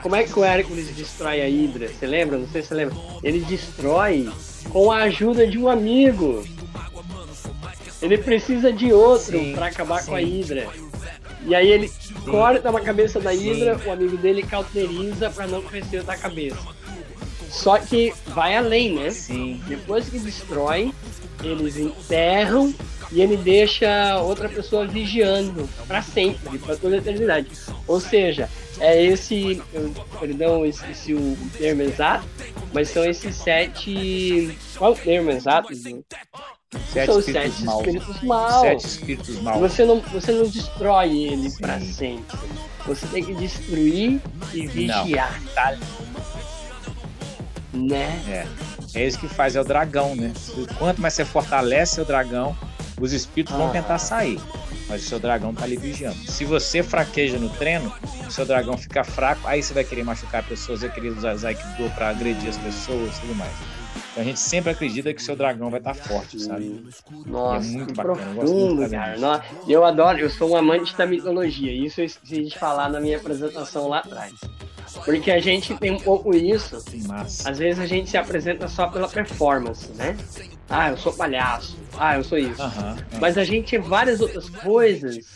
Como 0.00 0.16
é 0.16 0.24
que 0.24 0.38
o 0.38 0.44
Hércules 0.44 0.94
destrói 0.94 1.42
a 1.42 1.46
Hydra? 1.46 1.88
Você 1.88 2.06
lembra? 2.06 2.38
Não 2.38 2.48
sei 2.48 2.62
se 2.62 2.68
você 2.68 2.74
lembra. 2.74 2.96
Ele 3.22 3.40
destrói 3.40 4.28
com 4.70 4.90
a 4.90 5.02
ajuda 5.02 5.46
de 5.46 5.58
um 5.58 5.68
amigo. 5.68 6.44
Ele 8.02 8.18
precisa 8.18 8.72
de 8.72 8.92
outro 8.92 9.38
para 9.54 9.66
acabar 9.66 10.02
sim. 10.02 10.10
com 10.10 10.16
a 10.16 10.20
Hydra. 10.20 10.68
E 11.46 11.54
aí 11.54 11.70
ele 11.70 11.90
corta 12.24 12.70
uma 12.70 12.80
cabeça 12.80 13.20
da 13.20 13.30
Hydra, 13.30 13.80
o 13.84 13.90
amigo 13.90 14.16
dele 14.16 14.42
cauteriza 14.42 15.30
para 15.30 15.46
não 15.46 15.62
crescer 15.62 15.98
outra 15.98 16.16
cabeça. 16.16 16.58
Só 17.48 17.78
que 17.78 18.12
vai 18.28 18.56
além, 18.56 18.94
né? 18.94 19.10
Sim. 19.10 19.60
Depois 19.66 20.08
que 20.08 20.18
destrói, 20.18 20.92
eles 21.42 21.76
enterram 21.76 22.74
e 23.12 23.20
ele 23.20 23.36
deixa 23.36 24.20
outra 24.22 24.48
pessoa 24.48 24.86
vigiando 24.86 25.68
para 25.86 26.00
sempre, 26.00 26.58
para 26.58 26.76
toda 26.76 26.94
a 26.94 26.98
eternidade. 26.98 27.48
Ou 27.86 28.00
seja, 28.00 28.48
é 28.80 29.04
esse, 29.04 29.62
eu, 29.72 29.92
perdão, 30.18 30.64
esqueci 30.64 31.12
o 31.12 31.36
termo 31.58 31.82
exato, 31.82 32.26
mas 32.72 32.88
são 32.88 33.04
esses 33.04 33.36
sete. 33.36 34.56
Qual 34.76 34.92
é 34.92 34.94
o 34.94 34.98
termo 34.98 35.30
exato? 35.30 35.68
Sete 36.92 37.06
São 37.06 37.20
espíritos 37.20 37.54
sete 37.54 37.64
maus. 37.64 37.86
espíritos 37.86 38.22
maus. 38.22 38.60
Sete 38.60 38.86
espíritos 38.86 39.40
maus. 39.40 39.60
Você 39.60 39.84
não, 39.84 40.00
você 40.00 40.32
não 40.32 40.46
destrói 40.46 41.16
ele 41.16 41.50
para 41.52 41.80
sempre. 41.80 42.38
Você 42.86 43.06
tem 43.06 43.24
que 43.24 43.34
destruir 43.34 44.20
e 44.52 44.66
vigiar. 44.66 45.40
Não. 45.40 45.52
Tá. 45.54 45.78
Né? 47.72 48.22
É. 48.28 48.46
É 48.94 49.06
isso 49.06 49.18
que 49.18 49.26
faz, 49.26 49.56
é 49.56 49.60
o 49.60 49.64
dragão, 49.64 50.14
né? 50.14 50.32
Quanto 50.78 51.00
mais 51.00 51.14
você 51.14 51.24
fortalece 51.24 51.98
o 51.98 52.04
dragão, 52.04 52.54
os 53.00 53.12
espíritos 53.14 53.54
ah. 53.54 53.58
vão 53.58 53.70
tentar 53.70 53.98
sair. 53.98 54.38
Mas 54.86 55.04
o 55.04 55.08
seu 55.08 55.18
dragão 55.18 55.54
tá 55.54 55.64
ali 55.64 55.78
vigiando. 55.78 56.18
Se 56.30 56.44
você 56.44 56.82
fraqueja 56.82 57.38
no 57.38 57.48
treino, 57.48 57.90
o 58.26 58.30
seu 58.30 58.44
dragão 58.44 58.76
fica 58.76 59.02
fraco, 59.02 59.48
aí 59.48 59.62
você 59.62 59.72
vai 59.72 59.84
querer 59.84 60.04
machucar 60.04 60.42
pessoas, 60.42 60.82
vai 60.82 60.90
querer 60.90 61.08
usar 61.08 61.30
Aikido 61.42 61.90
para 61.94 62.10
agredir 62.10 62.50
as 62.50 62.58
pessoas 62.58 63.16
e 63.16 63.20
tudo 63.22 63.34
mais. 63.34 63.81
Então 64.12 64.22
a 64.22 64.26
gente 64.26 64.40
sempre 64.40 64.70
acredita 64.70 65.12
que 65.14 65.22
seu 65.22 65.34
dragão 65.34 65.70
vai 65.70 65.80
estar 65.80 65.94
tá 65.94 66.02
forte, 66.02 66.38
sabe? 66.38 66.84
Nossa, 67.26 67.66
é 67.66 67.70
muito 67.70 67.94
bacana. 67.94 68.34
Profundo, 68.34 68.82
eu 68.82 68.90
cara. 68.90 69.18
Nossa, 69.18 69.44
eu 69.66 69.84
adoro, 69.84 70.18
eu 70.18 70.30
sou 70.30 70.50
um 70.50 70.56
amante 70.56 70.94
da 70.94 71.06
mitologia. 71.06 71.72
Isso 71.72 72.00
eu 72.00 72.04
esqueci 72.04 72.44
de 72.44 72.58
falar 72.58 72.90
na 72.90 73.00
minha 73.00 73.16
apresentação 73.16 73.88
lá 73.88 74.00
atrás. 74.00 74.34
Porque 75.06 75.30
a 75.30 75.40
gente 75.40 75.74
tem 75.76 75.92
um 75.92 75.98
pouco 75.98 76.36
isso. 76.36 76.84
Massa. 77.06 77.48
Às 77.48 77.58
vezes 77.58 77.80
a 77.80 77.86
gente 77.86 78.10
se 78.10 78.18
apresenta 78.18 78.68
só 78.68 78.86
pela 78.88 79.08
performance, 79.08 79.90
né? 79.92 80.14
Ah, 80.68 80.90
eu 80.90 80.98
sou 80.98 81.14
palhaço. 81.14 81.78
Ah, 81.98 82.16
eu 82.16 82.24
sou 82.24 82.36
isso. 82.36 82.62
Mas 83.18 83.38
a 83.38 83.44
gente 83.44 83.70
tem 83.70 83.80
várias 83.80 84.20
outras 84.20 84.50
coisas 84.50 85.26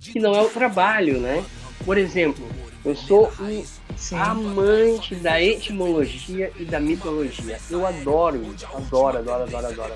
que 0.00 0.18
não 0.18 0.34
é 0.34 0.40
o 0.40 0.48
trabalho, 0.48 1.20
né? 1.20 1.44
Por 1.84 1.98
exemplo, 1.98 2.48
eu 2.84 2.96
sou 2.96 3.30
um 3.38 3.62
Sim. 3.96 4.16
amante 4.16 5.14
da 5.14 5.40
etimologia 5.40 6.52
e 6.58 6.64
da 6.64 6.80
mitologia. 6.80 7.58
Eu 7.70 7.86
adoro 7.86 8.42
isso. 8.54 8.66
Adoro, 8.66 9.18
adoro, 9.18 9.42
adoro, 9.44 9.66
adoro. 9.66 9.94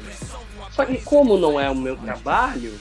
Só 0.71 0.85
que 0.85 1.01
como 1.03 1.37
não 1.37 1.59
é 1.59 1.69
o 1.71 1.75
meu 1.75 1.97
trabalho, 1.97 2.73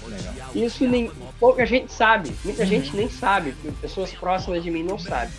isso 0.53 0.86
nem 0.88 1.11
pouca 1.39 1.65
gente 1.65 1.91
sabe. 1.91 2.34
Muita 2.43 2.65
gente 2.65 2.95
nem 2.95 3.09
sabe. 3.09 3.53
Pessoas 3.82 4.11
próximas 4.13 4.63
de 4.63 4.70
mim 4.72 4.84
não 4.84 4.99
sabem. 4.99 5.34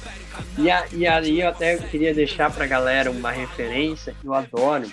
E, 0.57 0.71
a, 0.71 0.87
e 0.93 1.07
aí 1.07 1.41
eu 1.41 1.49
até 1.49 1.77
queria 1.77 2.15
deixar 2.15 2.53
pra 2.53 2.67
galera 2.67 3.11
uma 3.11 3.31
referência 3.31 4.15
que 4.21 4.27
eu 4.27 4.35
adoro, 4.35 4.91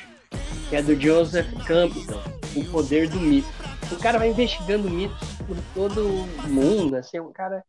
que 0.70 0.76
é 0.76 0.82
do 0.82 1.00
Joseph 1.00 1.48
Campbell, 1.66 2.22
O 2.56 2.64
Poder 2.66 3.10
do 3.10 3.20
Mito. 3.20 3.48
O 3.92 3.98
cara 3.98 4.18
vai 4.18 4.30
investigando 4.30 4.90
mitos 4.90 5.28
por 5.46 5.58
todo 5.74 6.08
o 6.08 6.48
mundo, 6.48 6.96
assim, 6.96 7.18
é 7.18 7.22
um 7.22 7.32
cara 7.32 7.64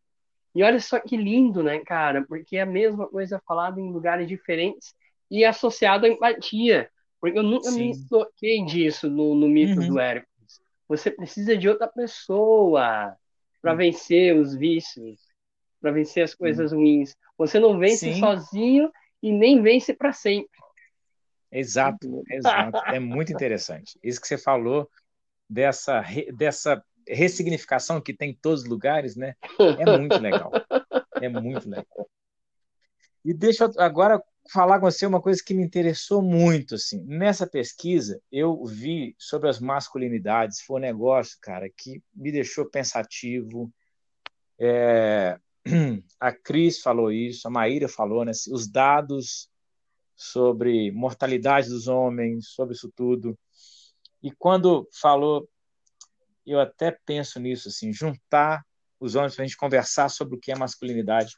e 0.56 0.62
olha 0.62 0.80
só 0.80 0.98
que 0.98 1.18
lindo, 1.18 1.62
né, 1.62 1.80
cara? 1.80 2.24
Porque 2.26 2.56
é 2.56 2.62
a 2.62 2.66
mesma 2.66 3.06
coisa 3.06 3.38
falada 3.46 3.78
em 3.78 3.92
lugares 3.92 4.26
diferentes 4.26 4.94
e 5.30 5.44
associado 5.44 6.06
à 6.06 6.08
empatia. 6.08 6.90
Porque 7.20 7.38
eu 7.38 7.42
nunca 7.42 7.70
Sim. 7.70 7.90
me 7.90 8.08
toquei 8.08 8.64
disso 8.64 9.10
no, 9.10 9.34
no 9.34 9.50
mito 9.50 9.78
uhum. 9.78 9.88
do 9.88 10.00
Hércules. 10.00 10.62
Você 10.88 11.10
precisa 11.10 11.54
de 11.58 11.68
outra 11.68 11.86
pessoa 11.86 13.14
para 13.60 13.72
uhum. 13.72 13.76
vencer 13.76 14.34
os 14.34 14.54
vícios, 14.54 15.20
para 15.78 15.90
vencer 15.90 16.24
as 16.24 16.34
coisas 16.34 16.72
uhum. 16.72 16.78
ruins. 16.78 17.14
Você 17.36 17.58
não 17.58 17.78
vence 17.78 18.14
Sim. 18.14 18.18
sozinho 18.18 18.90
e 19.22 19.30
nem 19.30 19.60
vence 19.60 19.92
para 19.92 20.14
sempre. 20.14 20.48
Exato, 21.52 22.24
exato. 22.30 22.78
é 22.86 22.98
muito 22.98 23.30
interessante. 23.30 23.98
Isso 24.02 24.18
que 24.18 24.26
você 24.26 24.38
falou 24.38 24.88
dessa, 25.50 26.02
dessa 26.34 26.82
ressignificação 27.08 28.00
que 28.00 28.14
tem 28.14 28.30
em 28.30 28.34
todos 28.34 28.62
os 28.62 28.68
lugares, 28.68 29.16
né? 29.16 29.34
É 29.78 29.98
muito 29.98 30.18
legal. 30.18 30.50
É 31.18 31.30
muito 31.30 31.66
legal. 31.66 32.10
E 33.24 33.32
deixa 33.32 33.64
eu 33.64 33.72
agora 33.78 34.22
falar 34.52 34.78
com 34.78 34.90
você 34.90 35.06
uma 35.06 35.20
coisa 35.20 35.42
que 35.44 35.54
me 35.54 35.64
interessou 35.64 36.22
muito, 36.22 36.74
assim. 36.74 37.02
Nessa 37.04 37.46
pesquisa, 37.46 38.20
eu 38.30 38.64
vi 38.66 39.16
sobre 39.18 39.48
as 39.48 39.58
masculinidades, 39.58 40.60
foi 40.60 40.76
um 40.76 40.82
negócio, 40.82 41.38
cara, 41.40 41.68
que 41.74 42.02
me 42.14 42.30
deixou 42.30 42.68
pensativo. 42.68 43.72
É... 44.58 45.38
A 46.20 46.32
Cris 46.32 46.80
falou 46.80 47.10
isso, 47.10 47.48
a 47.48 47.50
Maíra 47.50 47.88
falou, 47.88 48.24
né? 48.24 48.32
Os 48.52 48.68
dados 48.68 49.50
sobre 50.14 50.92
mortalidade 50.92 51.68
dos 51.68 51.88
homens, 51.88 52.48
sobre 52.48 52.74
isso 52.74 52.92
tudo. 52.94 53.36
E 54.22 54.30
quando 54.30 54.88
falou 54.92 55.48
eu 56.46 56.60
até 56.60 56.96
penso 57.04 57.40
nisso, 57.40 57.68
assim, 57.68 57.92
juntar 57.92 58.62
os 59.00 59.14
homens 59.14 59.34
para 59.34 59.44
a 59.44 59.46
gente 59.46 59.56
conversar 59.56 60.08
sobre 60.08 60.36
o 60.36 60.40
que 60.40 60.52
é 60.52 60.56
masculinidade. 60.56 61.34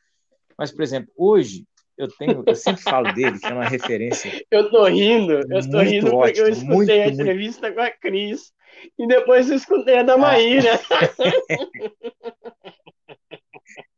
Mas, 0.57 0.71
por 0.71 0.83
exemplo, 0.83 1.13
hoje 1.17 1.65
eu 1.97 2.09
tenho, 2.17 2.45
eu 2.47 2.55
sempre 2.55 2.83
falo 2.83 3.13
dele, 3.13 3.39
que 3.39 3.47
é 3.47 3.53
uma 3.53 3.69
referência. 3.69 4.31
Eu 4.51 4.71
tô 4.71 4.85
rindo, 4.85 5.33
eu 5.33 5.71
tô 5.71 5.81
rindo 5.81 6.15
ótimo, 6.15 6.21
porque 6.21 6.41
eu 6.41 6.49
escutei 6.49 6.77
muito, 6.77 6.93
a 6.93 7.09
entrevista 7.09 7.63
muito... 7.63 7.75
com 7.75 7.83
a 7.83 7.91
Cris 7.91 8.53
e 8.97 9.07
depois 9.07 9.51
eu 9.51 9.57
escutei 9.57 9.99
a 9.99 10.05
da 10.05 10.15
ah. 10.15 10.19
Maíra. 10.19 10.79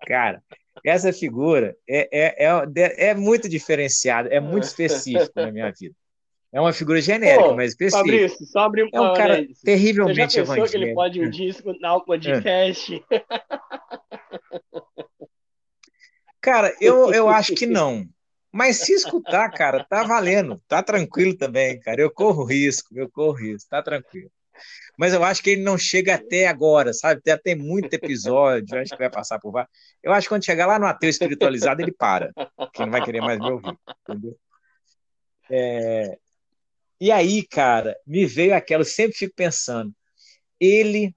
Cara, 0.06 0.42
essa 0.84 1.12
figura 1.12 1.76
é, 1.88 2.08
é, 2.10 2.46
é, 2.46 3.10
é 3.10 3.14
muito 3.14 3.48
diferenciada, 3.48 4.28
é 4.30 4.40
muito 4.40 4.64
específica 4.64 5.46
na 5.46 5.52
minha 5.52 5.72
vida. 5.78 5.94
É 6.52 6.60
uma 6.60 6.72
figura 6.72 7.00
genérica, 7.00 7.48
Pô, 7.48 7.54
mas 7.54 7.70
específica. 7.70 7.98
Fabrício, 7.98 8.46
só 8.46 8.60
abrir 8.60 8.84
um 8.84 8.90
É 8.92 9.00
um 9.00 9.14
cara 9.14 9.46
terrivelmente 9.64 10.32
Você 10.32 10.44
já 10.44 10.54
pensou 10.54 10.68
que 10.68 10.76
ele 10.76 10.94
pode 10.94 11.20
um 11.20 11.30
dia 11.30 11.48
escutar 11.48 11.94
o 11.94 12.04
podcast? 12.04 13.04
Cara, 16.40 16.74
eu, 16.80 17.12
eu 17.12 17.28
acho 17.28 17.54
que 17.54 17.66
não. 17.66 18.08
Mas 18.50 18.78
se 18.78 18.92
escutar, 18.92 19.50
cara, 19.50 19.84
tá 19.84 20.02
valendo. 20.02 20.60
Tá 20.66 20.82
tranquilo 20.82 21.36
também, 21.36 21.78
cara. 21.78 22.00
Eu 22.00 22.10
corro 22.10 22.44
risco, 22.44 22.98
eu 22.98 23.08
corro 23.10 23.32
risco, 23.32 23.68
tá 23.68 23.82
tranquilo. 23.82 24.30
Mas 24.98 25.14
eu 25.14 25.22
acho 25.22 25.42
que 25.42 25.50
ele 25.50 25.62
não 25.62 25.78
chega 25.78 26.14
até 26.14 26.46
agora, 26.46 26.92
sabe? 26.92 27.20
Até 27.20 27.36
tem 27.36 27.54
muito 27.54 27.92
episódio, 27.94 28.78
acho 28.78 28.90
que 28.90 28.98
vai 28.98 29.10
passar 29.10 29.38
por 29.38 29.52
vários. 29.52 29.70
Eu 30.02 30.12
acho 30.12 30.26
que 30.26 30.34
quando 30.34 30.44
chegar 30.44 30.66
lá 30.66 30.78
no 30.78 30.86
ateu 30.86 31.08
espiritualizado, 31.08 31.80
ele 31.80 31.92
para. 31.92 32.32
Que 32.72 32.80
não 32.80 32.90
vai 32.90 33.04
querer 33.04 33.20
mais 33.20 33.38
me 33.38 33.50
ouvir, 33.50 33.76
entendeu? 34.02 34.36
É, 35.50 36.18
e 37.00 37.10
aí, 37.10 37.46
cara, 37.46 37.96
me 38.06 38.26
veio 38.26 38.54
aquela, 38.54 38.82
eu 38.82 38.86
sempre 38.86 39.16
fico 39.16 39.34
pensando, 39.34 39.92
ele. 40.58 41.14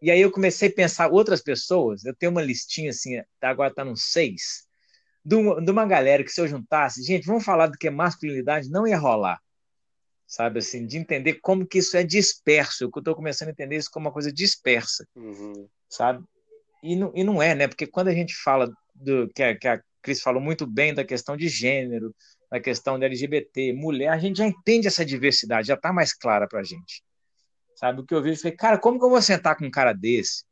E 0.00 0.10
aí 0.10 0.20
eu 0.20 0.30
comecei 0.30 0.68
a 0.68 0.72
pensar 0.72 1.10
outras 1.10 1.42
pessoas, 1.42 2.04
eu 2.04 2.14
tenho 2.14 2.30
uma 2.30 2.42
listinha 2.42 2.90
assim, 2.90 3.20
agora 3.40 3.74
tá 3.74 3.84
nos 3.84 4.12
seis, 4.12 4.66
de 5.24 5.34
uma, 5.34 5.60
de 5.60 5.70
uma 5.70 5.86
galera 5.86 6.22
que 6.22 6.30
se 6.30 6.40
eu 6.40 6.46
juntasse, 6.46 7.02
gente, 7.02 7.26
vamos 7.26 7.44
falar 7.44 7.66
do 7.66 7.78
que 7.78 7.88
é 7.88 7.90
masculinidade, 7.90 8.70
não 8.70 8.86
ia 8.86 8.98
rolar. 8.98 9.40
Sabe 10.26 10.58
assim, 10.58 10.86
de 10.86 10.98
entender 10.98 11.34
como 11.34 11.66
que 11.66 11.78
isso 11.78 11.96
é 11.96 12.02
disperso. 12.02 12.84
Eu 12.84 12.90
estou 12.96 13.14
começando 13.14 13.48
a 13.48 13.52
entender 13.52 13.76
isso 13.76 13.90
como 13.90 14.06
uma 14.06 14.12
coisa 14.12 14.32
dispersa. 14.32 15.06
Uhum. 15.14 15.68
Sabe? 15.88 16.24
E 16.82 16.96
não, 16.96 17.12
e 17.14 17.22
não 17.22 17.40
é, 17.40 17.54
né? 17.54 17.68
Porque 17.68 17.86
quando 17.86 18.08
a 18.08 18.12
gente 18.12 18.34
fala 18.34 18.72
do 18.94 19.28
que 19.32 19.42
a, 19.42 19.56
que 19.56 19.68
a 19.68 19.80
Cris 20.02 20.20
falou 20.20 20.40
muito 20.40 20.66
bem 20.66 20.92
da 20.92 21.04
questão 21.04 21.36
de 21.36 21.48
gênero, 21.48 22.14
na 22.50 22.60
questão 22.60 22.98
da 22.98 23.06
LGBT, 23.06 23.72
mulher, 23.72 24.08
a 24.08 24.18
gente 24.18 24.38
já 24.38 24.46
entende 24.46 24.86
essa 24.86 25.04
diversidade, 25.04 25.68
já 25.68 25.74
está 25.74 25.92
mais 25.92 26.12
clara 26.12 26.46
para 26.46 26.60
a 26.60 26.64
gente. 26.64 27.02
Sabe? 27.74 28.00
O 28.00 28.06
que 28.06 28.14
eu 28.14 28.22
vejo, 28.22 28.36
eu 28.36 28.42
falei, 28.42 28.56
cara, 28.56 28.78
como 28.78 28.98
que 28.98 29.04
eu 29.04 29.10
vou 29.10 29.20
sentar 29.20 29.56
com 29.56 29.66
um 29.66 29.70
cara 29.70 29.92
desse? 29.92 30.44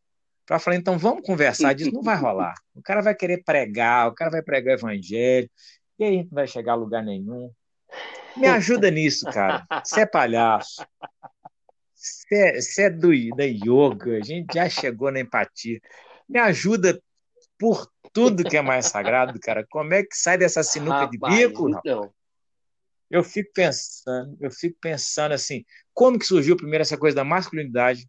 Para 0.44 0.58
falar, 0.58 0.76
então 0.76 0.98
vamos 0.98 1.26
conversar 1.26 1.72
disso, 1.72 1.92
não 1.92 2.02
vai 2.02 2.16
rolar. 2.16 2.54
O 2.74 2.82
cara 2.82 3.00
vai 3.00 3.14
querer 3.14 3.42
pregar, 3.42 4.08
o 4.08 4.14
cara 4.14 4.30
vai 4.30 4.42
pregar 4.42 4.74
o 4.74 4.78
evangelho, 4.78 5.48
e 5.98 6.04
aí 6.04 6.16
não 6.24 6.30
vai 6.30 6.46
chegar 6.46 6.72
a 6.72 6.76
lugar 6.76 7.02
nenhum. 7.02 7.50
Me 8.36 8.46
ajuda 8.46 8.90
nisso, 8.90 9.24
cara. 9.26 9.64
Você 9.82 10.00
é 10.00 10.06
palhaço. 10.06 10.84
Você 11.94 12.82
é, 12.82 12.86
é 12.86 12.90
do, 12.90 13.08
da 13.34 13.44
yoga, 13.44 14.18
a 14.18 14.20
gente 14.20 14.52
já 14.52 14.68
chegou 14.68 15.10
na 15.10 15.20
empatia. 15.20 15.80
Me 16.28 16.38
ajuda 16.38 17.00
por 17.58 17.88
tudo 18.12 18.44
que 18.44 18.56
é 18.56 18.62
mais 18.62 18.86
sagrado, 18.86 19.38
cara. 19.40 19.66
Como 19.68 19.94
é 19.94 20.02
que 20.02 20.16
sai 20.16 20.38
dessa 20.38 20.62
sinuca 20.62 21.06
rapaz, 21.06 21.10
de 21.10 21.48
bico? 21.48 21.68
Então. 21.68 22.12
Eu 23.10 23.22
fico 23.22 23.52
pensando, 23.54 24.36
eu 24.40 24.50
fico 24.50 24.76
pensando 24.80 25.32
assim, 25.32 25.64
como 25.92 26.18
que 26.18 26.24
surgiu 26.24 26.56
primeiro 26.56 26.82
essa 26.82 26.96
coisa 26.96 27.14
da 27.14 27.22
masculinidade, 27.22 28.08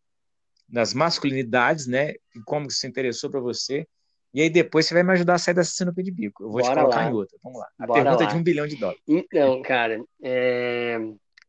das 0.67 0.93
masculinidades, 0.93 1.85
né? 1.85 2.11
E 2.11 2.41
como 2.45 2.67
que 2.67 2.73
se 2.73 2.87
interessou 2.87 3.29
para 3.29 3.39
você? 3.39 3.87
E 4.33 4.41
aí 4.41 4.49
depois 4.49 4.85
você 4.85 4.93
vai 4.93 5.03
me 5.03 5.11
ajudar 5.13 5.35
a 5.35 5.37
sair 5.37 5.53
dessa 5.53 5.71
sinuca 5.71 6.01
de 6.01 6.11
bico. 6.11 6.43
Eu 6.43 6.49
vou 6.49 6.61
Bora 6.61 6.73
te 6.73 6.79
colocar 6.79 7.05
lá. 7.05 7.09
em 7.09 7.13
outra. 7.13 7.37
Vamos 7.43 7.59
lá. 7.59 7.67
A 7.77 7.85
Bora 7.85 8.03
pergunta 8.03 8.23
lá. 8.23 8.29
de 8.29 8.35
um 8.37 8.43
bilhão 8.43 8.67
de 8.67 8.75
dólares. 8.77 9.01
Então, 9.07 9.61
cara, 9.61 10.03
é... 10.21 10.97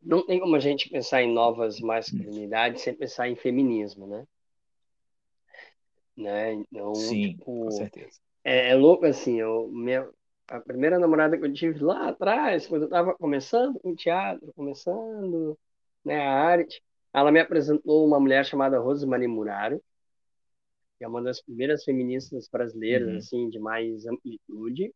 não 0.02 0.26
tem 0.26 0.38
como 0.38 0.54
a 0.54 0.60
gente 0.60 0.90
pensar 0.90 1.22
em 1.22 1.32
novas 1.32 1.80
masculinidades 1.80 2.82
sem 2.82 2.94
pensar 2.94 3.28
em 3.28 3.36
feminismo, 3.36 4.06
né? 4.06 4.24
né? 6.16 6.52
Então, 6.54 6.94
Sim, 6.94 7.30
tipo, 7.30 7.44
com 7.44 7.70
certeza. 7.70 8.20
É, 8.46 8.70
é, 8.70 8.74
louco 8.76 9.04
assim, 9.04 9.40
eu, 9.40 9.68
minha, 9.72 10.08
a 10.46 10.60
primeira 10.60 11.00
namorada 11.00 11.36
que 11.36 11.44
eu 11.44 11.52
tive 11.52 11.82
lá 11.82 12.10
atrás, 12.10 12.68
quando 12.68 12.82
eu 12.82 12.86
estava 12.86 13.12
começando 13.16 13.80
com 13.80 13.92
teatro, 13.92 14.52
começando 14.54 15.58
né, 16.04 16.20
a 16.20 16.32
arte, 16.32 16.80
ela 17.12 17.32
me 17.32 17.40
apresentou 17.40 18.06
uma 18.06 18.20
mulher 18.20 18.46
chamada 18.46 18.78
Rosemary 18.78 19.26
Muraro, 19.26 19.82
que 20.96 21.04
é 21.04 21.08
uma 21.08 21.20
das 21.20 21.42
primeiras 21.42 21.82
feministas 21.82 22.48
brasileiras, 22.48 23.08
uhum. 23.10 23.16
assim, 23.16 23.50
de 23.50 23.58
mais 23.58 24.06
amplitude. 24.06 24.94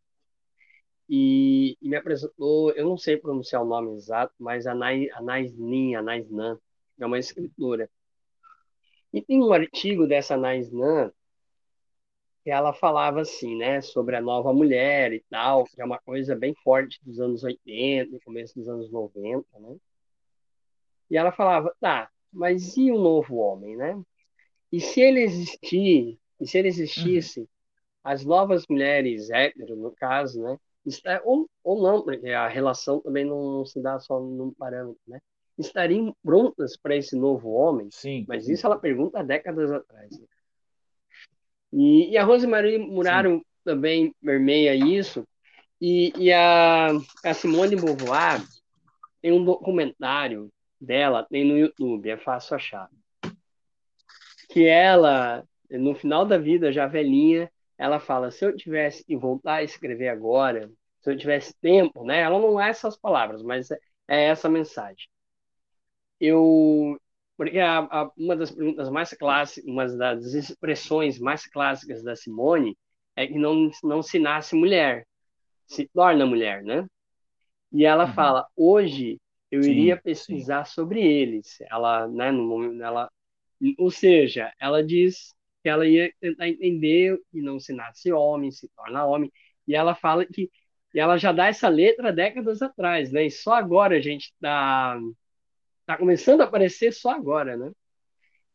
E, 1.09 1.77
e, 1.83 1.89
me 1.89 1.97
apresentou, 1.97 2.71
eu 2.71 2.85
não 2.85 2.97
sei 2.97 3.17
pronunciar 3.17 3.63
o 3.63 3.67
nome 3.67 3.97
exato, 3.97 4.33
mas 4.39 4.65
a 4.65 4.77
Naisnin, 4.77 5.97
a 5.97 6.03
Naisnan, 6.03 6.57
é 7.01 7.05
uma 7.05 7.19
escritora. 7.19 7.91
E 9.13 9.21
tem 9.21 9.43
um 9.43 9.53
artigo 9.53 10.07
dessa 10.07 10.37
Naisnan 10.37 11.09
que 11.09 11.15
ela 12.49 12.73
falava 12.73 13.21
assim, 13.21 13.57
né, 13.57 13.81
sobre 13.83 14.17
a 14.17 14.21
nova 14.21 14.53
mulher 14.53 15.13
e 15.13 15.23
tal, 15.29 15.65
que 15.65 15.83
é 15.83 15.85
uma 15.85 15.99
coisa 15.99 16.35
bem 16.35 16.55
forte 16.63 16.99
dos 17.03 17.21
anos 17.21 17.45
80, 17.45 18.19
começo 18.25 18.59
dos 18.59 18.69
anos 18.69 18.91
90, 18.91 19.47
né? 19.59 19.77
E 21.11 21.17
ela 21.17 21.33
falava, 21.33 21.75
tá, 21.81 22.09
mas 22.33 22.77
e 22.77 22.91
o 22.91 22.99
novo 22.99 23.37
homem, 23.37 23.77
né? 23.77 24.01
E 24.73 24.81
se 24.81 25.01
ele 25.01 25.21
existir, 25.21 26.19
e 26.41 26.47
se 26.47 26.57
ele 26.57 26.69
existisse, 26.69 27.41
uhum. 27.41 27.47
as 28.05 28.25
novas 28.25 28.65
mulheres 28.69 29.29
hétero, 29.29 29.77
no 29.77 29.93
caso, 29.93 30.41
né? 30.41 30.57
Está, 30.87 31.21
ou, 31.25 31.49
ou 31.63 31.83
não, 31.83 32.03
porque 32.03 32.29
a 32.31 32.49
relação 32.49 33.01
também 33.01 33.25
não 33.25 33.67
se 33.67 33.83
dá 33.83 33.99
só 33.99 34.19
num 34.19 34.55
parâmetro, 34.55 35.01
né? 35.07 35.21
Estariam 35.59 36.17
prontas 36.23 36.77
para 36.77 36.97
esse 36.97 37.15
novo 37.17 37.51
homem? 37.51 37.89
Sim. 37.91 38.25
Mas 38.27 38.49
isso 38.49 38.65
ela 38.65 38.79
pergunta 38.79 39.19
há 39.19 39.23
décadas 39.23 39.71
atrás. 39.71 40.19
Né? 40.19 40.27
E, 41.73 42.11
e 42.11 42.19
a 42.19 42.25
Rosemarie 42.25 42.79
Muraro 42.79 43.39
Sim. 43.39 43.45
também 43.65 44.15
permeia 44.23 44.75
isso. 44.75 45.27
E, 45.81 46.13
e 46.17 46.33
a, 46.33 46.89
a 47.25 47.35
Simone 47.35 47.77
Beauvoir 47.77 48.43
tem 49.23 49.33
um 49.33 49.45
documentário 49.45 50.51
dela, 50.81 51.27
tem 51.29 51.45
no 51.45 51.57
YouTube, 51.57 52.11
é 52.11 52.17
fácil 52.17 52.57
achar. 52.57 52.89
Que 54.49 54.67
ela, 54.67 55.45
no 55.71 55.95
final 55.95 56.27
da 56.27 56.37
vida, 56.37 56.73
já 56.73 56.87
velhinha, 56.87 57.51
ela 57.79 58.01
fala: 58.01 58.31
se 58.31 58.45
eu 58.45 58.55
tivesse 58.57 59.05
que 59.05 59.17
voltar 59.17 59.57
a 59.57 59.63
escrever 59.63 60.09
agora, 60.09 60.71
se 61.01 61.11
eu 61.11 61.17
tivesse 61.17 61.55
tempo, 61.61 62.05
né? 62.05 62.21
Ela 62.21 62.39
não 62.39 62.61
é 62.61 62.69
essas 62.69 62.97
palavras, 62.97 63.43
mas 63.43 63.71
é, 63.71 63.79
é 64.09 64.25
essa 64.25 64.49
mensagem. 64.49 65.09
Eu 66.21 67.01
porque 67.41 67.59
a, 67.59 67.79
a, 67.79 68.11
uma 68.19 68.37
das 68.37 68.51
perguntas 68.51 68.91
mais 68.91 69.15
clássicas, 69.15 69.65
uma 69.67 69.89
das 69.89 70.35
expressões 70.35 71.19
mais 71.19 71.47
clássicas 71.47 72.03
da 72.03 72.15
Simone 72.15 72.77
é 73.17 73.27
que 73.27 73.39
não, 73.39 73.71
não 73.83 74.03
se 74.03 74.19
nasce 74.19 74.55
mulher, 74.55 75.07
se 75.67 75.89
torna 75.89 76.27
mulher, 76.27 76.63
né? 76.63 76.87
E 77.73 77.87
ela 77.87 78.05
uhum. 78.05 78.13
fala, 78.13 78.47
hoje 78.55 79.19
eu 79.51 79.63
sim, 79.63 79.71
iria 79.71 79.97
pesquisar 79.97 80.67
sim. 80.67 80.75
sobre 80.75 81.01
eles. 81.01 81.57
Ela, 81.63 82.07
né, 82.09 82.31
no 82.31 82.47
momento, 82.47 82.83
ela, 82.83 83.11
ou 83.79 83.91
seja, 83.91 84.53
ela 84.61 84.85
diz 84.85 85.35
que 85.63 85.71
ela 85.71 85.89
ia 85.89 86.13
tentar 86.21 86.47
entender 86.47 87.19
que 87.33 87.41
não 87.41 87.59
se 87.59 87.73
nasce 87.73 88.13
homem, 88.13 88.51
se 88.51 88.69
torna 88.77 89.07
homem. 89.07 89.33
E 89.67 89.75
ela 89.75 89.95
fala 89.95 90.27
que 90.27 90.51
e 90.93 91.01
ela 91.01 91.17
já 91.17 91.33
dá 91.33 91.47
essa 91.47 91.71
letra 91.71 92.13
décadas 92.13 92.61
atrás, 92.61 93.11
né? 93.11 93.25
E 93.25 93.31
só 93.31 93.55
agora 93.55 93.97
a 93.97 94.01
gente 94.01 94.25
está 94.25 95.01
tá 95.93 95.99
começando 95.99 96.41
a 96.41 96.45
aparecer 96.45 96.93
só 96.93 97.11
agora, 97.11 97.57
né? 97.57 97.73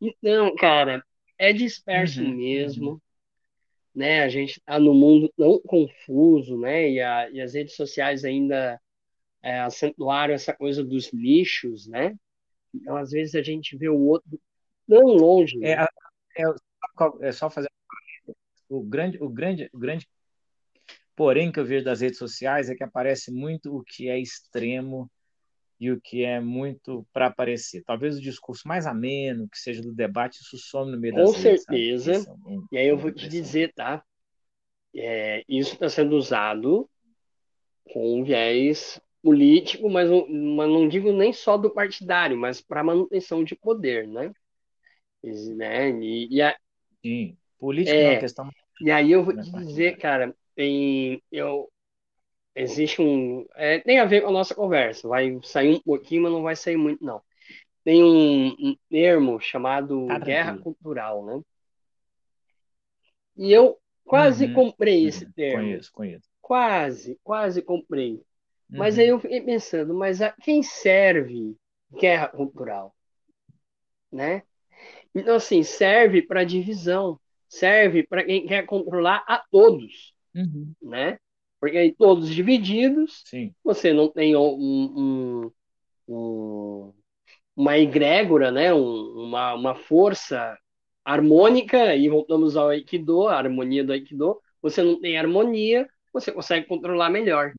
Então, 0.00 0.54
cara, 0.56 1.04
é 1.38 1.52
disperso 1.52 2.22
uhum, 2.22 2.36
mesmo, 2.36 2.90
uhum. 2.92 3.00
né? 3.94 4.22
A 4.22 4.28
gente 4.28 4.60
tá 4.60 4.78
no 4.78 4.94
mundo 4.94 5.32
tão 5.36 5.60
confuso, 5.60 6.58
né? 6.58 6.90
E, 6.90 7.00
a, 7.00 7.30
e 7.30 7.40
as 7.40 7.54
redes 7.54 7.74
sociais 7.74 8.24
ainda 8.24 8.80
é, 9.42 9.60
acentuaram 9.60 10.34
essa 10.34 10.52
coisa 10.52 10.82
dos 10.82 11.12
nichos, 11.12 11.86
né? 11.86 12.14
Então, 12.74 12.96
às 12.96 13.10
vezes 13.10 13.34
a 13.34 13.42
gente 13.42 13.76
vê 13.76 13.88
o 13.88 13.98
outro 13.98 14.40
tão 14.88 15.02
longe. 15.02 15.58
Né? 15.58 15.72
É, 15.72 16.42
é, 16.42 17.28
é 17.28 17.32
só 17.32 17.48
fazer 17.48 17.70
o 18.68 18.82
grande, 18.82 19.22
o 19.22 19.28
grande, 19.28 19.70
o 19.72 19.78
grande 19.78 20.08
porém 21.14 21.50
que 21.50 21.58
eu 21.58 21.64
vejo 21.64 21.84
das 21.84 22.00
redes 22.00 22.18
sociais 22.18 22.68
é 22.68 22.74
que 22.74 22.84
aparece 22.84 23.32
muito 23.32 23.74
o 23.74 23.82
que 23.82 24.08
é 24.08 24.18
extremo 24.18 25.10
e 25.78 25.90
o 25.90 26.00
que 26.00 26.24
é 26.24 26.40
muito 26.40 27.06
para 27.12 27.26
aparecer. 27.26 27.82
Talvez 27.84 28.16
o 28.16 28.20
discurso 28.20 28.66
mais 28.66 28.86
ameno, 28.86 29.48
que 29.48 29.58
seja 29.58 29.82
do 29.82 29.92
debate, 29.92 30.40
isso 30.40 30.56
some 30.58 30.90
no 30.90 30.98
meio 30.98 31.14
Com 31.14 31.26
das 31.26 31.34
certeza. 31.34 32.12
Redes, 32.12 32.26
é 32.26 32.32
e 32.72 32.78
aí 32.78 32.88
eu 32.88 32.96
vou 32.96 33.12
te 33.12 33.28
dizer, 33.28 33.72
tá? 33.74 34.02
É, 34.94 35.44
isso 35.48 35.74
está 35.74 35.88
sendo 35.88 36.16
usado 36.16 36.88
com 37.92 38.20
um 38.20 38.24
viés 38.24 39.00
político, 39.22 39.90
mas, 39.90 40.08
mas 40.08 40.68
não 40.68 40.88
digo 40.88 41.12
nem 41.12 41.32
só 41.32 41.56
do 41.56 41.70
partidário, 41.70 42.36
mas 42.36 42.60
para 42.60 42.82
manutenção 42.84 43.44
de 43.44 43.54
poder, 43.54 44.06
né? 44.06 44.32
E, 45.22 45.54
né? 45.54 45.90
E, 45.90 46.28
e 46.36 46.42
a, 46.42 46.56
Sim, 47.04 47.36
política 47.58 47.96
é, 47.96 48.02
é 48.04 48.10
uma 48.10 48.20
questão. 48.20 48.50
E 48.80 48.90
aí 48.90 49.12
eu 49.12 49.24
vou 49.24 49.34
te 49.34 49.50
dizer, 49.50 49.96
cara, 49.98 50.34
tem, 50.54 51.22
eu, 51.30 51.70
existe 52.56 53.00
um. 53.02 53.46
É, 53.54 53.78
tem 53.80 54.00
a 54.00 54.04
ver 54.04 54.22
com 54.22 54.28
a 54.28 54.32
nossa 54.32 54.54
conversa. 54.54 55.06
Vai 55.06 55.38
sair 55.42 55.76
um 55.76 55.80
pouquinho, 55.80 56.22
mas 56.22 56.32
não 56.32 56.42
vai 56.42 56.56
sair 56.56 56.76
muito, 56.76 57.04
não. 57.04 57.22
Tem 57.84 58.02
um, 58.02 58.48
um 58.48 58.76
termo 58.90 59.38
chamado 59.38 60.06
tá 60.08 60.18
guerra 60.18 60.58
cultural, 60.58 61.24
né? 61.24 61.40
E 63.36 63.52
eu 63.52 63.78
quase 64.04 64.46
uhum, 64.46 64.54
comprei 64.54 65.02
uhum, 65.02 65.08
esse 65.08 65.32
termo. 65.32 65.62
Conheço, 65.62 65.92
conheço. 65.92 66.28
Quase, 66.40 67.20
quase 67.22 67.62
comprei. 67.62 68.14
Uhum. 68.14 68.78
Mas 68.78 68.98
aí 68.98 69.08
eu 69.08 69.20
fiquei 69.20 69.40
pensando, 69.40 69.94
mas 69.94 70.22
a 70.22 70.32
quem 70.32 70.62
serve 70.62 71.54
guerra 71.92 72.28
cultural? 72.28 72.94
Né? 74.10 74.42
Então, 75.14 75.36
assim, 75.36 75.62
serve 75.62 76.22
para 76.22 76.44
divisão, 76.44 77.20
serve 77.48 78.02
para 78.02 78.24
quem 78.24 78.46
quer 78.46 78.64
controlar 78.64 79.24
a 79.26 79.38
todos, 79.50 80.14
uhum. 80.34 80.72
né? 80.82 81.18
Porque 81.60 81.78
aí 81.78 81.94
todos 81.94 82.28
divididos, 82.28 83.22
Sim. 83.24 83.54
você 83.64 83.92
não 83.92 84.08
tem 84.08 84.36
um, 84.36 84.42
um, 84.46 85.52
um, 86.08 86.92
uma 87.56 87.78
egrégora, 87.78 88.50
né? 88.50 88.72
uma, 88.72 89.54
uma 89.54 89.74
força 89.74 90.56
harmônica, 91.04 91.94
e 91.94 92.08
voltamos 92.08 92.56
ao 92.56 92.68
Aikido, 92.68 93.28
a 93.28 93.36
harmonia 93.36 93.84
do 93.84 93.92
Aikido, 93.92 94.40
você 94.60 94.82
não 94.82 95.00
tem 95.00 95.16
harmonia, 95.16 95.88
você 96.12 96.32
consegue 96.32 96.66
controlar 96.66 97.10
melhor. 97.10 97.52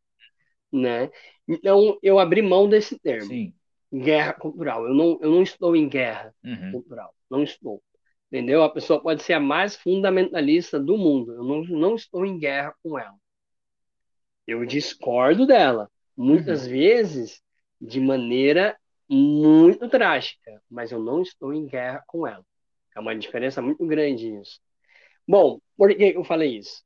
Né? 0.71 1.09
Então, 1.47 1.97
eu 2.03 2.19
abri 2.19 2.41
mão 2.41 2.67
desse 2.67 2.99
termo. 2.99 3.27
Sim. 3.27 3.53
Guerra 3.91 4.33
cultural. 4.33 4.85
Eu 4.85 4.93
não, 4.93 5.17
eu 5.21 5.31
não 5.31 5.41
estou 5.41 5.75
em 5.75 5.87
guerra 5.87 6.35
uhum. 6.43 6.71
cultural. 6.73 7.13
Não 7.31 7.41
estou. 7.41 7.81
Entendeu? 8.29 8.61
A 8.61 8.69
pessoa 8.69 9.01
pode 9.01 9.23
ser 9.23 9.33
a 9.33 9.39
mais 9.39 9.77
fundamentalista 9.77 10.77
do 10.77 10.97
mundo. 10.97 11.31
Eu 11.33 11.43
não, 11.43 11.63
não 11.63 11.95
estou 11.95 12.25
em 12.25 12.37
guerra 12.37 12.75
com 12.83 12.99
ela. 12.99 13.15
Eu 14.47 14.65
discordo 14.65 15.45
dela, 15.45 15.91
muitas 16.15 16.63
uhum. 16.63 16.69
vezes 16.69 17.41
de 17.79 17.99
maneira 17.99 18.77
muito 19.09 19.87
drástica, 19.87 20.61
mas 20.69 20.91
eu 20.91 20.99
não 20.99 21.21
estou 21.21 21.53
em 21.53 21.65
guerra 21.65 22.03
com 22.07 22.25
ela. 22.25 22.45
É 22.95 22.99
uma 22.99 23.15
diferença 23.15 23.61
muito 23.61 23.85
grande 23.85 24.33
isso. 24.39 24.59
Bom, 25.27 25.59
por 25.75 25.93
que 25.93 26.15
eu 26.15 26.23
falei 26.23 26.57
isso? 26.57 26.83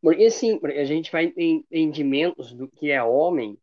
Porque 0.00 0.28
sim, 0.30 0.58
porque 0.58 0.78
a 0.78 0.84
gente 0.84 1.10
vai 1.10 1.28
ter 1.28 1.42
entendimentos 1.42 2.52
do 2.52 2.68
que 2.68 2.90
é 2.90 3.02
homem 3.02 3.56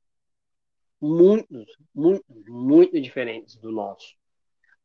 muitos, 0.99 1.65
muito, 1.93 2.23
muito 2.47 2.99
diferentes 2.99 3.55
do 3.57 3.71
nosso. 3.71 4.15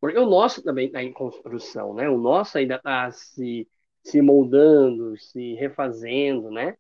Porque 0.01 0.19
o 0.19 0.27
nosso 0.27 0.63
também 0.63 0.87
está 0.87 1.03
em 1.03 1.13
construção, 1.13 1.95
né? 1.95 2.09
O 2.09 2.19
nosso 2.19 2.59
ainda 2.59 2.77
está 2.77 3.11
se, 3.11 3.67
se 4.03 4.21
moldando, 4.21 5.17
se 5.17 5.55
refazendo, 5.55 6.51
né? 6.51 6.77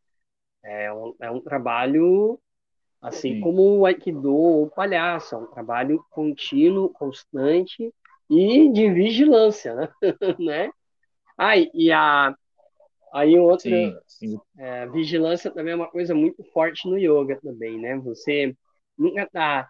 É 0.66 0.92
um, 0.92 1.14
é 1.20 1.30
um 1.30 1.40
trabalho, 1.40 2.40
assim 3.00 3.34
Sim. 3.34 3.40
como 3.40 3.78
o 3.78 3.86
Aikido 3.86 4.34
ou 4.34 4.64
o 4.64 4.70
palhaço, 4.70 5.34
é 5.34 5.38
um 5.38 5.46
trabalho 5.46 6.04
contínuo, 6.10 6.90
constante 6.90 7.94
e 8.28 8.68
de 8.70 8.90
vigilância, 8.92 9.74
né? 9.76 9.88
né? 10.38 10.70
Ah, 11.38 11.56
e 11.56 11.92
a, 11.92 12.34
aí 13.12 13.38
outra 13.38 13.60
sim, 13.60 13.96
sim. 14.06 14.40
É, 14.58 14.86
vigilância 14.88 15.50
também 15.50 15.72
é 15.72 15.76
uma 15.76 15.90
coisa 15.90 16.14
muito 16.14 16.42
forte 16.52 16.88
no 16.88 16.98
yoga 16.98 17.38
também, 17.40 17.78
né? 17.78 17.96
Você 17.98 18.56
nunca 18.98 19.22
está 19.22 19.68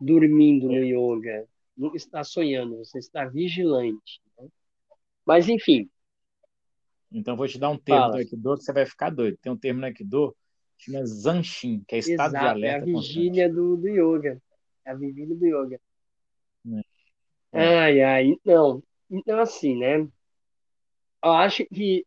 dormindo 0.00 0.68
no 0.68 0.82
yoga, 0.82 1.46
nunca 1.76 1.96
está 1.96 2.24
sonhando, 2.24 2.78
você 2.78 2.98
está 2.98 3.26
vigilante. 3.26 4.20
Né? 4.38 4.48
Mas 5.26 5.48
enfim, 5.48 5.90
então 7.10 7.36
vou 7.36 7.48
te 7.48 7.58
dar 7.58 7.70
um 7.70 7.78
termo 7.78 8.00
Fala. 8.00 8.12
do 8.12 8.18
Aikido 8.18 8.56
que 8.56 8.64
você 8.64 8.72
vai 8.72 8.86
ficar 8.86 9.10
doido. 9.10 9.38
Tem 9.40 9.50
um 9.50 9.56
termo 9.56 9.80
no 9.80 9.86
Aikido 9.86 10.36
que 10.76 10.90
chama 10.90 11.04
Zanshin, 11.06 11.82
que 11.86 11.96
é 11.96 11.98
estado 11.98 12.30
Exato, 12.30 12.44
de 12.44 12.50
alerta. 12.50 12.78
É 12.78 12.92
a 12.92 12.96
vigília 12.96 13.48
do, 13.48 13.76
do 13.76 13.88
yoga. 13.88 14.40
É 14.84 14.90
a 14.90 14.94
vigília 14.94 15.34
do 15.34 15.46
yoga. 15.46 15.80
É. 17.52 17.78
Ai, 17.78 18.02
ai, 18.02 18.24
então, 18.26 18.82
então 19.10 19.40
assim, 19.40 19.76
né? 19.78 20.06
Eu 21.24 21.32
acho 21.32 21.64
que 21.66 22.06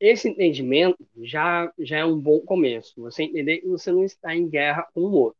esse 0.00 0.28
entendimento 0.28 1.06
já, 1.22 1.72
já 1.78 1.98
é 1.98 2.04
um 2.04 2.18
bom 2.18 2.40
começo. 2.40 3.00
Você 3.02 3.24
entender 3.24 3.58
que 3.58 3.68
você 3.68 3.92
não 3.92 4.04
está 4.04 4.34
em 4.34 4.48
guerra 4.48 4.86
com 4.94 5.00
o 5.02 5.12
outro. 5.12 5.38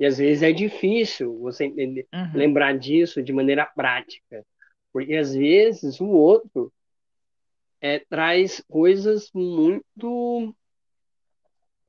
E 0.00 0.06
às 0.06 0.18
vezes 0.18 0.42
é 0.42 0.52
difícil 0.52 1.38
você 1.38 1.64
entender, 1.64 2.06
uhum. 2.12 2.32
lembrar 2.34 2.78
disso 2.78 3.22
de 3.22 3.32
maneira 3.32 3.66
prática. 3.66 4.44
Porque 4.92 5.14
às 5.14 5.34
vezes 5.34 6.00
o 6.00 6.06
outro 6.06 6.72
é, 7.80 7.98
traz 7.98 8.62
coisas 8.68 9.30
muito 9.34 10.54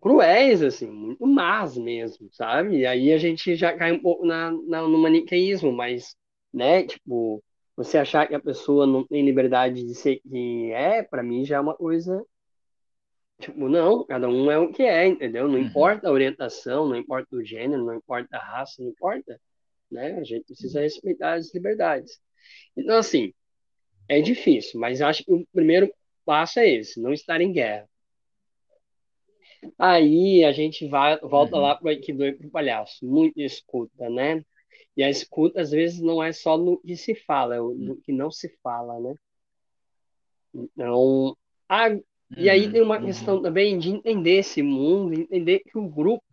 cruéis, 0.01 0.61
assim, 0.61 0.87
muito 0.87 1.25
más 1.27 1.77
mesmo, 1.77 2.29
sabe? 2.31 2.79
E 2.79 2.85
aí 2.85 3.11
a 3.11 3.17
gente 3.17 3.55
já 3.55 3.75
cai 3.75 3.91
um 3.91 3.99
pouco 4.01 4.25
na, 4.25 4.51
na, 4.51 4.81
no 4.83 4.97
maniqueísmo, 4.97 5.71
mas 5.71 6.15
né? 6.53 6.83
Tipo, 6.85 7.43
você 7.75 7.97
achar 7.97 8.27
que 8.27 8.35
a 8.35 8.39
pessoa 8.39 8.85
não 8.85 9.05
tem 9.05 9.25
liberdade 9.25 9.83
de 9.85 9.95
ser 9.95 10.19
quem 10.21 10.73
é, 10.73 11.03
para 11.03 11.23
mim 11.23 11.45
já 11.45 11.57
é 11.57 11.59
uma 11.59 11.75
coisa. 11.75 12.23
Tipo, 13.39 13.69
não, 13.69 14.05
cada 14.05 14.27
um 14.27 14.51
é 14.51 14.57
o 14.57 14.71
que 14.71 14.83
é, 14.83 15.07
entendeu? 15.07 15.47
Não 15.47 15.55
uhum. 15.55 15.65
importa 15.65 16.09
a 16.09 16.11
orientação, 16.11 16.87
não 16.89 16.95
importa 16.95 17.35
o 17.35 17.43
gênero, 17.43 17.85
não 17.85 17.95
importa 17.95 18.35
a 18.35 18.39
raça, 18.39 18.81
não 18.83 18.89
importa. 18.89 19.39
Né? 19.89 20.19
A 20.19 20.23
gente 20.23 20.45
precisa 20.45 20.81
respeitar 20.81 21.35
as 21.35 21.53
liberdades. 21.53 22.19
Então, 22.75 22.97
assim, 22.97 23.33
é 24.09 24.19
difícil, 24.21 24.79
mas 24.79 25.01
acho 25.01 25.23
que 25.23 25.31
o 25.31 25.45
primeiro 25.53 25.93
passo 26.25 26.59
é 26.59 26.67
esse, 26.67 26.99
não 26.99 27.13
estar 27.13 27.39
em 27.39 27.53
guerra. 27.53 27.87
Aí 29.77 30.43
a 30.43 30.51
gente 30.51 30.87
vai, 30.87 31.19
volta 31.19 31.55
uhum. 31.55 31.61
lá 31.61 31.75
para 31.75 31.85
o 31.85 31.89
Aikido 31.89 32.25
e 32.25 32.33
para 32.33 32.47
o 32.47 32.51
palhaço. 32.51 33.05
Muito 33.05 33.39
escuta, 33.39 34.09
né? 34.09 34.43
E 34.95 35.03
a 35.03 35.09
escuta, 35.09 35.61
às 35.61 35.71
vezes, 35.71 36.01
não 36.01 36.23
é 36.23 36.31
só 36.31 36.57
no 36.57 36.79
que 36.79 36.95
se 36.95 37.13
fala, 37.13 37.55
é 37.55 37.59
no 37.59 37.97
que 37.97 38.11
não 38.11 38.31
se 38.31 38.49
fala, 38.63 38.99
né? 38.99 39.15
Então, 40.53 41.37
a... 41.67 41.89
e 42.35 42.49
aí 42.49 42.71
tem 42.71 42.81
uma 42.81 42.97
uhum. 42.97 43.05
questão 43.05 43.41
também 43.41 43.77
de 43.77 43.89
entender 43.89 44.39
esse 44.39 44.61
mundo, 44.61 45.13
entender 45.13 45.59
que 45.59 45.77
o 45.77 45.87
grupo, 45.87 46.23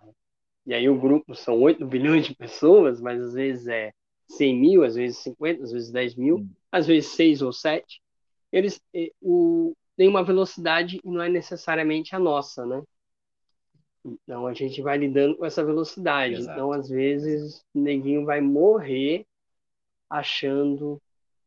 e 0.64 0.72
aí 0.72 0.88
o 0.88 0.98
grupo 0.98 1.34
são 1.34 1.60
8 1.60 1.84
bilhões 1.86 2.26
de 2.26 2.34
pessoas, 2.34 3.00
mas 3.00 3.20
às 3.20 3.34
vezes 3.34 3.68
é 3.68 3.92
100 4.28 4.56
mil, 4.56 4.84
às 4.84 4.94
vezes 4.94 5.18
50, 5.18 5.62
às 5.62 5.72
vezes 5.72 5.90
10 5.90 6.14
mil, 6.16 6.36
uhum. 6.36 6.50
Às 6.76 6.86
vezes 6.86 7.10
6 7.12 7.42
ou 7.42 7.52
7, 7.52 8.00
eles 8.52 8.80
o, 9.20 9.74
tem 9.96 10.08
uma 10.08 10.22
velocidade 10.22 11.00
e 11.02 11.08
não 11.08 11.22
é 11.22 11.28
necessariamente 11.28 12.14
a 12.14 12.18
nossa, 12.18 12.64
né? 12.66 12.82
Então 14.04 14.46
a 14.46 14.54
gente 14.54 14.80
vai 14.82 14.98
lidando 14.98 15.36
com 15.36 15.44
essa 15.44 15.64
velocidade. 15.64 16.34
Exato. 16.34 16.52
Então, 16.52 16.72
às 16.72 16.88
vezes, 16.88 17.64
o 17.74 17.80
neguinho 17.80 18.24
vai 18.24 18.40
morrer 18.40 19.26
achando 20.08 21.00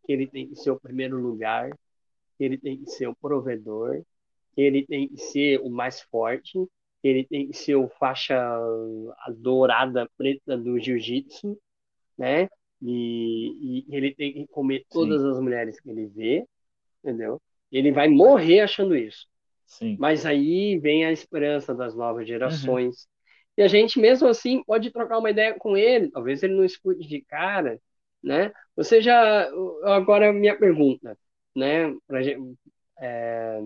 que 0.04 0.12
ele 0.12 0.28
tem 0.28 0.50
que 0.50 0.56
ser 0.56 0.72
o 0.72 0.80
primeiro 0.80 1.18
lugar, 1.18 1.70
que 2.38 2.44
ele 2.44 2.58
tem 2.58 2.84
que 2.84 2.90
ser 2.90 3.08
o 3.08 3.16
provedor, 3.16 4.02
que 4.54 4.62
ele 4.62 4.86
tem 4.86 5.08
que 5.08 5.18
ser 5.18 5.60
o 5.62 5.70
mais 5.70 6.02
forte, 6.02 6.54
que 7.02 7.08
ele 7.08 7.24
tem 7.26 7.48
que 7.48 7.56
ser 7.56 7.76
o 7.76 7.88
faixa 7.88 8.38
dourada 9.38 10.10
preta 10.18 10.58
do 10.58 10.78
jiu-jitsu, 10.80 11.58
né? 12.18 12.50
E, 12.82 13.86
e, 13.88 13.96
ele 13.96 14.14
tem 14.14 14.34
que 14.34 14.48
comer 14.48 14.86
todas 14.90 15.22
Sim. 15.22 15.30
as 15.32 15.40
mulheres 15.40 15.80
que 15.80 15.90
ele 15.90 16.06
vê, 16.08 16.46
entendeu? 17.04 17.42
Ele 17.72 17.92
vai 17.92 18.08
morrer 18.08 18.62
achando 18.62 18.96
isso. 18.96 19.28
Sim. 19.66 19.98
Mas 20.00 20.26
aí 20.26 20.78
vem 20.80 21.06
a 21.06 21.12
esperança 21.12 21.76
das 21.76 21.96
novas 21.96 22.28
gerações. 22.28 23.04
Uhum. 23.04 23.10
E 23.58 23.62
a 23.62 23.68
gente, 23.68 24.00
mesmo 24.00 24.28
assim, 24.28 24.64
pode 24.64 24.90
trocar 24.92 25.20
uma 25.20 25.30
ideia 25.30 25.54
com 25.54 25.78
ele. 25.78 26.10
Talvez 26.10 26.42
ele 26.42 26.56
não 26.56 26.64
escute 26.64 27.08
de 27.08 27.22
cara, 27.22 27.80
né? 28.24 28.52
Você 28.76 29.02
já... 29.02 29.48
Agora, 29.84 30.32
minha 30.34 30.58
pergunta, 30.58 31.18
né? 31.56 31.94
Pra, 32.08 32.22
é... 33.02 33.62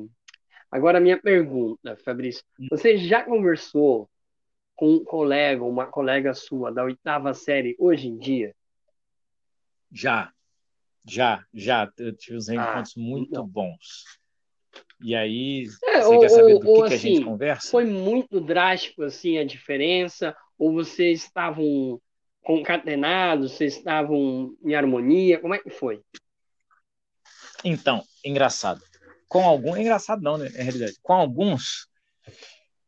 Agora, 0.69 0.99
minha 0.99 1.21
pergunta, 1.21 1.95
Fabrício. 2.03 2.43
Hum. 2.59 2.67
Você 2.71 2.97
já 2.97 3.23
conversou 3.23 4.09
com 4.75 4.89
um 4.95 5.03
colega, 5.03 5.63
uma 5.63 5.85
colega 5.85 6.33
sua 6.33 6.71
da 6.71 6.83
oitava 6.83 7.33
série 7.33 7.75
hoje 7.77 8.07
em 8.07 8.17
dia? 8.17 8.55
Já, 9.93 10.33
já, 11.05 11.45
já. 11.53 11.91
Eu 11.97 12.15
tive 12.15 12.37
uns 12.37 12.49
ah, 12.49 12.55
encontros 12.55 12.93
ah, 12.97 12.99
muito 12.99 13.29
então. 13.29 13.47
bons. 13.47 14.03
E 14.99 15.13
aí, 15.15 15.67
é, 15.83 16.01
você 16.01 16.07
ou, 16.07 16.19
quer 16.21 16.29
saber 16.29 16.59
do 16.59 16.69
ou, 16.69 16.83
que, 16.83 16.89
que, 16.89 16.93
a 16.93 16.97
gente 16.97 17.15
assim, 17.17 17.25
conversa? 17.25 17.69
Foi 17.69 17.85
muito 17.85 18.41
drástico 18.41 19.03
assim 19.03 19.37
a 19.37 19.45
diferença? 19.45 20.35
Ou 20.57 20.73
vocês 20.73 21.23
estavam 21.23 22.01
concatenados, 22.41 23.51
vocês 23.51 23.77
estavam 23.77 24.55
em 24.63 24.73
harmonia? 24.73 25.39
Como 25.39 25.53
é 25.53 25.59
que 25.59 25.69
foi? 25.69 26.01
Então, 27.63 28.03
engraçado. 28.23 28.81
Com 29.27 29.43
alguns, 29.43 29.77
engraçado 29.77 30.21
não, 30.21 30.37
né, 30.37 30.49
na 30.49 30.63
realidade. 30.63 30.97
Com 31.01 31.13
alguns 31.13 31.87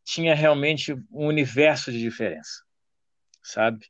tinha 0.03 0.36
realmente 0.36 0.93
um 1.12 1.28
universo 1.28 1.91
de 1.91 1.99
diferença, 1.99 2.64
sabe? 3.43 3.88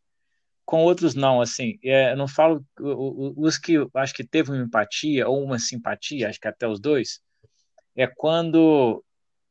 Com 0.65 0.83
outros 0.83 1.13
não, 1.13 1.41
assim, 1.41 1.77
é, 1.83 2.15
não 2.15 2.27
falo 2.27 2.65
os 2.79 3.57
que 3.57 3.75
acho 3.93 4.13
que 4.13 4.23
teve 4.23 4.51
uma 4.51 4.63
empatia 4.63 5.27
ou 5.27 5.43
uma 5.43 5.59
simpatia, 5.59 6.27
acho 6.27 6.39
que 6.39 6.47
até 6.47 6.67
os 6.67 6.79
dois, 6.79 7.21
é 7.95 8.07
quando 8.07 9.03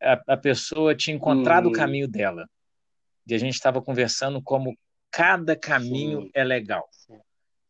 a, 0.03 0.35
a 0.35 0.37
pessoa 0.37 0.95
tinha 0.95 1.15
encontrado 1.15 1.67
hum. 1.67 1.71
o 1.71 1.73
caminho 1.73 2.09
dela. 2.09 2.49
E 3.27 3.35
a 3.35 3.39
gente 3.39 3.55
estava 3.55 3.81
conversando 3.81 4.43
como 4.43 4.77
cada 5.11 5.57
caminho 5.57 6.23
Sim. 6.23 6.31
é 6.35 6.45
legal, 6.45 6.89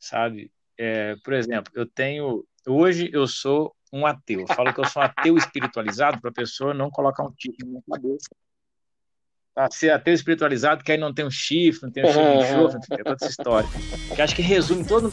sabe? 0.00 0.50
É, 0.76 1.14
por 1.22 1.32
exemplo, 1.32 1.72
eu 1.76 1.86
tenho. 1.86 2.44
Hoje 2.66 3.10
eu 3.12 3.26
sou 3.26 3.74
um 3.92 4.04
ateu. 4.06 4.40
Eu 4.40 4.46
falo 4.48 4.72
que 4.74 4.80
eu 4.80 4.88
sou 4.88 5.00
um 5.00 5.04
ateu 5.04 5.36
espiritualizado 5.36 6.20
para 6.20 6.30
a 6.30 6.34
pessoa 6.34 6.74
não 6.74 6.90
colocar 6.90 7.22
um 7.22 7.32
título 7.32 7.74
na 7.74 7.96
cabeça. 7.96 8.28
Tá? 9.54 9.68
Ser 9.70 9.90
ateu 9.90 10.12
espiritualizado 10.12 10.82
que 10.82 10.90
aí 10.90 10.98
não 10.98 11.14
tem 11.14 11.24
um 11.24 11.30
chifre, 11.30 11.84
não 11.84 11.90
tem 11.90 12.04
um 12.04 12.08
chifre 12.08 12.38
de 12.38 12.46
chofre, 12.48 12.80
é 12.90 12.96
toda 13.04 13.16
essa 13.20 13.30
história. 13.30 13.68
Que 14.14 14.20
acho 14.20 14.34
que 14.34 14.42
resume 14.42 14.84
todo. 14.84 15.12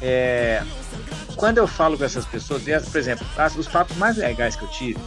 É, 0.00 0.62
quando 1.36 1.58
eu 1.58 1.66
falo 1.66 1.98
com 1.98 2.04
essas 2.04 2.24
pessoas, 2.24 2.62
por 2.62 2.98
exemplo, 2.98 3.26
os 3.58 3.68
papos 3.68 3.96
mais 3.96 4.16
legais 4.16 4.56
que 4.56 4.62
eu 4.62 4.68
tive, 4.68 5.00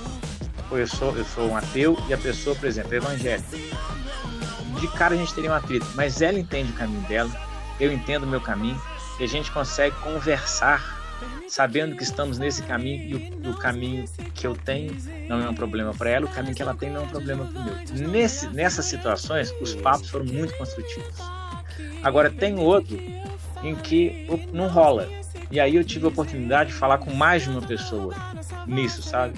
eu 0.71 0.87
sou, 0.87 1.15
eu 1.15 1.25
sou 1.25 1.49
um 1.49 1.57
ateu 1.57 1.97
e 2.07 2.13
a 2.13 2.17
pessoa, 2.17 2.55
por 2.55 2.67
exemplo, 2.67 2.93
é 2.93 2.97
evangélica. 2.97 3.57
De 4.79 4.87
cara 4.89 5.15
a 5.15 5.17
gente 5.17 5.33
teria 5.33 5.51
um 5.51 5.55
atrito, 5.55 5.87
mas 5.95 6.21
ela 6.21 6.37
entende 6.37 6.71
o 6.71 6.75
caminho 6.75 7.01
dela, 7.07 7.31
eu 7.79 7.91
entendo 7.91 8.23
o 8.23 8.27
meu 8.27 8.41
caminho, 8.41 8.79
e 9.19 9.23
a 9.23 9.27
gente 9.27 9.51
consegue 9.51 9.95
conversar 9.97 10.97
sabendo 11.47 11.95
que 11.95 12.03
estamos 12.03 12.37
nesse 12.37 12.61
caminho 12.63 13.01
e 13.01 13.47
o, 13.47 13.51
o, 13.51 13.57
caminho 13.57 14.05
que 14.37 14.47
eu 14.47 14.55
tenho 14.55 14.95
não 15.27 15.41
é 15.41 15.49
um 15.49 15.53
problema 15.53 15.93
para 15.93 16.11
ela, 16.11 16.25
o 16.25 16.29
caminho 16.29 16.55
que 16.55 16.61
ela 16.61 16.75
tem 16.75 16.89
não 16.89 17.01
é 17.01 17.03
um 17.03 17.07
problema 17.07 17.45
para 17.45 17.59
o 17.59 17.65
meu. 17.65 18.09
Nesse, 18.09 18.47
nessas 18.49 18.85
situações, 18.85 19.53
os 19.59 19.75
papos 19.75 20.09
foram 20.09 20.25
muito 20.25 20.55
construtivos. 20.57 21.15
Agora, 22.03 22.29
tem 22.29 22.57
outro 22.57 22.97
em 23.63 23.75
que 23.75 24.27
não 24.53 24.67
rola. 24.67 25.09
E 25.49 25.59
aí 25.59 25.75
eu 25.75 25.83
tive 25.83 26.05
a 26.05 26.09
oportunidade 26.09 26.69
de 26.69 26.75
falar 26.75 26.99
com 26.99 27.13
mais 27.13 27.43
de 27.43 27.49
uma 27.49 27.61
pessoa 27.61 28.13
nisso, 28.67 29.01
sabe? 29.01 29.33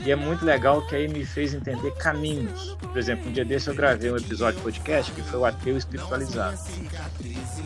E 0.00 0.10
é 0.10 0.16
muito 0.16 0.44
legal 0.44 0.82
que 0.86 0.94
aí 0.94 1.08
me 1.08 1.24
fez 1.24 1.54
entender 1.54 1.92
caminhos. 1.92 2.76
Por 2.80 2.98
exemplo, 2.98 3.28
um 3.28 3.32
dia 3.32 3.44
desse 3.44 3.68
eu 3.68 3.74
gravei 3.74 4.10
um 4.10 4.16
episódio 4.16 4.56
de 4.56 4.62
podcast 4.62 5.12
que 5.12 5.22
foi 5.22 5.40
o 5.40 5.44
ateu 5.44 5.76
espiritualizado. 5.76 6.58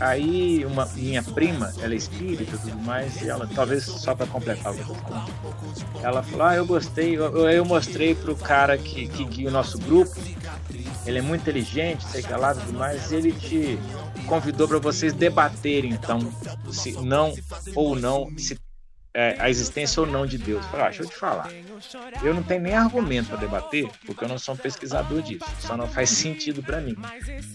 Aí 0.01 0.65
uma 0.65 0.87
minha 0.87 1.23
prima, 1.23 1.73
ela 1.81 1.95
é 1.95 1.97
espírita 1.97 2.43
e 2.43 2.59
tudo 2.59 2.77
mais, 2.83 3.21
e 3.23 3.29
ela, 3.29 3.49
talvez 3.55 3.85
só 3.85 4.15
para 4.15 4.27
completar 4.27 4.73
o 4.73 4.75
que 4.75 4.83
eu 4.83 4.87
tô 4.87 4.95
falando, 4.95 5.31
ela 6.03 6.23
falou: 6.23 6.47
Ah, 6.47 6.57
eu 6.57 6.67
gostei, 6.67 7.17
eu, 7.17 7.49
eu 7.49 7.65
mostrei 7.65 8.15
pro 8.15 8.37
cara 8.37 8.77
que, 8.77 9.09
que 9.09 9.25
guia 9.25 9.49
o 9.49 9.53
nosso 9.53 9.79
grupo, 9.79 10.15
ele 11.07 11.19
é 11.19 11.23
muito 11.23 11.43
inteligente, 11.43 12.05
sei 12.05 12.23
que 12.23 12.33
lá 12.33 12.55
tudo 12.55 12.73
mais, 12.79 13.11
e 13.11 13.17
ele 13.17 13.33
te 13.33 13.79
convidou 14.27 14.69
para 14.69 14.79
vocês 14.79 15.13
debaterem, 15.13 15.93
então, 15.93 16.19
se 16.71 16.93
não 16.93 17.33
ou 17.75 17.97
não, 17.97 18.31
se 18.37 18.59
é, 19.17 19.35
a 19.39 19.49
existência 19.49 19.99
ou 20.03 20.07
não 20.07 20.27
de 20.27 20.37
Deus. 20.37 20.63
Eu 20.63 20.71
falei, 20.71 20.87
ah, 20.87 20.89
deixa 20.91 21.03
eu 21.05 21.09
te 21.09 21.17
falar. 21.17 21.51
Eu 22.23 22.35
não 22.35 22.43
tenho 22.43 22.61
nem 22.61 22.75
argumento 22.75 23.31
para 23.31 23.39
debater, 23.39 23.89
porque 24.05 24.23
eu 24.23 24.29
não 24.29 24.39
sou 24.39 24.55
um 24.55 24.59
pesquisador 24.59 25.23
disso. 25.23 25.47
Só 25.59 25.75
não 25.75 25.89
faz 25.89 26.11
sentido 26.11 26.63
para 26.63 26.83
mim. 26.83 26.95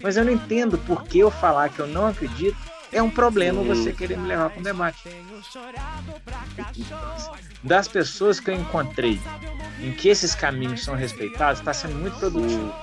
Mas 0.02 0.18
eu 0.18 0.26
não 0.26 0.34
entendo 0.34 0.76
por 0.80 1.04
que 1.04 1.20
eu 1.20 1.30
falar 1.30 1.70
que 1.70 1.80
eu 1.80 1.86
não 1.86 2.08
acredito 2.08 2.58
é 2.92 3.02
um 3.02 3.12
problema 3.12 3.62
você 3.62 3.94
querer 3.94 4.18
me 4.18 4.28
levar 4.28 4.50
para 4.50 4.60
um 4.60 4.64
debate. 4.64 5.08
Das 7.64 7.88
pessoas 7.88 8.40
que 8.40 8.50
eu 8.50 8.56
encontrei 8.56 9.22
em 9.80 9.94
que 9.94 10.10
esses 10.10 10.34
caminhos 10.34 10.84
são 10.84 10.96
respeitados, 10.96 11.60
está 11.60 11.74
sendo 11.74 11.94
muito 11.96 12.18
produtivo. 12.18 12.74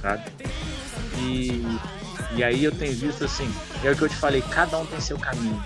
Sabe? 0.00 0.24
E 1.18 1.62
e 2.34 2.42
aí 2.42 2.64
eu 2.64 2.72
tenho 2.72 2.94
visto 2.94 3.24
assim, 3.24 3.48
é 3.84 3.90
o 3.90 3.96
que 3.96 4.02
eu 4.02 4.08
te 4.08 4.16
falei, 4.16 4.40
cada 4.50 4.78
um 4.78 4.86
tem 4.86 4.98
seu 4.98 5.18
caminho. 5.18 5.62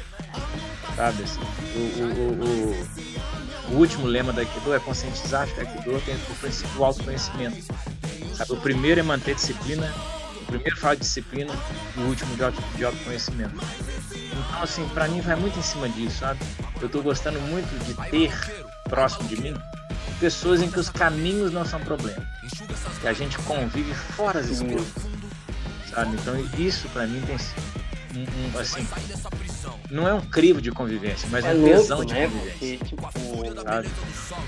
Sabe? 0.97 1.23
Assim, 1.23 1.41
o, 1.75 2.03
o, 2.03 3.71
o, 3.71 3.75
o, 3.75 3.79
último 3.79 4.07
lema 4.07 4.33
da 4.33 4.41
Aikido 4.41 4.75
é 4.75 4.79
conscientizar 4.79 5.47
que 5.47 5.61
a 5.61 5.63
Aikido 5.63 6.01
tem 6.01 6.15
o 6.15 6.35
princípio 6.41 6.75
do 6.75 6.85
autoconhecimento. 6.85 7.63
Sabe? 8.35 8.53
O 8.53 8.57
primeiro 8.57 9.01
é 9.01 9.03
manter 9.03 9.35
disciplina, 9.35 9.93
o 10.41 10.45
primeiro 10.47 10.77
fala 10.77 10.97
de 10.97 11.03
disciplina 11.03 11.55
e 11.97 12.01
o 12.01 12.07
último 12.07 12.35
de, 12.35 12.45
auto, 12.45 12.63
de 12.77 12.85
autoconhecimento. 12.85 13.55
Então, 14.15 14.63
assim, 14.63 14.89
para 14.89 15.07
mim 15.09 15.21
vai 15.21 15.37
muito 15.37 15.59
em 15.59 15.63
cima 15.63 15.89
disso, 15.89 16.19
sabe? 16.21 16.41
Eu 16.81 16.89
tô 16.89 17.03
gostando 17.03 17.41
muito 17.43 17.69
de 17.85 17.95
ter 18.11 18.33
próximo 18.89 19.29
de 19.29 19.41
mim 19.41 19.55
pessoas 20.19 20.63
em 20.63 20.71
que 20.71 20.81
os 20.81 20.89
caminhos 20.89 21.53
não 21.53 21.65
são 21.65 21.79
problema. 21.81 22.25
Que 23.01 23.09
a 23.09 23.13
gente 23.13 23.37
convive 23.39 23.93
fora 23.93 24.41
das 24.41 24.51
escolas 24.51 24.87
sabe? 25.97 26.15
Então 26.21 26.37
isso 26.59 26.89
para 26.91 27.07
mim 27.07 27.23
tem 27.23 27.37
um, 28.15 28.23
um, 28.23 28.59
assim, 28.59 28.87
não 29.91 30.07
é 30.09 30.15
um 30.15 30.21
crivo 30.21 30.61
de 30.61 30.71
convivência, 30.71 31.29
mas 31.31 31.45
é, 31.45 31.51
é 31.51 31.55
um 31.55 31.65
tesão 31.65 32.05
de 32.05 32.15
né? 32.15 32.27
convivência. 32.27 32.51
Porque, 32.59 32.77
tipo, 32.85 33.63
sabe? 33.63 33.89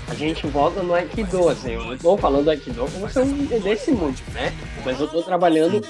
a 0.07 0.13
gente 0.15 0.47
volta 0.47 0.81
no 0.83 0.93
Aikido, 0.93 1.49
assim, 1.49 1.71
eu 1.73 1.97
tô 1.97 2.17
falando 2.17 2.45
do 2.45 2.49
Aikido 2.51 2.85
como 2.91 3.09
se 3.09 3.19
eu 3.19 3.59
desse 3.61 3.91
muito, 3.91 4.21
né? 4.31 4.53
Mas 4.85 4.99
eu 4.99 5.07
tô 5.07 5.21
trabalhando 5.23 5.81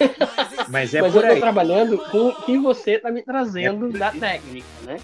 Mas 0.68 0.94
é 0.94 1.00
Mas 1.02 1.12
por 1.12 1.22
eu 1.22 1.28
tô 1.28 1.34
aí. 1.34 1.40
trabalhando 1.40 1.98
com 2.10 2.28
o 2.28 2.34
que 2.42 2.56
você 2.58 2.98
tá 2.98 3.10
me 3.10 3.22
trazendo 3.22 3.90
da 3.92 4.10
técnica, 4.10 4.66
né? 4.84 4.96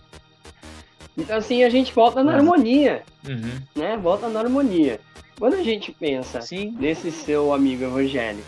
Então 1.17 1.37
assim 1.37 1.65
a 1.65 1.69
gente 1.71 1.93
volta 1.93 2.23
na 2.23 2.33
Uhum. 2.33 2.39
harmonia, 2.39 3.03
Uhum. 3.27 3.61
né? 3.75 3.97
Volta 3.97 4.29
na 4.29 4.41
harmonia. 4.41 5.01
Quando 5.39 5.55
a 5.55 5.63
gente 5.63 5.93
pensa 5.93 6.41
Sim. 6.41 6.75
nesse 6.81 7.11
seu 7.11 7.53
amigo 7.53 7.85
evangélico, 7.85 8.47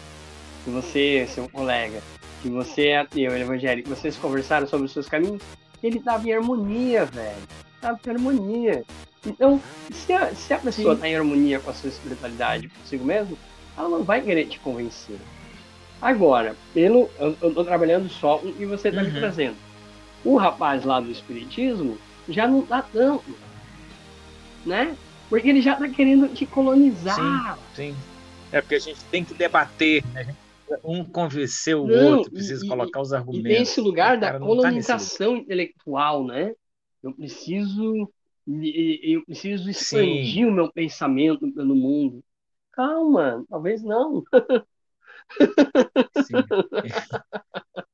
que 0.65 0.71
você, 0.71 1.27
seu 1.29 1.49
colega, 1.51 2.01
que 2.43 2.49
você 2.49 2.89
é 2.89 2.99
ateu, 2.99 3.33
ele 3.33 3.41
é 3.41 3.45
evangélico, 3.47 3.89
vocês 3.89 4.17
conversaram 4.17 4.67
sobre 4.67 4.87
os 4.87 4.93
seus 4.93 5.09
caminhos, 5.09 5.43
ele 5.83 6.01
tava 6.01 6.27
em 6.29 6.33
harmonia, 6.35 7.05
velho. 7.07 7.37
Tava 7.81 7.99
em 8.07 8.11
harmonia. 8.11 8.85
Então, 9.27 9.61
se 9.91 10.13
a, 10.13 10.35
se 10.35 10.53
a 10.55 10.59
pessoa 10.59 10.95
Sim. 10.95 11.01
tá 11.01 11.09
em 11.09 11.17
harmonia 11.17 11.59
com 11.61 11.71
a 11.71 11.75
sua 11.75 11.89
espiritualidade, 11.89 12.69
consigo 12.69 13.05
mesmo, 13.05 13.37
ela 13.77 13.89
não 13.89 14.03
vai 14.05 14.21
querer 14.23 14.47
te 14.47 14.59
convencer. 14.61 15.19
Agora, 16.01 16.55
pelo, 16.73 17.11
eu, 17.19 17.37
eu 17.43 17.53
tô 17.55 17.65
trabalhando 17.65 18.09
só 18.09 18.39
que 18.39 18.65
você 18.67 18.91
tá 18.93 19.03
me 19.03 19.09
Uhum. 19.11 19.15
trazendo. 19.19 19.57
O 20.25 20.37
rapaz 20.37 20.85
lá 20.85 21.01
do 21.01 21.11
espiritismo 21.11 21.99
já 22.29 22.47
não 22.47 22.63
tá 22.63 22.83
tanto, 22.83 23.25
né? 24.65 24.97
Porque 25.29 25.49
ele 25.49 25.61
já 25.61 25.75
tá 25.77 25.89
querendo 25.89 26.29
te 26.29 26.47
colonizar. 26.47 27.59
Sim. 27.75 27.95
É 28.51 28.61
porque 28.61 28.77
a 28.77 28.81
gente 28.81 29.01
tem 29.11 29.25
que 29.25 29.35
debater, 29.35 30.03
né? 30.15 30.21
A 30.21 30.25
gente- 30.25 30.37
Um 30.85 31.05
convencer 31.05 31.77
o 31.77 31.87
Não, 31.87 32.19
outro, 32.19 32.33
precisa 32.33 32.65
e- 32.65 32.69
colocar 32.69 33.01
os 33.01 33.13
E 33.13 33.17
argumentos. 33.17 33.49
tem 33.49 33.63
esse 33.63 33.81
lugar 33.81 34.17
O 34.17 34.21
da 34.21 34.33
tá 34.33 34.39
colonização 34.39 35.37
intelectual, 35.37 36.27
né? 36.27 36.53
Eu 37.03 37.15
preciso, 37.15 38.11
e- 38.47 39.11
e- 39.11 39.13
eu 39.15 39.25
preciso 39.25 39.69
expandir 39.71 40.47
o 40.47 40.53
meu 40.53 40.71
pensamento 40.73 41.51
pelo 41.53 41.75
mundo. 41.75 42.23
Calma, 42.73 43.45
talvez 43.49 43.83
não. 43.83 44.23
Sim. 46.25 46.35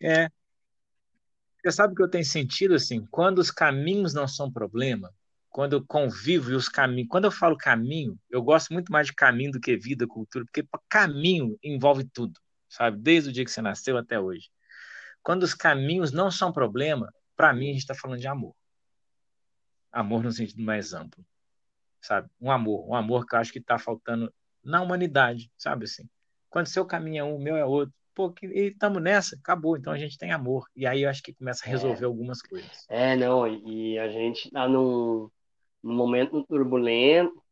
É. 0.00 0.28
Você 1.62 1.70
sabe 1.70 1.94
que 1.94 2.02
eu 2.02 2.08
tenho 2.10 2.24
sentido 2.24 2.74
assim, 2.74 3.06
quando 3.08 3.38
os 3.38 3.50
caminhos 3.50 4.12
não 4.12 4.26
são 4.26 4.50
problema, 4.50 5.12
quando 5.52 5.74
eu 5.74 5.84
convivo 5.86 6.50
e 6.50 6.54
os 6.54 6.66
caminhos. 6.68 7.08
Quando 7.10 7.26
eu 7.26 7.30
falo 7.30 7.56
caminho, 7.56 8.18
eu 8.30 8.42
gosto 8.42 8.72
muito 8.72 8.90
mais 8.90 9.06
de 9.08 9.12
caminho 9.12 9.52
do 9.52 9.60
que 9.60 9.76
vida, 9.76 10.06
cultura, 10.06 10.46
porque 10.46 10.66
caminho 10.88 11.58
envolve 11.62 12.04
tudo, 12.04 12.40
sabe? 12.68 12.96
Desde 12.98 13.28
o 13.28 13.32
dia 13.32 13.44
que 13.44 13.50
você 13.50 13.60
nasceu 13.60 13.98
até 13.98 14.18
hoje. 14.18 14.48
Quando 15.22 15.42
os 15.42 15.52
caminhos 15.52 16.10
não 16.10 16.30
são 16.30 16.50
problema, 16.50 17.12
para 17.36 17.52
mim 17.52 17.66
a 17.66 17.72
gente 17.72 17.82
está 17.82 17.94
falando 17.94 18.18
de 18.18 18.26
amor. 18.26 18.56
Amor 19.92 20.24
no 20.24 20.32
sentido 20.32 20.62
mais 20.62 20.94
amplo, 20.94 21.22
sabe? 22.00 22.30
Um 22.40 22.50
amor, 22.50 22.88
um 22.88 22.94
amor 22.94 23.26
que 23.26 23.34
eu 23.34 23.38
acho 23.38 23.52
que 23.52 23.58
está 23.58 23.78
faltando 23.78 24.32
na 24.64 24.80
humanidade, 24.80 25.50
sabe 25.56 25.84
assim? 25.84 26.08
Quando 26.48 26.66
seu 26.66 26.86
caminho 26.86 27.20
é 27.20 27.24
um, 27.24 27.36
o 27.36 27.38
meu 27.38 27.56
é 27.56 27.64
outro, 27.64 27.94
pô, 28.14 28.34
estamos 28.42 29.02
nessa, 29.02 29.36
acabou, 29.36 29.76
então 29.76 29.92
a 29.92 29.98
gente 29.98 30.16
tem 30.16 30.32
amor. 30.32 30.66
E 30.74 30.86
aí 30.86 31.02
eu 31.02 31.10
acho 31.10 31.22
que 31.22 31.34
começa 31.34 31.66
a 31.66 31.68
resolver 31.68 32.04
É. 32.04 32.06
algumas 32.06 32.40
coisas. 32.40 32.86
É, 32.88 33.14
não, 33.16 33.46
e 33.46 33.98
a 33.98 34.08
gente 34.08 34.50
tá 34.50 34.66
num, 34.66 35.30
num 35.82 35.94
momento 35.94 36.44
turbulento 36.44 37.42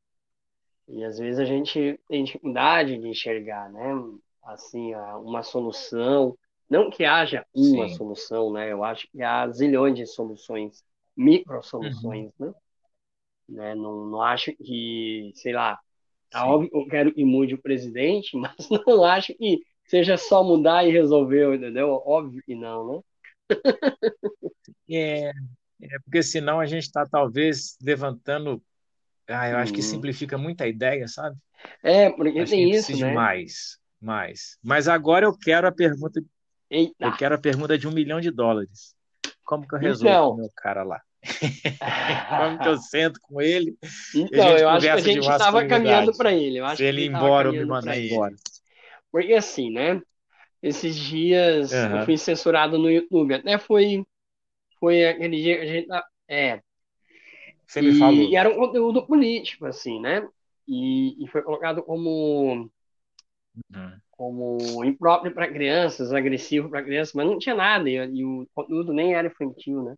e 0.88 1.04
às 1.04 1.18
vezes 1.18 1.38
a 1.38 1.44
gente 1.44 1.98
tem 2.08 2.24
dificuldade 2.24 2.98
de 2.98 3.08
enxergar, 3.08 3.70
né? 3.70 3.80
Assim, 4.42 4.92
uma 5.22 5.42
solução. 5.42 6.36
Não 6.68 6.90
que 6.90 7.04
haja 7.04 7.46
uma 7.54 7.86
Sim. 7.86 7.96
solução, 7.96 8.52
né? 8.52 8.72
Eu 8.72 8.82
acho 8.82 9.08
que 9.10 9.22
há 9.22 9.48
zilhões 9.50 9.94
de 9.94 10.06
soluções, 10.06 10.84
micro 11.16 11.62
soluções, 11.62 12.32
né? 12.38 12.52
Né? 13.48 13.74
Não, 13.74 14.06
não 14.06 14.22
acho 14.22 14.52
que, 14.56 15.32
sei 15.34 15.52
lá, 15.52 15.78
Sim. 16.30 16.40
óbvio 16.42 16.70
que 16.70 16.76
eu 16.76 16.86
quero 16.86 17.12
que 17.14 17.24
mude 17.24 17.54
o 17.54 17.62
presidente, 17.62 18.36
mas 18.36 18.54
não 18.86 19.04
acho 19.04 19.34
que 19.34 19.60
seja 19.86 20.16
só 20.16 20.42
mudar 20.42 20.84
e 20.84 20.92
resolver, 20.92 21.54
entendeu? 21.54 22.02
Óbvio 22.04 22.42
que 22.44 22.54
não, 22.54 22.92
né? 22.96 23.00
É, 24.88 25.32
é 25.82 25.98
porque 26.04 26.22
senão 26.22 26.60
a 26.60 26.66
gente 26.66 26.84
está 26.84 27.06
talvez 27.06 27.76
levantando. 27.82 28.62
Ah, 29.28 29.48
eu 29.48 29.56
acho 29.58 29.72
que 29.72 29.82
Uhum. 29.82 29.88
simplifica 29.88 30.36
muito 30.36 30.62
a 30.62 30.66
ideia, 30.68 31.06
sabe? 31.06 31.36
É, 31.82 32.10
porque 32.10 32.40
Acho 32.40 32.50
tem 32.52 32.70
isso, 32.70 32.96
né? 32.98 33.14
mais, 33.14 33.78
mais. 34.00 34.58
Mas 34.62 34.88
agora 34.88 35.26
eu 35.26 35.36
quero 35.36 35.66
a 35.68 35.72
pergunta, 35.72 36.20
eu 36.20 36.26
Eita! 36.70 37.10
quero 37.16 37.34
a 37.34 37.38
pergunta 37.38 37.78
de 37.78 37.86
um 37.86 37.92
milhão 37.92 38.20
de 38.20 38.30
dólares. 38.30 38.94
Como 39.44 39.66
que 39.66 39.74
eu 39.74 39.78
resolvo 39.78 40.14
Então. 40.14 40.28
com 40.30 40.34
o 40.34 40.38
meu 40.38 40.50
cara 40.56 40.82
lá? 40.82 41.00
Como 42.36 42.58
que 42.58 42.68
eu 42.68 42.76
sento 42.78 43.20
com 43.22 43.40
ele? 43.40 43.76
Então, 44.14 44.56
eu 44.56 44.68
acho 44.68 44.82
que 44.82 44.88
a 44.90 45.00
gente 45.00 45.18
estava 45.18 45.66
caminhando 45.66 46.16
para 46.16 46.32
ele. 46.32 46.58
Eu 46.58 46.64
acho 46.66 46.76
Se 46.76 46.82
que 46.82 46.88
ele 46.88 47.02
ir 47.02 47.06
embora 47.08 47.48
ou 47.48 47.54
me 47.54 47.64
mandar 47.64 47.96
embora. 47.96 48.34
Porque 49.12 49.34
assim, 49.34 49.70
né? 49.70 50.00
Esses 50.62 50.94
dias 50.94 51.72
eu 51.72 51.78
Aham. 51.78 52.04
fui 52.04 52.16
censurado 52.18 52.78
no 52.78 52.90
YouTube. 52.90 53.34
Até 53.34 53.58
foi, 53.58 54.04
foi 54.80 55.04
aquele 55.06 55.42
dia 55.42 55.56
que 55.58 55.62
a 55.62 55.66
gente. 55.66 55.88
É. 56.28 56.62
Você 57.66 57.80
me 57.82 57.92
e, 57.92 57.92
falou. 57.92 58.32
e 58.32 58.36
era 58.36 58.48
um 58.50 58.56
conteúdo 58.56 59.06
político, 59.06 59.66
assim, 59.66 60.00
né? 60.00 60.26
E, 60.68 61.22
e 61.24 61.28
foi 61.28 61.42
colocado 61.42 61.82
como, 61.82 62.70
Uhum. 63.54 64.00
como 64.12 64.84
impróprio 64.84 65.32
para 65.34 65.48
crianças, 65.52 66.12
agressivo 66.12 66.68
para 66.68 66.82
crianças, 66.82 67.14
mas 67.14 67.26
não 67.26 67.38
tinha 67.38 67.54
nada. 67.54 67.88
E, 67.88 67.94
e 67.94 68.24
o 68.24 68.46
conteúdo 68.54 68.92
nem 68.92 69.14
era 69.14 69.28
infantil, 69.28 69.82
né? 69.82 69.94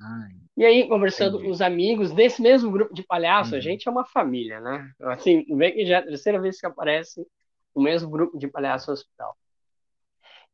Ai, 0.00 0.34
E 0.56 0.64
aí, 0.64 0.88
conversando 0.88 1.38
Entendi. 1.38 1.42
com 1.42 1.50
os 1.50 1.60
amigos 1.60 2.12
desse 2.12 2.40
mesmo 2.40 2.70
grupo 2.70 2.94
de 2.94 3.02
palhaço, 3.02 3.54
a 3.54 3.58
Uhum. 3.58 3.60
gente 3.60 3.86
é 3.88 3.90
uma 3.90 4.06
família, 4.06 4.58
né? 4.60 4.90
Assim, 5.02 5.44
vê 5.56 5.72
que 5.72 5.84
já 5.86 5.96
é 5.96 5.98
a 5.98 6.04
terceira 6.06 6.40
vez 6.40 6.58
que 6.58 6.66
aparece 6.66 7.26
o 7.74 7.82
mesmo 7.82 8.08
grupo 8.10 8.38
de 8.38 8.48
palhaço 8.48 8.88
no 8.88 8.94
hospital. 8.94 9.36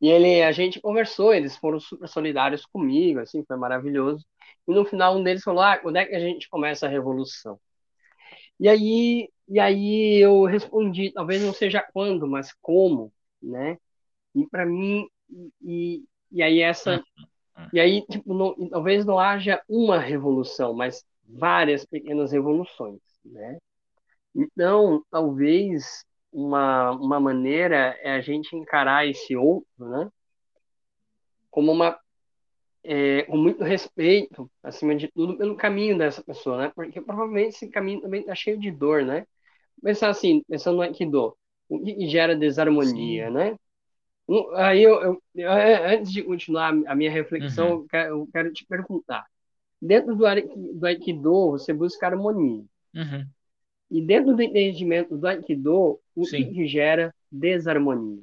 E 0.02 0.08
ele, 0.10 0.42
a 0.42 0.52
gente 0.52 0.80
conversou, 0.80 1.32
eles 1.34 1.56
foram 1.56 1.80
super 1.80 2.08
solidários 2.08 2.66
comigo, 2.66 3.20
assim, 3.20 3.44
foi 3.44 3.56
maravilhoso. 3.56 4.26
E 4.68 4.72
no 4.74 4.84
final 4.84 5.16
um 5.16 5.22
deles 5.24 5.42
falou: 5.44 5.62
"Ah, 5.62 5.78
quando 5.78 5.96
é 5.96 6.04
que 6.06 6.14
a 6.16 6.20
gente 6.20 6.48
começa 6.50 6.86
a 6.86 6.90
revolução?" 6.90 7.60
E 8.58 8.68
aí, 8.68 9.28
e 9.48 9.58
aí 9.60 10.18
eu 10.22 10.44
respondi, 10.44 11.12
talvez 11.12 11.42
não 11.42 11.52
seja 11.52 11.82
quando, 11.92 12.26
mas 12.26 12.52
como, 12.62 13.12
né? 13.42 13.78
E 14.34 14.46
para 14.48 14.66
mim, 14.66 15.08
e, 15.62 16.04
e 16.32 16.42
aí 16.42 16.60
essa 16.60 17.02
e 17.72 17.80
aí, 17.80 18.04
tipo, 18.06 18.34
não, 18.34 18.54
talvez 18.68 19.04
não 19.06 19.18
haja 19.18 19.62
uma 19.68 19.98
revolução, 19.98 20.74
mas 20.74 21.04
várias 21.26 21.84
pequenas 21.86 22.32
revoluções, 22.32 23.00
né? 23.24 23.58
Então, 24.34 25.04
talvez 25.10 26.04
uma, 26.32 26.92
uma 26.92 27.20
maneira 27.20 27.96
é 28.02 28.12
a 28.14 28.20
gente 28.20 28.56
encarar 28.56 29.06
esse 29.06 29.36
outro, 29.36 29.66
né? 29.90 30.10
Como 31.50 31.70
uma 31.72 31.98
é, 32.84 33.22
com 33.24 33.36
muito 33.38 33.64
respeito, 33.64 34.50
acima 34.62 34.94
de 34.96 35.08
tudo, 35.12 35.36
pelo 35.38 35.56
caminho 35.56 35.96
dessa 35.98 36.22
pessoa, 36.22 36.58
né? 36.58 36.72
Porque 36.74 37.00
provavelmente 37.00 37.56
esse 37.56 37.68
caminho 37.68 38.00
também 38.02 38.20
está 38.22 38.34
cheio 38.34 38.58
de 38.58 38.70
dor, 38.70 39.04
né? 39.04 39.26
Pensar 39.82 40.10
assim, 40.10 40.42
pensando 40.48 40.76
no 40.76 40.82
Aikido, 40.82 41.36
o 41.68 41.80
que 41.82 42.08
gera 42.08 42.36
desarmonia, 42.36 43.30
Sim. 43.30 43.30
né? 43.30 43.56
Aí 44.56 44.82
eu, 44.82 45.00
eu- 45.02 45.22
eu- 45.34 45.50
antes 45.98 46.12
de 46.12 46.22
continuar 46.22 46.68
a 46.86 46.94
minha 46.94 47.10
reflexão, 47.10 47.68
Uhum. 47.68 47.78
eu 47.82 47.86
quero, 47.88 48.08
eu 48.20 48.28
quero 48.32 48.52
te 48.52 48.64
perguntar. 48.66 49.26
Dentro 49.82 50.16
do, 50.16 50.24
do 50.80 50.86
Aikido, 50.86 51.52
você 51.52 51.72
busca 51.74 52.06
harmonia. 52.08 52.64
Uhum. 52.94 53.32
E 53.92 54.00
dentro 54.00 54.34
do 54.34 54.40
entendimento 54.40 55.18
do 55.18 55.26
Aikido, 55.26 56.00
o 56.14 56.22
que 56.22 56.30
Sim. 56.30 56.50
que 56.50 56.66
gera 56.66 57.14
desarmonia? 57.30 58.22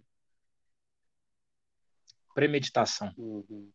Premeditação. 2.33 3.13
Uhum. 3.15 3.69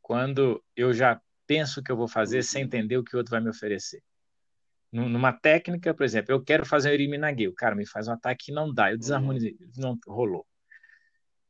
Quando 0.00 0.62
eu 0.76 0.92
já 0.92 1.20
penso 1.44 1.80
o 1.80 1.82
que 1.82 1.90
eu 1.90 1.96
vou 1.96 2.06
fazer 2.06 2.44
sem 2.44 2.62
entender 2.62 2.96
o 2.96 3.02
que 3.02 3.16
o 3.16 3.18
outro 3.18 3.32
vai 3.32 3.40
me 3.40 3.50
oferecer. 3.50 4.00
Num- 4.92 5.08
Numa 5.08 5.32
técnica, 5.32 5.92
por 5.92 6.04
exemplo, 6.04 6.32
eu 6.32 6.40
quero 6.40 6.64
fazer 6.64 6.90
um 6.90 6.94
Iriminage, 6.94 7.48
o 7.48 7.54
cara 7.54 7.74
me 7.74 7.84
faz 7.84 8.06
um 8.06 8.12
ataque 8.12 8.52
e 8.52 8.54
não 8.54 8.72
dá, 8.72 8.92
eu 8.92 8.98
desarmonizei, 8.98 9.56
não 9.76 9.98
rolou. 10.06 10.46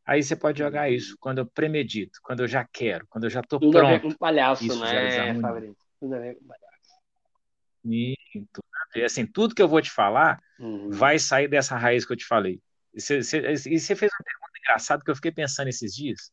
Aí 0.02 0.22
você 0.22 0.34
pode 0.34 0.58
jogar 0.58 0.90
isso 0.90 1.14
quando 1.20 1.38
eu 1.38 1.46
premedito, 1.46 2.18
quando 2.22 2.40
eu 2.40 2.48
já 2.48 2.64
quero, 2.64 3.06
quando 3.08 3.24
eu 3.24 3.30
já 3.30 3.40
estou 3.40 3.60
Tudo 3.60 3.78
a 3.78 3.82
ver 3.82 4.00
pronto. 4.00 4.14
com 4.14 4.18
palhaço, 4.18 4.64
Isso 4.64 4.80
né. 4.80 5.38
Fabrício? 5.40 5.76
Tudo 6.00 6.14
a 6.14 6.18
ver 6.18 6.36
com 6.38 6.46
palhaço. 6.46 6.72
Ver. 7.84 8.14
Assim, 9.02 9.26
tudo 9.26 9.54
que 9.54 9.62
eu 9.62 9.68
vou 9.68 9.80
te 9.80 9.90
falar 9.90 10.40
Uhum. 10.58 10.90
vai 10.90 11.18
sair 11.18 11.48
dessa 11.48 11.76
raiz 11.76 12.04
que 12.04 12.12
eu 12.12 12.16
te 12.16 12.26
falei. 12.26 12.60
E 12.94 13.00
você, 13.00 13.22
fez 13.22 13.40
uma 13.40 14.24
pergunta 14.24 14.58
engraçada 14.58 15.02
que 15.02 15.10
eu 15.10 15.14
fiquei 15.16 15.32
pensando 15.32 15.68
esses 15.68 15.94
dias. 15.94 16.30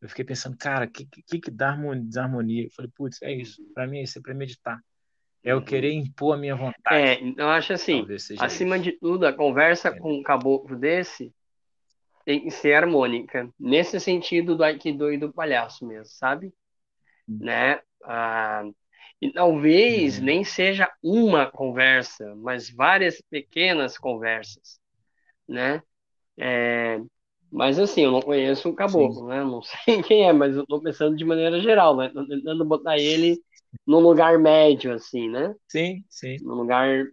Eu 0.00 0.08
fiquei 0.08 0.24
pensando, 0.24 0.56
cara, 0.56 0.84
o 0.84 0.90
que, 0.90 1.06
que, 1.06 1.40
que 1.40 1.50
dá 1.50 1.76
desarmonia? 1.94 2.64
Eu 2.64 2.70
falei, 2.70 2.90
putz, 2.94 3.22
é 3.22 3.32
isso. 3.32 3.62
Para 3.72 3.86
mim 3.86 3.98
é 3.98 4.02
isso, 4.02 4.18
é 4.18 4.22
premeditar. 4.22 4.78
É 5.42 5.52
eu 5.52 5.58
Uhum. 5.58 5.64
querer 5.64 5.92
impor 5.92 6.34
a 6.34 6.38
minha 6.38 6.56
vontade. 6.56 6.76
É, 6.90 7.20
eu 7.36 7.48
acho 7.48 7.72
assim, 7.72 8.06
acima 8.40 8.76
isso. 8.76 8.84
de 8.84 8.92
tudo, 8.92 9.26
a 9.26 9.32
conversa 9.32 9.88
Entendeu? 9.88 10.02
com 10.02 10.18
um 10.18 10.22
caboclo 10.22 10.76
desse 10.76 11.32
tem 12.24 12.42
que 12.42 12.50
ser 12.50 12.74
harmônica, 12.74 13.48
nesse 13.58 14.00
sentido 14.00 14.56
do 14.56 14.64
Aikido 14.64 15.12
e 15.12 15.16
do 15.16 15.32
palhaço 15.32 15.86
mesmo, 15.86 16.06
sabe? 16.06 16.52
Hum. 17.28 17.38
Né? 17.40 17.80
Ah, 18.02 18.64
e 19.20 19.32
talvez 19.32 20.18
Uhum. 20.18 20.24
nem 20.24 20.44
seja 20.44 20.90
uma 21.02 21.50
conversa, 21.50 22.34
mas 22.36 22.70
várias 22.70 23.20
pequenas 23.30 23.98
conversas, 23.98 24.80
né? 25.48 25.82
É, 26.38 27.00
Mas 27.50 27.78
assim, 27.78 28.02
eu 28.04 28.12
não 28.12 28.22
conheço 28.22 28.68
o 28.70 28.74
caboclo, 28.74 29.24
Sim. 29.24 29.28
né? 29.28 29.42
Não 29.44 29.62
sei 29.62 30.02
quem 30.02 30.28
é, 30.28 30.32
mas 30.32 30.56
eu 30.56 30.66
tô 30.66 30.80
pensando 30.82 31.16
de 31.16 31.24
maneira 31.24 31.60
geral, 31.60 31.96
né? 31.96 32.08
Tô 32.10 32.26
tentando 32.26 32.64
botar 32.64 32.98
ele 32.98 33.40
num 33.86 34.00
lugar 34.00 34.38
médio, 34.38 34.92
assim, 34.94 35.28
né? 35.30 35.54
Sim, 35.68 36.04
sim. 36.08 36.38
Num 36.38 36.54
lugar. 36.54 37.06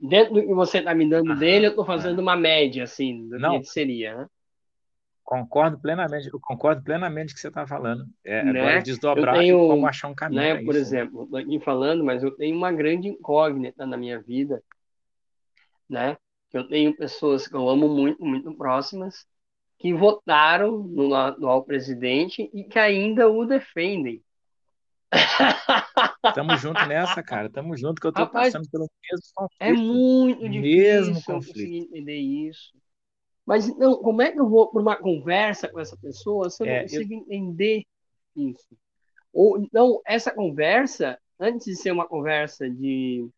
Dentro 0.00 0.34
do 0.34 0.42
que 0.42 0.54
você 0.54 0.82
tá 0.82 0.94
me 0.94 1.08
dando 1.08 1.36
dele, 1.38 1.68
eu 1.68 1.76
tô 1.76 1.84
fazendo 1.84 2.20
é. 2.20 2.22
uma 2.22 2.36
média, 2.36 2.84
assim, 2.84 3.28
do 3.28 3.38
não. 3.38 3.60
que 3.60 3.66
seria, 3.66 4.16
né? 4.18 4.26
Concordo 5.24 5.78
plenamente, 5.80 6.28
eu 6.30 6.38
concordo 6.38 6.82
plenamente 6.82 7.28
com 7.28 7.32
o 7.32 7.34
que 7.36 7.40
você 7.40 7.48
está 7.48 7.66
falando. 7.66 8.06
É, 8.22 8.44
né? 8.44 8.60
Agora 8.60 8.82
desdobrar 8.82 9.38
tenho, 9.38 9.58
como 9.68 9.86
achar 9.86 10.08
um 10.08 10.14
caminho. 10.14 10.42
Né, 10.42 10.62
por 10.62 10.76
exemplo, 10.76 11.24
estou 11.24 11.38
aqui 11.38 11.58
falando, 11.60 12.04
mas 12.04 12.22
eu 12.22 12.30
tenho 12.30 12.54
uma 12.54 12.70
grande 12.70 13.08
incógnita 13.08 13.86
na 13.86 13.96
minha 13.96 14.20
vida, 14.20 14.62
né? 15.88 16.16
Eu 16.52 16.68
tenho 16.68 16.94
pessoas 16.94 17.48
que 17.48 17.56
eu 17.56 17.68
amo 17.68 17.88
muito, 17.88 18.22
muito 18.22 18.54
próximas, 18.54 19.26
que 19.78 19.94
votaram 19.94 20.78
no, 20.78 21.14
atual 21.14 21.64
presidente 21.64 22.48
e 22.52 22.62
que 22.62 22.78
ainda 22.78 23.28
o 23.28 23.46
defendem. 23.46 24.22
Tamo 26.34 26.56
junto 26.58 26.84
nessa, 26.86 27.22
cara. 27.22 27.50
Tamo 27.50 27.76
junto, 27.76 28.00
que 28.00 28.06
eu 28.06 28.12
tô 28.12 28.20
Rapaz, 28.20 28.52
passando 28.52 28.68
pelo 28.70 28.88
mesmo 29.10 29.26
conflito. 29.34 29.58
É 29.58 29.72
muito 29.72 30.48
difícil 30.48 30.62
mesmo 30.62 31.22
conflito. 31.24 31.60
entender 31.60 32.18
isso. 32.18 32.83
Mas 33.46 33.68
então, 33.68 33.96
como 33.96 34.22
é 34.22 34.32
que 34.32 34.40
eu 34.40 34.48
vou 34.48 34.70
para 34.70 34.80
uma 34.80 34.96
conversa 34.96 35.68
com 35.68 35.78
essa 35.78 35.96
pessoa 35.96 36.48
se 36.48 36.62
eu 36.62 36.66
é, 36.66 36.76
não 36.76 36.82
consigo 36.82 37.12
eu... 37.12 37.18
entender 37.18 37.84
isso? 38.34 38.76
Ou 39.32 39.58
então, 39.58 40.00
essa 40.06 40.32
conversa, 40.32 41.18
antes 41.38 41.66
de 41.66 41.76
ser 41.76 41.90
uma 41.90 42.06
conversa 42.06 42.70
de, 42.70 43.28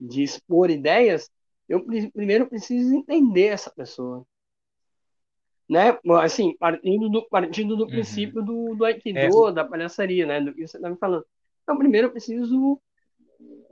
de 0.00 0.22
expor 0.22 0.70
ideias, 0.70 1.30
eu 1.68 1.84
primeiro 2.12 2.46
preciso 2.46 2.94
entender 2.94 3.46
essa 3.46 3.70
pessoa. 3.70 4.26
Né? 5.68 5.98
Assim, 6.22 6.56
partindo 6.58 7.08
do, 7.08 7.28
partindo 7.28 7.76
do 7.76 7.84
uhum. 7.84 7.90
princípio 7.90 8.42
do, 8.42 8.74
do 8.74 8.84
Aikido, 8.84 9.18
é. 9.18 9.52
da 9.52 9.64
palhaçaria, 9.64 10.26
né? 10.26 10.40
Do 10.40 10.54
que 10.54 10.66
você 10.66 10.76
está 10.76 10.90
me 10.90 10.96
falando. 10.96 11.24
Então, 11.62 11.78
primeiro 11.78 12.08
eu 12.08 12.12
preciso 12.12 12.80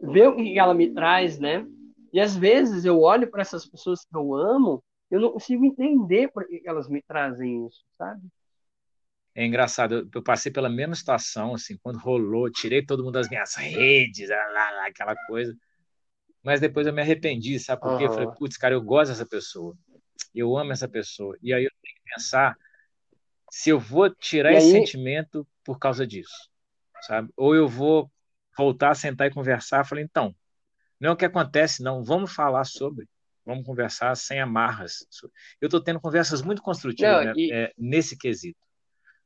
ver 0.00 0.28
o 0.28 0.36
que 0.36 0.58
ela 0.58 0.74
me 0.74 0.92
traz, 0.92 1.38
né? 1.38 1.66
E 2.12 2.20
às 2.20 2.36
vezes 2.36 2.84
eu 2.84 3.00
olho 3.00 3.28
para 3.28 3.42
essas 3.42 3.66
pessoas 3.66 4.04
que 4.04 4.16
eu 4.16 4.34
amo 4.34 4.82
eu 5.14 5.20
não 5.20 5.30
consigo 5.30 5.64
entender 5.64 6.28
por 6.32 6.44
que 6.44 6.60
elas 6.64 6.88
me 6.88 7.00
trazem 7.00 7.66
isso, 7.68 7.84
sabe? 7.96 8.20
É 9.32 9.44
engraçado, 9.46 10.10
eu, 10.12 10.22
passei 10.22 10.50
pela 10.50 10.68
mesma 10.68 10.96
situação, 10.96 11.54
assim, 11.54 11.78
quando 11.80 12.00
rolou, 12.00 12.50
tirei 12.50 12.84
todo 12.84 13.04
mundo 13.04 13.14
das 13.14 13.28
minhas 13.28 13.54
redes, 13.54 14.28
lá, 14.28 14.70
lá, 14.70 14.86
aquela 14.88 15.14
coisa. 15.26 15.56
Mas 16.42 16.60
depois 16.60 16.86
eu 16.86 16.92
me 16.92 17.00
arrependi, 17.00 17.60
sabe 17.60 17.80
por 17.80 17.96
quê? 17.96 18.04
Uhum. 18.04 18.10
Eu 18.10 18.14
falei, 18.14 18.28
putz, 18.36 18.56
cara, 18.56 18.74
eu 18.74 18.82
gosto 18.82 19.12
dessa 19.12 19.24
pessoa. 19.24 19.76
Eu 20.34 20.56
amo 20.56 20.72
essa 20.72 20.88
pessoa. 20.88 21.38
E 21.40 21.52
aí 21.52 21.64
eu 21.64 21.70
tenho 21.80 21.94
que 21.94 22.12
pensar 22.12 22.56
se 23.50 23.70
eu 23.70 23.78
vou 23.78 24.10
tirar 24.10 24.52
esse 24.52 24.72
sentimento 24.72 25.46
por 25.64 25.78
causa 25.78 26.04
disso, 26.04 26.50
sabe? 27.02 27.32
Ou 27.36 27.54
eu 27.54 27.68
vou 27.68 28.10
voltar, 28.56 28.96
sentar 28.96 29.28
e 29.28 29.34
conversar. 29.34 29.86
Falei, 29.86 30.02
então, 30.02 30.34
não 30.98 31.10
é 31.10 31.12
o 31.12 31.16
que 31.16 31.24
acontece, 31.24 31.84
não. 31.84 32.02
Vamos 32.02 32.32
falar 32.32 32.64
sobre. 32.64 33.08
Vamos 33.44 33.64
conversar 33.64 34.16
sem 34.16 34.40
amarras. 34.40 35.06
Eu 35.60 35.66
estou 35.66 35.80
tendo 35.82 36.00
conversas 36.00 36.42
muito 36.42 36.62
construtivas 36.62 37.12
Não, 37.12 37.24
né? 37.24 37.32
e... 37.36 37.52
é, 37.52 37.72
nesse 37.76 38.16
quesito. 38.16 38.58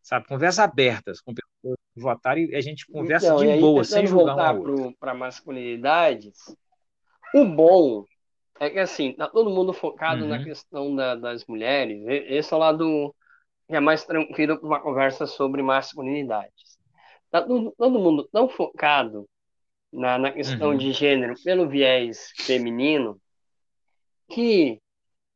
Sabe? 0.02 0.26
Conversas 0.26 0.60
abertas 0.60 1.20
com 1.20 1.34
pessoas 1.34 1.78
que 1.94 2.00
votaram 2.00 2.40
e 2.40 2.54
a 2.54 2.60
gente 2.60 2.86
conversa 2.86 3.26
então, 3.26 3.38
de 3.38 3.60
boa, 3.60 3.84
sem 3.84 4.06
julgar 4.06 4.56
um 4.56 4.92
Para 4.94 5.14
masculinidades, 5.14 6.38
o 7.34 7.44
bom 7.44 8.04
é 8.60 8.70
que 8.70 8.78
assim, 8.78 9.12
tá 9.12 9.28
todo 9.28 9.50
mundo 9.50 9.72
focado 9.72 10.22
uhum. 10.22 10.30
na 10.30 10.42
questão 10.42 10.94
da, 10.94 11.14
das 11.14 11.44
mulheres. 11.46 12.02
Esse 12.06 12.52
é 12.52 12.56
o 12.56 12.60
lado 12.60 13.14
que 13.68 13.76
é 13.76 13.80
mais 13.80 14.04
tranquilo 14.04 14.58
para 14.58 14.66
uma 14.66 14.80
conversa 14.80 15.26
sobre 15.26 15.62
masculinidades. 15.62 16.78
Tá 17.30 17.42
todo, 17.42 17.72
todo 17.76 17.98
mundo 17.98 18.26
tão 18.32 18.48
focado 18.48 19.28
na, 19.92 20.18
na 20.18 20.32
questão 20.32 20.70
uhum. 20.70 20.76
de 20.76 20.92
gênero 20.92 21.34
pelo 21.44 21.68
viés 21.68 22.32
feminino 22.36 23.20
que 24.28 24.80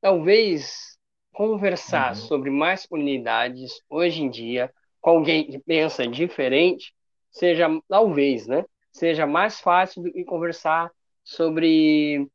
talvez 0.01 0.99
conversar 1.33 2.11
uhum. 2.11 2.15
sobre 2.15 2.51
masculinidades 2.51 3.83
hoje 3.89 4.23
em 4.23 4.31
dia 4.31 4.73
com 5.01 5.11
alguém 5.11 5.47
que 5.47 5.59
pensa 5.59 6.07
diferente 6.07 6.95
seja 7.31 7.67
talvez, 7.89 8.47
né, 8.47 8.65
seja 8.93 9.27
mais 9.27 9.59
fácil 9.61 10.03
do 10.03 10.13
que 10.13 10.25
conversar 10.25 10.91
sobre 11.25 12.29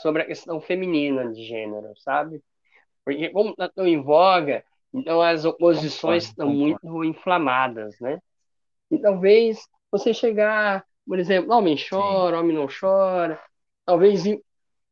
sobre 0.00 0.22
a 0.22 0.26
questão 0.26 0.60
feminina 0.60 1.30
de 1.30 1.44
gênero, 1.44 1.92
sabe? 1.98 2.42
Porque 3.04 3.28
como 3.28 3.50
está 3.50 3.68
tão 3.68 3.86
em 3.86 4.00
voga, 4.00 4.64
então 4.92 5.20
as 5.20 5.44
oposições 5.44 6.24
estão 6.24 6.48
muito 6.48 7.04
inflamadas, 7.04 7.98
né? 8.00 8.18
E 8.90 8.98
talvez 8.98 9.68
você 9.90 10.14
chegar, 10.14 10.84
por 11.06 11.18
exemplo, 11.18 11.52
homem 11.52 11.76
chora, 11.76 12.36
Sim. 12.36 12.42
homem 12.42 12.56
não 12.56 12.66
chora, 12.66 13.40
talvez 13.84 14.24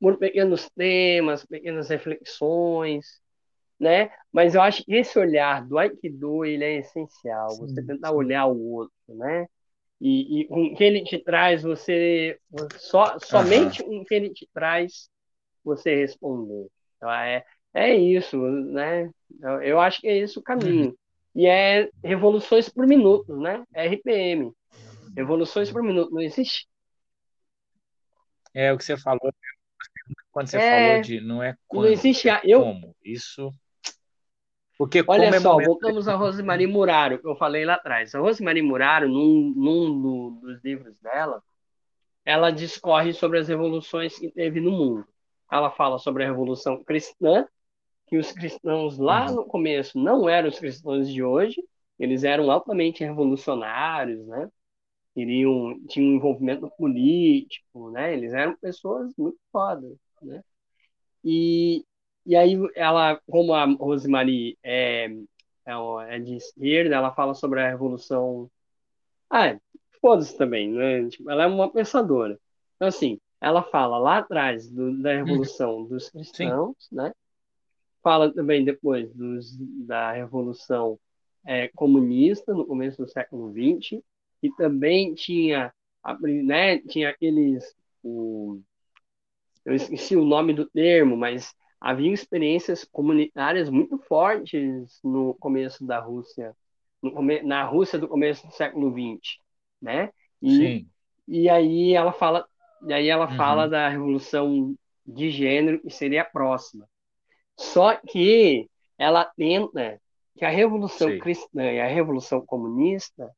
por 0.00 0.16
pequenos 0.18 0.68
temas, 0.70 1.44
pequenas 1.44 1.88
reflexões, 1.88 3.20
né? 3.78 4.10
Mas 4.32 4.54
eu 4.54 4.62
acho 4.62 4.84
que 4.84 4.94
esse 4.94 5.18
olhar 5.18 5.66
do 5.66 5.78
Aikido 5.78 6.44
ele 6.44 6.64
é 6.64 6.76
essencial. 6.78 7.50
Sim, 7.50 7.66
você 7.66 7.82
tentar 7.84 8.08
sim. 8.10 8.14
olhar 8.14 8.46
o 8.46 8.72
outro, 8.72 8.94
né? 9.08 9.46
E, 10.00 10.40
e 10.40 10.44
com 10.46 10.64
o 10.64 10.76
que 10.76 10.84
ele 10.84 11.02
te 11.02 11.18
traz, 11.18 11.62
você 11.62 12.38
só 12.76 13.18
somente 13.18 13.82
com 13.82 13.98
o 13.98 14.04
que 14.04 14.14
ele 14.14 14.30
te 14.30 14.48
traz, 14.54 15.10
você 15.64 15.96
responder. 15.96 16.68
Então, 16.96 17.10
é 17.10 17.44
é 17.74 17.94
isso, 17.94 18.36
né? 18.36 19.10
Eu, 19.40 19.62
eu 19.62 19.80
acho 19.80 20.00
que 20.00 20.08
é 20.08 20.16
esse 20.18 20.38
o 20.38 20.42
caminho. 20.42 20.88
Uhum. 20.88 20.96
E 21.34 21.46
é 21.46 21.88
revoluções 22.02 22.68
por 22.68 22.86
minuto, 22.86 23.36
né? 23.36 23.64
RPM. 23.72 24.52
Revoluções 25.16 25.70
por 25.70 25.82
minuto, 25.82 26.10
não 26.10 26.20
existe. 26.20 26.66
É 28.54 28.72
o 28.72 28.78
que 28.78 28.84
você 28.84 28.96
falou, 28.96 29.32
quando 30.38 30.48
você 30.48 30.58
é... 30.58 30.88
falou 30.88 31.02
de 31.02 31.20
não 31.20 31.42
é 31.42 31.56
quando, 31.66 31.84
não 31.84 31.92
existe 31.92 32.28
a... 32.30 32.40
eu... 32.44 32.60
como. 32.60 32.94
Isso. 33.04 33.50
Porque 34.78 35.02
Olha 35.08 35.24
é 35.24 35.40
só, 35.40 35.52
momento... 35.52 35.66
voltamos 35.66 36.06
a 36.06 36.14
Rosemary 36.14 36.66
Muraro, 36.68 37.18
que 37.18 37.26
eu 37.26 37.34
falei 37.34 37.64
lá 37.64 37.74
atrás. 37.74 38.14
A 38.14 38.20
Rosemary 38.20 38.62
Muraro, 38.62 39.08
num, 39.08 39.52
num 39.56 40.38
dos 40.38 40.62
livros 40.62 40.96
dela, 41.00 41.42
ela 42.24 42.52
discorre 42.52 43.12
sobre 43.12 43.40
as 43.40 43.48
revoluções 43.48 44.16
que 44.16 44.30
teve 44.30 44.60
no 44.60 44.70
mundo. 44.70 45.04
Ela 45.50 45.68
fala 45.70 45.98
sobre 45.98 46.22
a 46.22 46.26
Revolução 46.28 46.84
Cristã, 46.84 47.44
que 48.06 48.16
os 48.16 48.30
cristãos 48.30 48.98
lá 48.98 49.26
uhum. 49.26 49.36
no 49.36 49.44
começo 49.46 49.98
não 49.98 50.28
eram 50.28 50.48
os 50.48 50.60
cristãos 50.60 51.10
de 51.10 51.24
hoje, 51.24 51.60
eles 51.98 52.22
eram 52.22 52.48
altamente 52.48 53.02
revolucionários, 53.02 54.24
né? 54.28 54.48
Iriam, 55.16 55.80
tinham 55.88 56.12
um 56.12 56.16
envolvimento 56.16 56.70
político, 56.78 57.90
né? 57.90 58.12
Eles 58.12 58.32
eram 58.32 58.56
pessoas 58.56 59.12
muito 59.16 59.38
fodas 59.50 59.98
né? 60.22 60.42
E, 61.24 61.84
e 62.24 62.36
aí 62.36 62.56
ela, 62.74 63.20
como 63.28 63.52
a 63.52 63.64
Rosemary 63.64 64.58
é, 64.62 65.06
é, 65.66 65.72
é 66.08 66.18
de 66.18 66.36
esquerda, 66.36 66.96
ela 66.96 67.14
fala 67.14 67.34
sobre 67.34 67.60
a 67.60 67.68
revolução. 67.68 68.50
Ah, 69.30 69.58
foda-se 70.00 70.36
também, 70.36 70.70
né? 70.70 71.08
Tipo, 71.08 71.30
ela 71.30 71.44
é 71.44 71.46
uma 71.46 71.70
pensadora. 71.70 72.38
Então, 72.76 72.88
assim, 72.88 73.20
ela 73.40 73.62
fala 73.62 73.98
lá 73.98 74.18
atrás 74.18 74.70
do, 74.70 75.00
da 75.02 75.14
revolução 75.14 75.84
dos 75.84 76.10
cristãos, 76.10 76.76
Sim. 76.78 76.96
né? 76.96 77.12
Fala 78.02 78.32
também 78.32 78.64
depois 78.64 79.12
dos, 79.12 79.56
da 79.56 80.12
revolução 80.12 80.98
é, 81.44 81.68
comunista 81.68 82.54
no 82.54 82.66
começo 82.66 83.02
do 83.02 83.08
século 83.08 83.52
XX 83.52 84.02
e 84.42 84.50
também 84.52 85.14
tinha, 85.14 85.72
né, 86.44 86.78
tinha 86.78 87.10
aqueles 87.10 87.76
o, 88.02 88.60
eu 89.68 89.74
esqueci 89.74 90.16
o 90.16 90.24
nome 90.24 90.54
do 90.54 90.64
termo, 90.64 91.14
mas 91.14 91.54
havia 91.78 92.10
experiências 92.10 92.84
comunitárias 92.84 93.68
muito 93.68 93.98
fortes 93.98 94.98
no 95.04 95.34
começo 95.34 95.84
da 95.86 96.00
Rússia, 96.00 96.56
come, 97.02 97.42
na 97.42 97.64
Rússia 97.64 97.98
do 97.98 98.08
começo 98.08 98.46
do 98.46 98.52
século 98.54 98.90
XX, 98.90 99.36
né? 99.80 100.10
E, 100.40 100.56
Sim. 100.56 100.88
e 101.28 101.50
aí 101.50 101.92
ela 101.92 102.12
fala, 102.12 102.46
e 102.86 102.94
aí 102.94 103.08
ela 103.08 103.30
uhum. 103.30 103.36
fala 103.36 103.68
da 103.68 103.90
revolução 103.90 104.74
de 105.06 105.30
gênero 105.30 105.82
que 105.82 105.90
seria 105.90 106.22
a 106.22 106.24
próxima. 106.24 106.88
Só 107.54 107.94
que 107.94 108.70
ela 108.96 109.26
tenta 109.36 110.00
que 110.38 110.46
a 110.46 110.50
revolução 110.50 111.10
Sim. 111.10 111.18
cristã 111.18 111.62
e 111.62 111.78
a 111.78 111.86
revolução 111.86 112.40
comunista, 112.40 113.30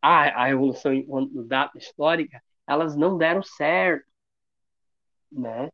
a, 0.00 0.42
a 0.42 0.44
revolução 0.46 0.94
enquanto 0.94 1.42
data 1.42 1.76
histórica, 1.76 2.40
elas 2.64 2.94
não 2.94 3.18
deram 3.18 3.42
certo 3.42 4.13
né? 5.34 5.70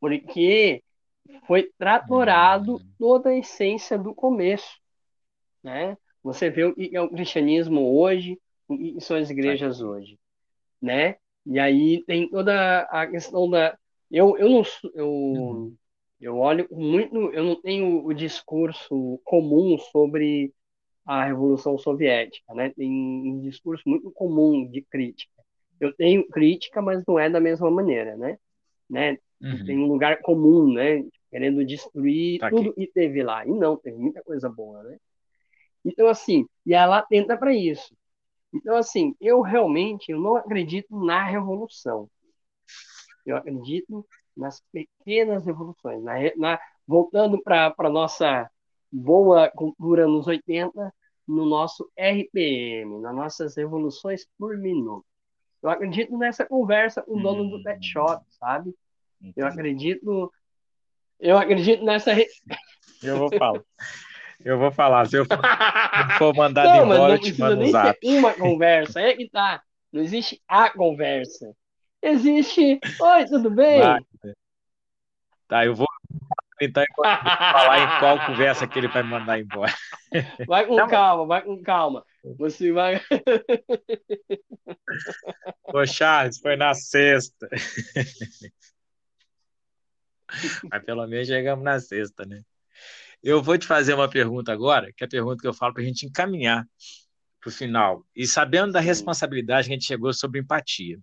Porque 0.00 0.82
foi 1.46 1.70
tratorado 1.78 2.80
toda 2.98 3.30
a 3.30 3.36
essência 3.36 3.98
do 3.98 4.14
começo, 4.14 4.78
né? 5.62 5.96
Você 6.22 6.50
vê 6.50 6.64
o 6.64 6.74
que 6.74 6.90
é 6.96 7.00
o 7.00 7.08
cristianismo 7.08 7.98
hoje, 7.98 8.38
o 8.68 8.76
que 8.76 9.00
são 9.00 9.16
as 9.16 9.30
igrejas 9.30 9.80
hoje, 9.80 10.18
né? 10.80 11.16
E 11.44 11.58
aí 11.58 12.04
tem 12.04 12.28
toda 12.28 12.80
a 12.82 13.06
questão 13.06 13.48
da 13.48 13.78
eu 14.10 14.36
eu 14.38 14.48
não 14.50 14.62
eu. 14.94 15.72
Eu 16.20 16.38
olho 16.38 16.66
muito, 16.70 17.14
eu 17.32 17.44
não 17.44 17.60
tenho 17.60 18.04
o 18.04 18.14
discurso 18.14 19.20
comum 19.22 19.76
sobre 19.78 20.52
a 21.04 21.24
Revolução 21.24 21.78
Soviética, 21.78 22.54
né? 22.54 22.70
Tem 22.70 22.90
um 22.90 23.40
discurso 23.40 23.82
muito 23.86 24.10
comum 24.10 24.66
de 24.66 24.82
crítica. 24.82 25.30
Eu 25.78 25.94
tenho 25.94 26.26
crítica, 26.28 26.80
mas 26.80 27.04
não 27.06 27.18
é 27.18 27.28
da 27.28 27.38
mesma 27.38 27.70
maneira, 27.70 28.16
né? 28.16 28.38
Né? 28.88 29.18
Uhum. 29.40 29.64
Tem 29.64 29.78
um 29.78 29.86
lugar 29.86 30.20
comum, 30.20 30.72
né? 30.72 31.04
Querendo 31.30 31.64
destruir 31.64 32.38
tá 32.38 32.50
tudo 32.50 32.72
que 32.72 32.86
teve 32.86 33.22
lá. 33.22 33.46
E 33.46 33.50
não, 33.50 33.76
teve 33.76 33.96
muita 33.98 34.22
coisa 34.22 34.48
boa, 34.48 34.82
né? 34.82 34.98
Então, 35.84 36.08
assim, 36.08 36.46
e 36.64 36.74
ela 36.74 37.02
tenta 37.02 37.36
para 37.36 37.54
isso. 37.54 37.94
Então, 38.52 38.76
assim, 38.76 39.14
eu 39.20 39.40
realmente 39.40 40.10
eu 40.10 40.20
não 40.20 40.36
acredito 40.36 40.98
na 40.98 41.24
revolução. 41.24 42.08
Eu 43.24 43.36
acredito 43.36 44.06
nas 44.36 44.62
pequenas 44.72 45.44
revoluções. 45.44 46.02
Na, 46.02 46.14
na, 46.36 46.60
voltando 46.86 47.42
para 47.42 47.74
a 47.76 47.90
nossa 47.90 48.50
boa 48.90 49.50
cultura 49.50 50.06
nos 50.06 50.26
80, 50.26 50.92
no 51.26 51.44
nosso 51.44 51.90
RPM, 51.96 53.00
nas 53.00 53.14
nossas 53.14 53.56
revoluções 53.56 54.26
por 54.38 54.56
minuto. 54.56 55.04
Eu 55.62 55.70
acredito 55.70 56.16
nessa 56.16 56.46
conversa 56.46 57.02
com 57.02 57.16
o 57.18 57.22
dono 57.22 57.50
do 57.50 57.62
pet 57.62 57.84
shop, 57.84 58.24
sabe? 58.46 58.72
Eu 59.36 59.46
acredito. 59.46 60.32
Eu 61.18 61.36
acredito 61.36 61.84
nessa. 61.84 62.12
Eu 63.02 63.18
vou 63.18 63.30
falar. 63.36 63.60
Eu 64.44 64.58
vou 64.58 64.70
falar. 64.70 65.06
Se 65.06 65.16
eu 65.16 65.24
for, 65.24 65.38
for 66.18 66.34
mandado 66.34 66.68
não, 66.68 66.94
embora, 66.94 67.14
eu 67.14 67.18
te 67.18 67.38
mando 67.38 67.62
um 67.62 67.70
zap. 67.70 67.98
Uma 68.04 68.34
conversa, 68.34 69.00
é 69.00 69.16
que 69.16 69.28
tá. 69.28 69.62
Não 69.92 70.02
existe 70.02 70.40
a 70.46 70.70
conversa. 70.70 71.52
Existe. 72.00 72.78
Oi, 73.00 73.24
tudo 73.26 73.50
bem? 73.50 73.80
Vai. 73.80 74.00
Tá, 75.48 75.64
eu 75.64 75.74
vou 75.74 75.86
tentar 76.58 76.84
falar 76.96 77.78
em 77.78 78.00
qual 78.00 78.26
conversa 78.26 78.66
que 78.66 78.78
ele 78.78 78.88
vai 78.88 79.02
mandar 79.02 79.38
embora. 79.38 79.72
Vai 80.46 80.66
com 80.66 80.76
não, 80.76 80.88
calma, 80.88 81.26
vai 81.26 81.42
com 81.42 81.62
calma. 81.62 82.04
Você 82.38 82.72
vai. 82.72 83.00
Ô, 85.64 85.86
Charles, 85.86 86.38
foi 86.38 86.56
na 86.56 86.74
sexta. 86.74 87.48
Mas 90.70 90.84
pelo 90.84 91.06
menos 91.06 91.26
chegamos 91.26 91.64
na 91.64 91.78
sexta, 91.78 92.24
né? 92.24 92.42
Eu 93.22 93.42
vou 93.42 93.58
te 93.58 93.66
fazer 93.66 93.94
uma 93.94 94.08
pergunta 94.08 94.52
agora, 94.52 94.92
que 94.92 95.04
é 95.04 95.06
a 95.06 95.10
pergunta 95.10 95.40
que 95.40 95.48
eu 95.48 95.54
falo 95.54 95.74
para 95.74 95.82
a 95.82 95.86
gente 95.86 96.06
encaminhar 96.06 96.66
para 97.40 97.48
o 97.48 97.52
final. 97.52 98.04
E 98.14 98.26
sabendo 98.26 98.72
da 98.72 98.80
responsabilidade 98.80 99.68
que 99.68 99.72
a 99.72 99.76
gente 99.76 99.86
chegou 99.86 100.12
sobre 100.12 100.40
empatia. 100.40 100.98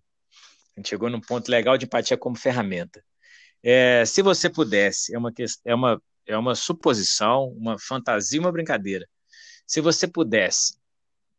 A 0.75 0.79
gente 0.79 0.89
chegou 0.89 1.09
num 1.09 1.21
ponto 1.21 1.49
legal 1.49 1.77
de 1.77 1.85
empatia 1.85 2.17
como 2.17 2.35
ferramenta. 2.35 3.03
É, 3.63 4.03
se 4.05 4.21
você 4.21 4.49
pudesse, 4.49 5.15
é 5.15 5.17
uma, 5.17 5.33
é, 5.65 5.73
uma, 5.73 6.01
é 6.27 6.37
uma 6.37 6.53
suposição, 6.53 7.47
uma 7.57 7.79
fantasia, 7.79 8.39
uma 8.39 8.51
brincadeira. 8.51 9.07
Se 9.65 9.79
você 9.79 10.05
pudesse 10.05 10.77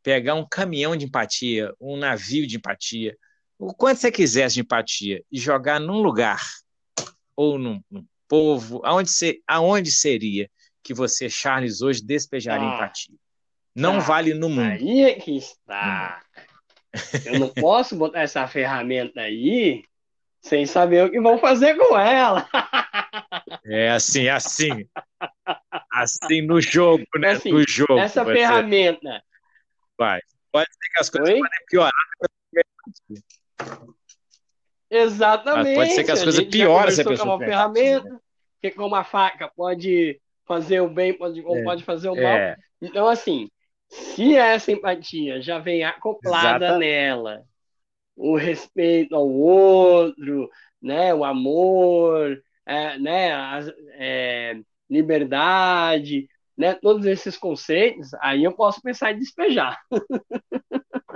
pegar 0.02 0.34
um 0.34 0.46
caminhão 0.48 0.96
de 0.96 1.04
empatia, 1.04 1.72
um 1.78 1.96
navio 1.96 2.46
de 2.46 2.56
empatia, 2.56 3.16
o 3.58 3.74
quanto 3.74 4.00
você 4.00 4.10
quisesse 4.10 4.54
de 4.54 4.60
empatia, 4.62 5.22
e 5.30 5.38
jogar 5.38 5.78
num 5.78 6.00
lugar, 6.00 6.40
ou 7.36 7.58
num, 7.58 7.82
num 7.90 8.06
povo, 8.26 8.80
aonde, 8.84 9.10
aonde 9.46 9.92
seria 9.92 10.50
que 10.82 10.94
você, 10.94 11.28
Charles, 11.28 11.82
hoje 11.82 12.02
despejaria 12.02 12.68
ah, 12.68 12.74
empatia? 12.74 13.14
Não 13.74 13.94
tá. 13.94 14.00
vale 14.00 14.34
no 14.34 14.48
mundo. 14.48 14.70
Aí 14.70 15.02
é 15.02 15.14
que 15.14 15.36
está. 15.36 16.22
Eu 17.24 17.40
não 17.40 17.48
posso 17.48 17.96
botar 17.96 18.20
essa 18.20 18.46
ferramenta 18.46 19.20
aí 19.20 19.82
sem 20.44 20.66
saber 20.66 21.06
o 21.06 21.10
que 21.10 21.20
vão 21.20 21.38
fazer 21.38 21.74
com 21.74 21.98
ela. 21.98 22.46
É 23.64 23.90
assim, 23.90 24.28
assim. 24.28 24.86
Assim 25.90 26.42
no 26.42 26.60
jogo, 26.60 27.04
né? 27.18 27.30
Assim, 27.30 27.50
no 27.50 27.66
jogo. 27.66 27.98
Essa 27.98 28.24
ferramenta. 28.24 29.22
Vai. 29.98 30.20
Pode 30.52 30.68
ser 30.70 30.88
que 30.92 31.00
as 31.00 31.10
coisas 31.10 31.30
Oi? 31.30 31.40
podem 31.40 31.58
piorar. 31.68 31.92
Exatamente. 34.90 35.76
Mas 35.76 35.76
pode 35.76 35.90
ser 35.92 36.04
que 36.04 36.10
as 36.10 36.22
coisas 36.22 36.44
piorem 36.44 36.94
se 36.94 37.00
a 37.00 37.04
pessoa. 37.04 37.36
uma 37.36 37.44
ferramenta, 37.44 38.08
né? 38.08 38.18
que 38.60 38.70
com 38.70 38.86
uma 38.86 39.02
faca 39.02 39.50
pode 39.56 40.20
fazer 40.46 40.80
o 40.80 40.88
bem, 40.88 41.14
pode, 41.14 41.40
é, 41.40 41.42
ou 41.42 41.64
pode 41.64 41.82
fazer 41.84 42.10
o 42.10 42.14
mal. 42.14 42.24
É. 42.24 42.56
Então, 42.82 43.08
assim, 43.08 43.48
se 43.88 44.36
essa 44.36 44.70
empatia 44.70 45.40
já 45.40 45.58
vem 45.58 45.84
acoplada 45.84 46.76
nela, 46.76 47.44
o 48.16 48.36
respeito 48.36 49.14
ao 49.14 49.28
outro, 49.28 50.48
né, 50.80 51.14
o 51.14 51.24
amor, 51.24 52.42
é, 52.66 52.98
né, 52.98 53.34
a, 53.34 53.60
é, 53.92 54.60
liberdade, 54.88 56.28
né, 56.56 56.74
todos 56.74 57.06
esses 57.06 57.36
conceitos, 57.36 58.14
aí 58.14 58.44
eu 58.44 58.52
posso 58.52 58.80
pensar 58.80 59.12
em 59.12 59.18
despejar. 59.18 59.80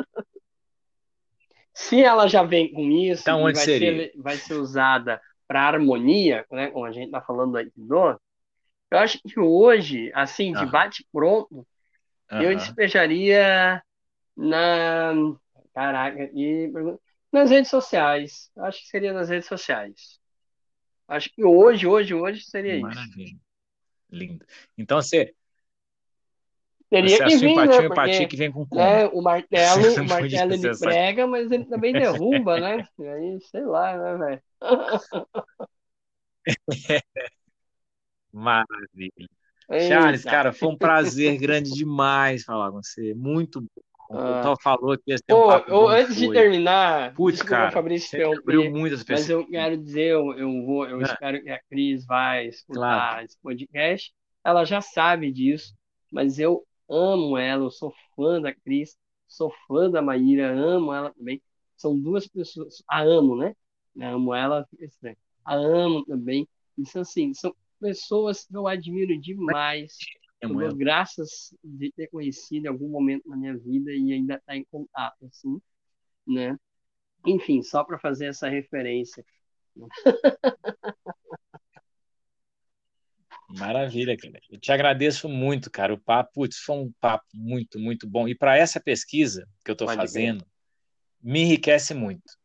Se 1.72 2.02
ela 2.02 2.26
já 2.26 2.42
vem 2.42 2.72
com 2.72 2.90
isso, 2.90 3.22
então, 3.22 3.42
vai, 3.42 3.54
ser, 3.54 4.12
vai 4.16 4.36
ser 4.36 4.54
usada 4.54 5.20
para 5.46 5.62
harmonia, 5.62 6.44
né, 6.50 6.70
como 6.70 6.84
a 6.84 6.90
gente 6.90 7.06
está 7.06 7.20
falando 7.20 7.56
aí 7.56 7.70
do, 7.76 8.18
eu 8.90 8.98
acho 8.98 9.20
que 9.22 9.38
hoje, 9.38 10.10
assim, 10.14 10.52
de 10.52 10.64
bate 10.66 11.06
pronto, 11.12 11.66
eu 12.30 12.56
despejaria 12.56 13.82
na 14.36 15.12
Caraca, 15.78 16.28
e 16.34 16.72
nas 17.30 17.50
redes 17.50 17.70
sociais. 17.70 18.50
Acho 18.56 18.80
que 18.80 18.88
seria 18.88 19.12
nas 19.12 19.28
redes 19.28 19.46
sociais. 19.46 20.18
Acho 21.06 21.30
que 21.32 21.44
hoje, 21.44 21.86
hoje, 21.86 22.12
hoje 22.14 22.42
seria 22.42 22.80
Maravilha. 22.80 23.26
isso. 23.26 23.36
Lindo. 24.10 24.44
Então 24.76 25.00
você. 25.00 25.32
Teria 26.90 27.16
você 27.16 27.24
que 27.26 27.36
vir, 27.36 27.54
né? 27.54 27.76
empatia 27.76 28.26
que 28.26 28.36
vem 28.36 28.50
com 28.50 28.66
como? 28.66 28.82
É, 28.82 29.06
o 29.06 29.22
martelo, 29.22 30.02
o 30.02 30.08
martelo 30.08 30.52
ele 30.52 30.78
prega, 30.78 31.28
mas 31.28 31.48
ele 31.48 31.64
também 31.66 31.92
derruba, 31.94 32.58
né? 32.58 32.88
E 32.98 33.06
aí, 33.06 33.40
sei 33.42 33.64
lá, 33.64 33.96
né, 33.96 34.16
velho? 34.16 34.42
Maravilha. 38.32 39.28
Charles, 39.86 40.24
cara, 40.24 40.52
foi 40.52 40.70
um 40.70 40.76
prazer 40.76 41.38
grande 41.38 41.70
demais 41.72 42.42
falar 42.42 42.72
com 42.72 42.82
você. 42.82 43.14
Muito 43.14 43.60
bom. 43.60 43.87
Ah. 44.10 44.38
Então 44.40 44.56
falou 44.56 44.96
que 44.96 45.10
ia 45.10 45.18
ter 45.18 45.34
um 45.34 45.46
papo 45.46 45.88
Antes 45.88 46.16
de 46.16 46.32
terminar, 46.32 47.14
Putz, 47.14 47.42
cara, 47.42 47.70
Fabrício 47.70 48.32
abriu 48.38 48.70
muitas 48.70 49.02
pessoas. 49.02 49.20
Mas 49.20 49.30
eu 49.30 49.46
quero 49.46 49.76
dizer, 49.76 50.12
eu, 50.12 50.32
eu 50.32 50.64
vou, 50.64 50.86
eu 50.88 51.00
é. 51.00 51.04
espero 51.04 51.42
que 51.42 51.50
a 51.50 51.60
Cris 51.68 52.06
vai 52.06 52.46
escutar 52.46 52.80
claro. 52.80 53.24
esse 53.24 53.38
podcast. 53.40 54.12
Ela 54.42 54.64
já 54.64 54.80
sabe 54.80 55.30
disso, 55.30 55.74
mas 56.10 56.38
eu 56.38 56.64
amo 56.88 57.36
ela, 57.36 57.64
eu 57.64 57.70
sou 57.70 57.92
fã 58.16 58.40
da 58.40 58.54
Cris, 58.54 58.96
sou 59.26 59.52
fã 59.66 59.90
da 59.90 60.00
Maíra, 60.00 60.50
amo 60.50 60.92
ela 60.92 61.12
também. 61.12 61.42
São 61.76 61.98
duas 61.98 62.26
pessoas, 62.26 62.82
a 62.88 63.02
amo, 63.02 63.36
né? 63.36 63.54
amo 64.00 64.34
ela, 64.34 64.66
a 65.44 65.54
amo 65.54 66.04
também. 66.04 66.48
Isso 66.78 66.98
assim, 66.98 67.34
são 67.34 67.54
pessoas 67.80 68.44
que 68.44 68.56
eu 68.56 68.66
admiro 68.66 69.18
demais. 69.20 69.96
Eu 70.40 70.54
dou 70.54 70.74
graças 70.76 71.54
de 71.62 71.90
ter 71.92 72.06
conhecido 72.08 72.66
em 72.66 72.68
algum 72.68 72.88
momento 72.88 73.28
na 73.28 73.36
minha 73.36 73.56
vida 73.56 73.90
e 73.92 74.12
ainda 74.12 74.34
estar 74.34 74.46
tá 74.46 74.56
em 74.56 74.64
contato, 74.64 75.26
assim, 75.26 75.60
né? 76.26 76.56
Enfim, 77.26 77.62
só 77.62 77.82
para 77.82 77.98
fazer 77.98 78.26
essa 78.26 78.48
referência. 78.48 79.24
Maravilha, 83.48 84.16
cara. 84.16 84.38
Eu 84.50 84.60
te 84.60 84.70
agradeço 84.70 85.28
muito, 85.28 85.70
cara. 85.70 85.94
O 85.94 85.98
papo, 85.98 86.32
putz, 86.34 86.58
foi 86.58 86.76
um 86.76 86.92
papo 87.00 87.26
muito, 87.34 87.78
muito 87.78 88.06
bom. 88.06 88.28
E 88.28 88.34
para 88.34 88.56
essa 88.56 88.78
pesquisa 88.78 89.48
que 89.64 89.70
eu 89.70 89.72
estou 89.72 89.88
fazendo, 89.88 90.46
me 91.20 91.40
enriquece 91.40 91.94
muito. 91.94 92.36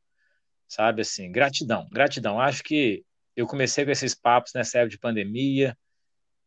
Sabe 0.68 1.02
assim, 1.02 1.32
gratidão, 1.32 1.88
gratidão. 1.92 2.40
Acho 2.40 2.64
que 2.64 3.04
eu 3.36 3.46
comecei 3.46 3.84
com 3.86 3.92
esses 3.92 4.16
papos 4.16 4.54
nessa 4.56 4.80
época 4.80 4.92
de 4.92 5.00
pandemia, 5.00 5.78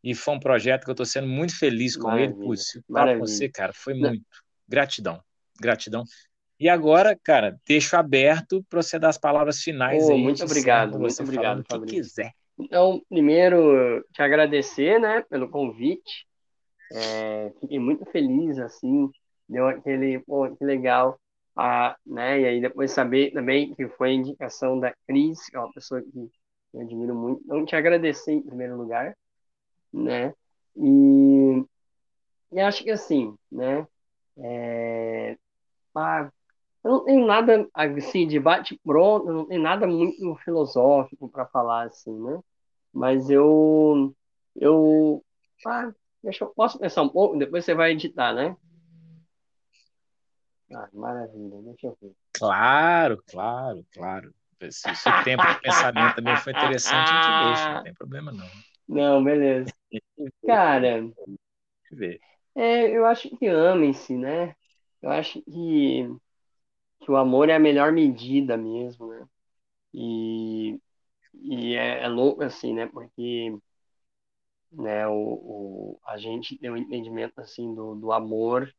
e 0.07 0.15
foi 0.15 0.35
um 0.35 0.39
projeto 0.39 0.85
que 0.85 0.91
eu 0.91 0.93
estou 0.93 1.05
sendo 1.05 1.27
muito 1.27 1.59
feliz 1.59 1.97
com 1.97 2.07
Maravilha. 2.07 2.33
ele. 2.33 2.47
Putz, 2.47 2.81
para 2.87 3.19
você, 3.19 3.49
cara, 3.49 3.73
foi 3.75 3.93
muito. 3.93 4.25
Gratidão, 4.69 5.21
gratidão. 5.61 6.05
E 6.61 6.69
agora, 6.69 7.19
cara, 7.25 7.59
deixo 7.67 7.97
aberto 7.97 8.65
para 8.71 8.83
você 8.83 9.01
dar 9.01 9.09
as 9.09 9.19
palavras 9.19 9.61
finais 9.61 10.05
oh, 10.07 10.13
aí. 10.13 10.23
Muito 10.23 10.45
obrigado, 10.45 10.97
muito 10.97 11.21
obrigado, 11.21 11.59
o 11.59 11.81
que 11.81 11.97
quiser. 11.97 12.31
Então, 12.57 13.03
primeiro, 13.09 14.01
te 14.13 14.23
agradecer, 14.23 15.01
né, 15.01 15.25
pelo 15.29 15.49
convite. 15.49 16.25
É, 16.93 17.53
fiquei 17.61 17.81
muito 17.81 18.05
feliz, 18.07 18.61
assim, 18.61 19.11
deu 19.49 19.67
aquele, 19.67 20.21
pô, 20.21 20.49
que 20.55 20.65
legal. 20.65 21.19
Ah, 21.57 21.97
né, 22.07 22.43
e 22.43 22.47
aí 22.47 22.61
depois 22.61 22.93
saber 22.93 23.33
também 23.33 23.75
que 23.75 23.89
foi 23.89 24.11
a 24.11 24.15
indicação 24.15 24.79
da 24.79 24.95
Cris, 25.05 25.47
que 25.47 25.57
é 25.57 25.59
uma 25.59 25.73
pessoa 25.73 26.01
que 26.01 26.31
eu 26.75 26.81
admiro 26.81 27.13
muito. 27.13 27.43
Então, 27.45 27.67
te 27.67 27.75
agradecer 27.75 28.31
em 28.31 28.43
primeiro 28.43 28.77
lugar 28.77 29.13
né? 29.97 30.34
E, 30.76 31.64
e 32.53 32.61
acho 32.61 32.84
que 32.84 32.90
assim, 32.90 33.36
né? 33.51 33.86
É, 34.38 35.38
eu 36.84 36.90
não 36.90 37.05
tenho 37.05 37.26
nada 37.26 37.68
assim 37.74 38.28
de 38.28 38.38
bate 38.38 38.78
pronto, 38.84 39.32
não 39.32 39.47
tem 39.47 39.59
nada 39.59 39.86
muito 39.86 40.36
filosófico 40.36 41.28
para 41.28 41.47
falar 41.47 41.86
assim, 41.86 42.12
né? 42.22 42.40
Mas 42.92 43.28
eu. 43.28 44.14
Eu. 44.55 45.24
Ah, 45.66 45.92
deixa 46.22 46.44
eu. 46.44 46.49
Posso 46.49 46.78
pensar 46.78 47.03
um 47.03 47.09
pouco? 47.09 47.36
Depois 47.36 47.64
você 47.64 47.74
vai 47.74 47.92
editar, 47.92 48.32
né? 48.32 48.57
Ah, 50.72 50.88
maravilha, 50.92 51.61
deixa 51.62 51.88
eu 51.88 51.99
ver. 52.01 52.12
Claro, 52.32 53.22
claro, 53.28 53.84
claro. 53.92 54.34
Se, 54.70 54.94
se 54.94 55.09
o 55.09 55.24
tempo 55.24 55.47
de 55.47 55.61
pensamento 55.61 56.14
também 56.16 56.36
foi 56.36 56.53
interessante, 56.53 57.12
a 57.12 57.22
gente 57.22 57.44
deixa, 57.44 57.74
não 57.74 57.82
tem 57.82 57.94
problema 57.94 58.32
não. 58.32 58.47
Não, 58.89 59.22
beleza. 59.22 59.72
Cara, 60.47 61.01
Deixa 61.01 61.14
eu 61.91 61.97
ver. 61.97 62.20
é, 62.55 62.97
eu 62.97 63.05
acho 63.07 63.28
que 63.37 63.47
amem-se, 63.47 64.16
né? 64.16 64.55
Eu 65.03 65.11
acho 65.11 65.41
que, 65.43 66.09
que 67.01 67.11
o 67.11 67.16
amor 67.16 67.49
é 67.49 67.55
a 67.55 67.61
melhor 67.61 67.93
medida 67.93 68.57
mesmo, 68.57 69.09
né? 69.09 69.26
E, 69.93 70.78
e 71.34 71.74
é, 71.74 72.03
é 72.05 72.09
louco 72.09 72.43
assim, 72.43 72.74
né? 72.74 72.87
Porque 72.87 73.57
né, 74.72 75.07
o, 75.07 75.12
o, 75.12 76.01
a 76.07 76.18
gente 76.18 76.59
tem 76.59 76.70
um 76.70 76.76
entendimento 76.76 77.41
assim 77.41 77.74
do, 77.74 77.95
do 77.95 78.12
amor, 78.12 78.72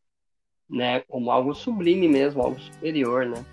né? 0.69 1.01
Como 1.01 1.31
algo 1.31 1.53
sublime 1.53 2.07
mesmo, 2.07 2.41
algo 2.41 2.59
superior, 2.59 3.25
né? 3.25 3.43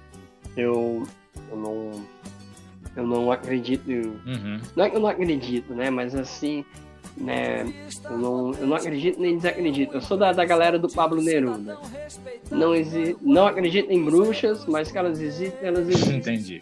Eu, 0.56 1.02
eu 1.50 1.56
não 1.56 1.90
eu 2.96 3.06
não 3.06 3.30
acredito 3.30 3.88
Uhum. 3.90 4.60
Não 4.76 4.84
é 4.84 4.90
que 4.90 4.96
eu 4.96 5.00
não 5.00 5.08
acredito, 5.08 5.74
né? 5.74 5.90
Mas 5.90 6.14
assim, 6.14 6.64
né? 7.16 7.62
Eu 8.04 8.18
não, 8.18 8.54
eu 8.54 8.66
não 8.66 8.76
acredito 8.76 9.20
nem 9.20 9.36
desacredito. 9.36 9.94
Eu 9.94 10.00
sou 10.00 10.16
da, 10.16 10.32
da 10.32 10.44
galera 10.44 10.78
do 10.78 10.88
Pablo 10.88 11.22
Neruda. 11.22 11.78
Não, 12.50 12.74
exi 12.74 13.16
não 13.20 13.46
acredito 13.46 13.90
em 13.90 14.02
bruxas, 14.02 14.66
mas 14.66 14.90
que 14.90 14.98
elas 14.98 15.20
existem, 15.20 15.66
elas 15.66 15.86
existem. 15.88 16.16
Entendi. 16.16 16.60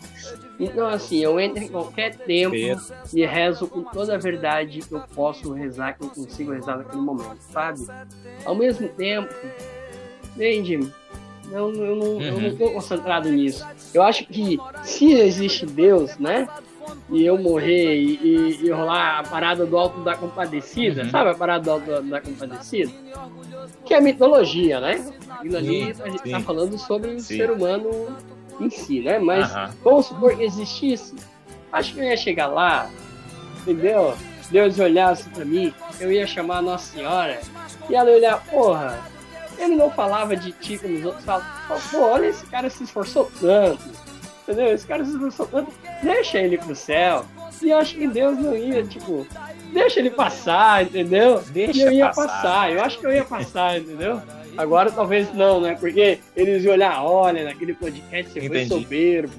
Então, 0.61 0.87
assim, 0.87 1.19
eu 1.19 1.41
entro 1.41 1.63
em 1.63 1.69
qualquer 1.69 2.17
tempo 2.17 2.53
Pedro. 2.53 2.85
e 3.15 3.25
rezo 3.25 3.67
com 3.67 3.83
toda 3.83 4.15
a 4.15 4.19
verdade 4.19 4.81
que 4.81 4.93
eu 4.93 5.03
posso 5.15 5.53
rezar, 5.53 5.95
que 5.95 6.05
eu 6.05 6.09
consigo 6.09 6.53
rezar 6.53 6.79
naquele 6.79 7.03
momento, 7.03 7.41
sabe? 7.41 7.81
Ao 8.45 8.55
mesmo 8.55 8.89
tempo, 8.89 9.33
entende? 10.35 10.79
Eu, 11.53 11.71
eu, 11.75 11.97
não, 11.97 12.21
eu 12.23 12.33
não 12.41 12.49
Uhum. 12.49 12.57
tô 12.57 12.71
concentrado 12.71 13.29
nisso. 13.29 13.65
Eu 13.93 14.03
acho 14.03 14.25
que 14.27 14.59
se 14.83 15.13
existe 15.13 15.67
Deus, 15.67 16.17
né? 16.19 16.49
E 17.11 17.25
eu 17.25 17.37
morrer 17.37 17.95
e, 17.97 18.19
e, 18.23 18.67
e 18.67 18.71
rolar 18.71 19.19
a 19.19 19.23
parada 19.23 19.67
do 19.67 19.77
alto 19.77 20.01
da 20.01 20.17
compadecida, 20.17 21.03
Uhum. 21.03 21.11
sabe 21.11 21.31
a 21.31 21.35
parada 21.35 21.65
do 21.65 21.71
alto 21.71 21.87
da, 21.87 22.01
da 22.01 22.21
compadecida? 22.21 22.91
Que 23.85 23.95
é 23.95 24.01
mitologia, 24.01 24.81
né? 24.81 25.05
Aquilo 25.31 25.57
ali 25.59 25.95
a 26.03 26.09
gente 26.09 26.23
sim. 26.23 26.31
tá 26.31 26.41
falando 26.41 26.79
sobre 26.79 27.11
o 27.11 27.21
ser 27.21 27.51
humano 27.51 28.17
em 28.61 28.71
si, 28.71 29.01
né? 29.01 29.19
Mas 29.19 29.51
Aham. 29.51 29.71
vamos 29.85 30.07
supor 30.07 30.35
que 30.37 30.43
existisse. 30.45 31.15
Acho 31.73 31.95
que 31.95 32.01
eu 32.01 32.05
ia 32.05 32.17
chegar 32.17 32.47
lá, 32.47 32.89
entendeu? 33.61 34.15
Deus 34.51 34.79
olhasse 34.79 35.29
pra 35.31 35.45
mim, 35.45 35.73
eu 35.99 36.13
ia 36.13 36.27
chamar 36.27 36.59
a 36.59 36.63
Nossa 36.63 36.93
Senhora 36.93 37.41
e 37.89 37.95
ela 37.95 38.11
ia 38.11 38.17
olhar, 38.17 38.45
porra, 38.47 38.99
ele 39.63 39.77
não 39.77 39.91
falava 39.91 40.37
de 40.37 40.53
ti 40.53 40.79
como 40.79 40.95
os 40.95 41.05
outros 41.05 41.25
falam. 41.25 41.45
Pô, 41.91 42.01
olha, 42.01 42.27
esse 42.27 42.47
cara 42.47 42.69
se 42.71 42.85
esforçou 42.85 43.31
tanto, 43.41 43.83
entendeu? 44.43 44.75
Esse 44.75 44.87
cara 44.87 45.05
se 45.05 45.13
esforçou 45.13 45.47
tanto, 45.47 45.73
deixa 46.03 46.39
ele 46.39 46.59
pro 46.59 46.75
céu. 46.75 47.25
E 47.63 47.71
eu 47.71 47.79
acho 47.79 47.95
que 47.95 48.09
Deus 48.09 48.37
não 48.39 48.57
ia, 48.57 48.83
tipo, 48.83 49.27
deixa 49.73 50.01
ele 50.01 50.11
passar, 50.11 50.83
entendeu? 50.83 51.43
Deixa 51.51 51.79
e 51.79 51.83
eu 51.83 51.93
ia 51.93 52.07
passar. 52.09 52.29
passar, 52.29 52.73
eu 52.73 52.83
acho 52.83 52.99
que 52.99 53.07
eu 53.07 53.13
ia 53.13 53.25
passar, 53.25 53.79
entendeu? 53.79 54.21
Agora 54.57 54.91
talvez 54.91 55.33
não, 55.33 55.61
né? 55.61 55.77
Porque 55.79 56.19
eles 56.37 56.65
iam 56.65 56.75
olhar, 56.75 57.03
olha, 57.03 57.45
naquele 57.45 57.75
podcast 57.75 58.33
você 58.33 58.49
foi 58.49 58.67
soberbo. 58.67 59.33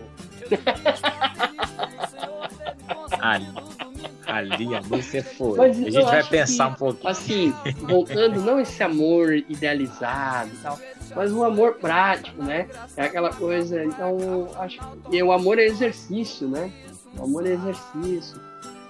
Ali, 3.22 3.48
ali 4.26 4.76
a 4.76 4.80
você 4.82 5.22
foi. 5.22 5.58
Mas 5.58 5.78
a 5.78 5.82
eu 5.82 5.91
gente 5.91 6.06
vai 6.06 6.24
pensar 6.24 6.68
que- 6.68 6.72
um 6.72 6.76
pouquinho. 6.76 7.10
assim, 7.10 7.54
voltando, 7.82 8.41
não 8.41 8.60
esse 8.60 8.82
amor 8.84 9.34
idealizado 9.34 10.49
e 10.54 10.58
tal, 10.58 10.80
mas 11.16 11.32
um 11.32 11.43
amor 11.43 11.76
prático, 11.76 12.41
né? 12.43 12.68
É 12.97 13.04
aquela 13.04 13.30
coisa, 13.32 13.84
então, 13.84 14.49
acho 14.60 14.80
que 15.10 15.22
o 15.24 15.32
amor 15.32 15.60
é 15.60 15.66
exercício, 15.66 16.47
né? 16.47 16.72
O 17.18 17.24
amor 17.24 17.45
é 17.45 17.51
exercício. 17.54 18.39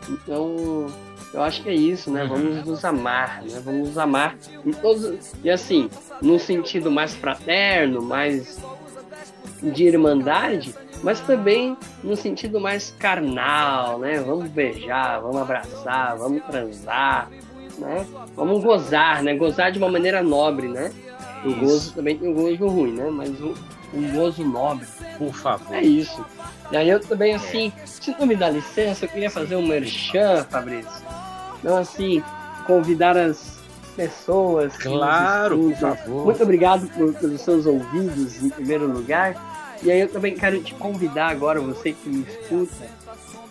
Então, 0.10 0.88
eu 1.34 1.42
acho 1.42 1.64
que 1.64 1.70
é 1.70 1.74
isso, 1.74 2.12
né? 2.12 2.24
Uhum. 2.24 2.30
Vamos 2.30 2.66
nos 2.66 2.86
amar, 2.86 3.42
né? 3.44 3.62
Vamos 3.64 3.88
nos 3.90 3.98
amar 3.98 4.36
em 4.66 4.72
todos, 4.72 5.34
e 5.44 5.50
assim, 5.50 5.90
num 6.22 6.38
sentido 6.38 6.92
mais 6.92 7.14
fraterno, 7.16 8.02
mais 8.02 8.60
de 9.62 9.86
irmandade, 9.86 10.76
mas 11.04 11.20
também 11.20 11.78
no 12.04 12.16
sentido 12.16 12.60
mais 12.60 12.96
carnal, 12.98 14.00
né? 14.00 14.20
Vamos 14.26 14.50
beijar, 14.50 15.20
vamos 15.22 15.38
abraçar, 15.42 16.18
vamos 16.18 16.42
transar, 16.46 17.30
né? 17.78 18.06
Vamos 18.36 18.64
gozar, 18.64 19.22
né? 19.22 19.36
Gozar 19.36 19.72
de 19.72 19.78
uma 19.78 19.90
maneira 19.90 20.24
nobre, 20.24 20.68
né? 20.70 20.92
O 21.46 21.54
gozo 21.56 21.94
também 21.94 22.18
tem 22.18 22.32
o 22.32 22.34
gozo 22.34 22.68
ruim, 22.68 22.94
né? 22.94 23.10
Mas 23.12 23.30
o, 23.42 23.54
o 23.94 24.02
gozo 24.14 24.44
nobre. 24.46 24.88
Por 25.18 25.34
favor. 25.34 25.76
É 25.76 25.82
isso. 25.84 26.26
E 26.72 26.78
aí 26.78 26.90
eu 26.90 27.00
também, 27.00 27.36
assim, 27.36 27.72
se 27.86 28.14
tu 28.14 28.26
me 28.26 28.36
dá 28.36 28.50
licença, 28.50 29.06
eu 29.06 29.10
queria 29.10 29.30
fazer 29.30 29.56
um 29.58 29.68
merchan, 29.68 30.46
Fabrício. 30.50 30.90
Então, 31.60 31.78
assim, 31.78 32.24
convidar 32.66 33.18
as 33.18 33.60
pessoas. 33.96 34.76
Claro, 34.78 35.58
por 35.60 35.76
favor. 35.76 36.26
Muito 36.26 36.42
obrigado 36.44 36.88
por- 36.94 37.14
pelos 37.14 37.42
seus 37.42 37.66
ouvidos, 37.66 38.42
em 38.42 38.50
primeiro 38.50 38.88
lugar. 38.88 39.36
E 39.84 39.92
aí 39.92 40.00
eu 40.00 40.08
também 40.08 40.34
quero 40.34 40.64
te 40.64 40.74
convidar 40.76 41.28
agora, 41.28 41.60
você 41.60 41.92
que 41.92 42.08
me 42.08 42.24
escuta, 42.24 42.88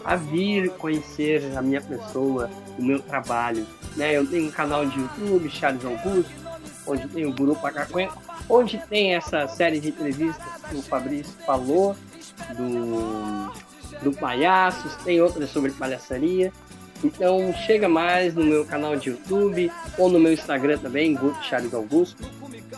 a 0.03 0.16
vir 0.16 0.70
conhecer 0.70 1.43
a 1.55 1.61
minha 1.61 1.80
pessoa, 1.80 2.51
o 2.78 2.83
meu 2.83 2.99
trabalho. 3.01 3.66
Né? 3.97 4.16
Eu 4.16 4.26
tenho 4.26 4.49
um 4.49 4.51
canal 4.51 4.87
de 4.87 4.99
YouTube, 4.99 5.51
Charles 5.51 5.85
Augusto, 5.85 6.33
onde 6.87 7.07
tem 7.09 7.26
o 7.26 7.35
Guru 7.35 7.55
Pacacué, 7.55 8.09
onde 8.49 8.78
tem 8.89 9.14
essa 9.14 9.47
série 9.47 9.78
de 9.78 9.91
entrevistas 9.91 10.43
que 10.70 10.76
o 10.76 10.83
Fabrício 10.83 11.35
falou, 11.45 11.95
do, 12.57 13.53
do 14.03 14.16
Palhaços, 14.16 14.97
tem 15.05 15.20
outras 15.20 15.51
sobre 15.51 15.70
palhaçaria. 15.72 16.51
Então 17.05 17.53
chega 17.66 17.89
mais 17.89 18.35
no 18.35 18.45
meu 18.45 18.64
canal 18.64 18.97
de 18.97 19.11
YouTube 19.11 19.70
ou 19.99 20.09
no 20.09 20.18
meu 20.18 20.33
Instagram 20.33 20.78
também, 20.78 21.14
Guto 21.14 21.45
Charles 21.45 21.74
Augusto. 21.74 22.24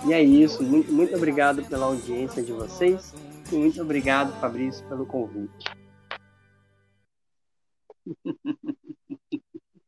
E 0.06 0.12
é 0.12 0.20
isso, 0.20 0.62
muito, 0.62 0.92
muito 0.92 1.14
obrigado 1.14 1.62
pela 1.64 1.86
audiência 1.86 2.42
de 2.42 2.52
vocês 2.52 3.14
muito 3.52 3.80
obrigado, 3.82 4.38
Fabrício, 4.40 4.86
pelo 4.88 5.06
convite. 5.06 5.64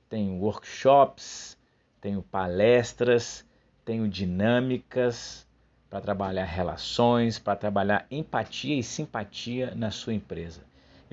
Tenho 0.07 0.39
workshops, 0.39 1.57
tenho 1.99 2.21
palestras, 2.21 3.43
tenho 3.83 4.07
dinâmicas 4.07 5.47
para 5.89 6.01
trabalhar 6.01 6.45
relações, 6.45 7.39
para 7.39 7.55
trabalhar 7.55 8.05
empatia 8.11 8.77
e 8.77 8.83
simpatia 8.83 9.73
na 9.75 9.89
sua 9.89 10.13
empresa. 10.13 10.61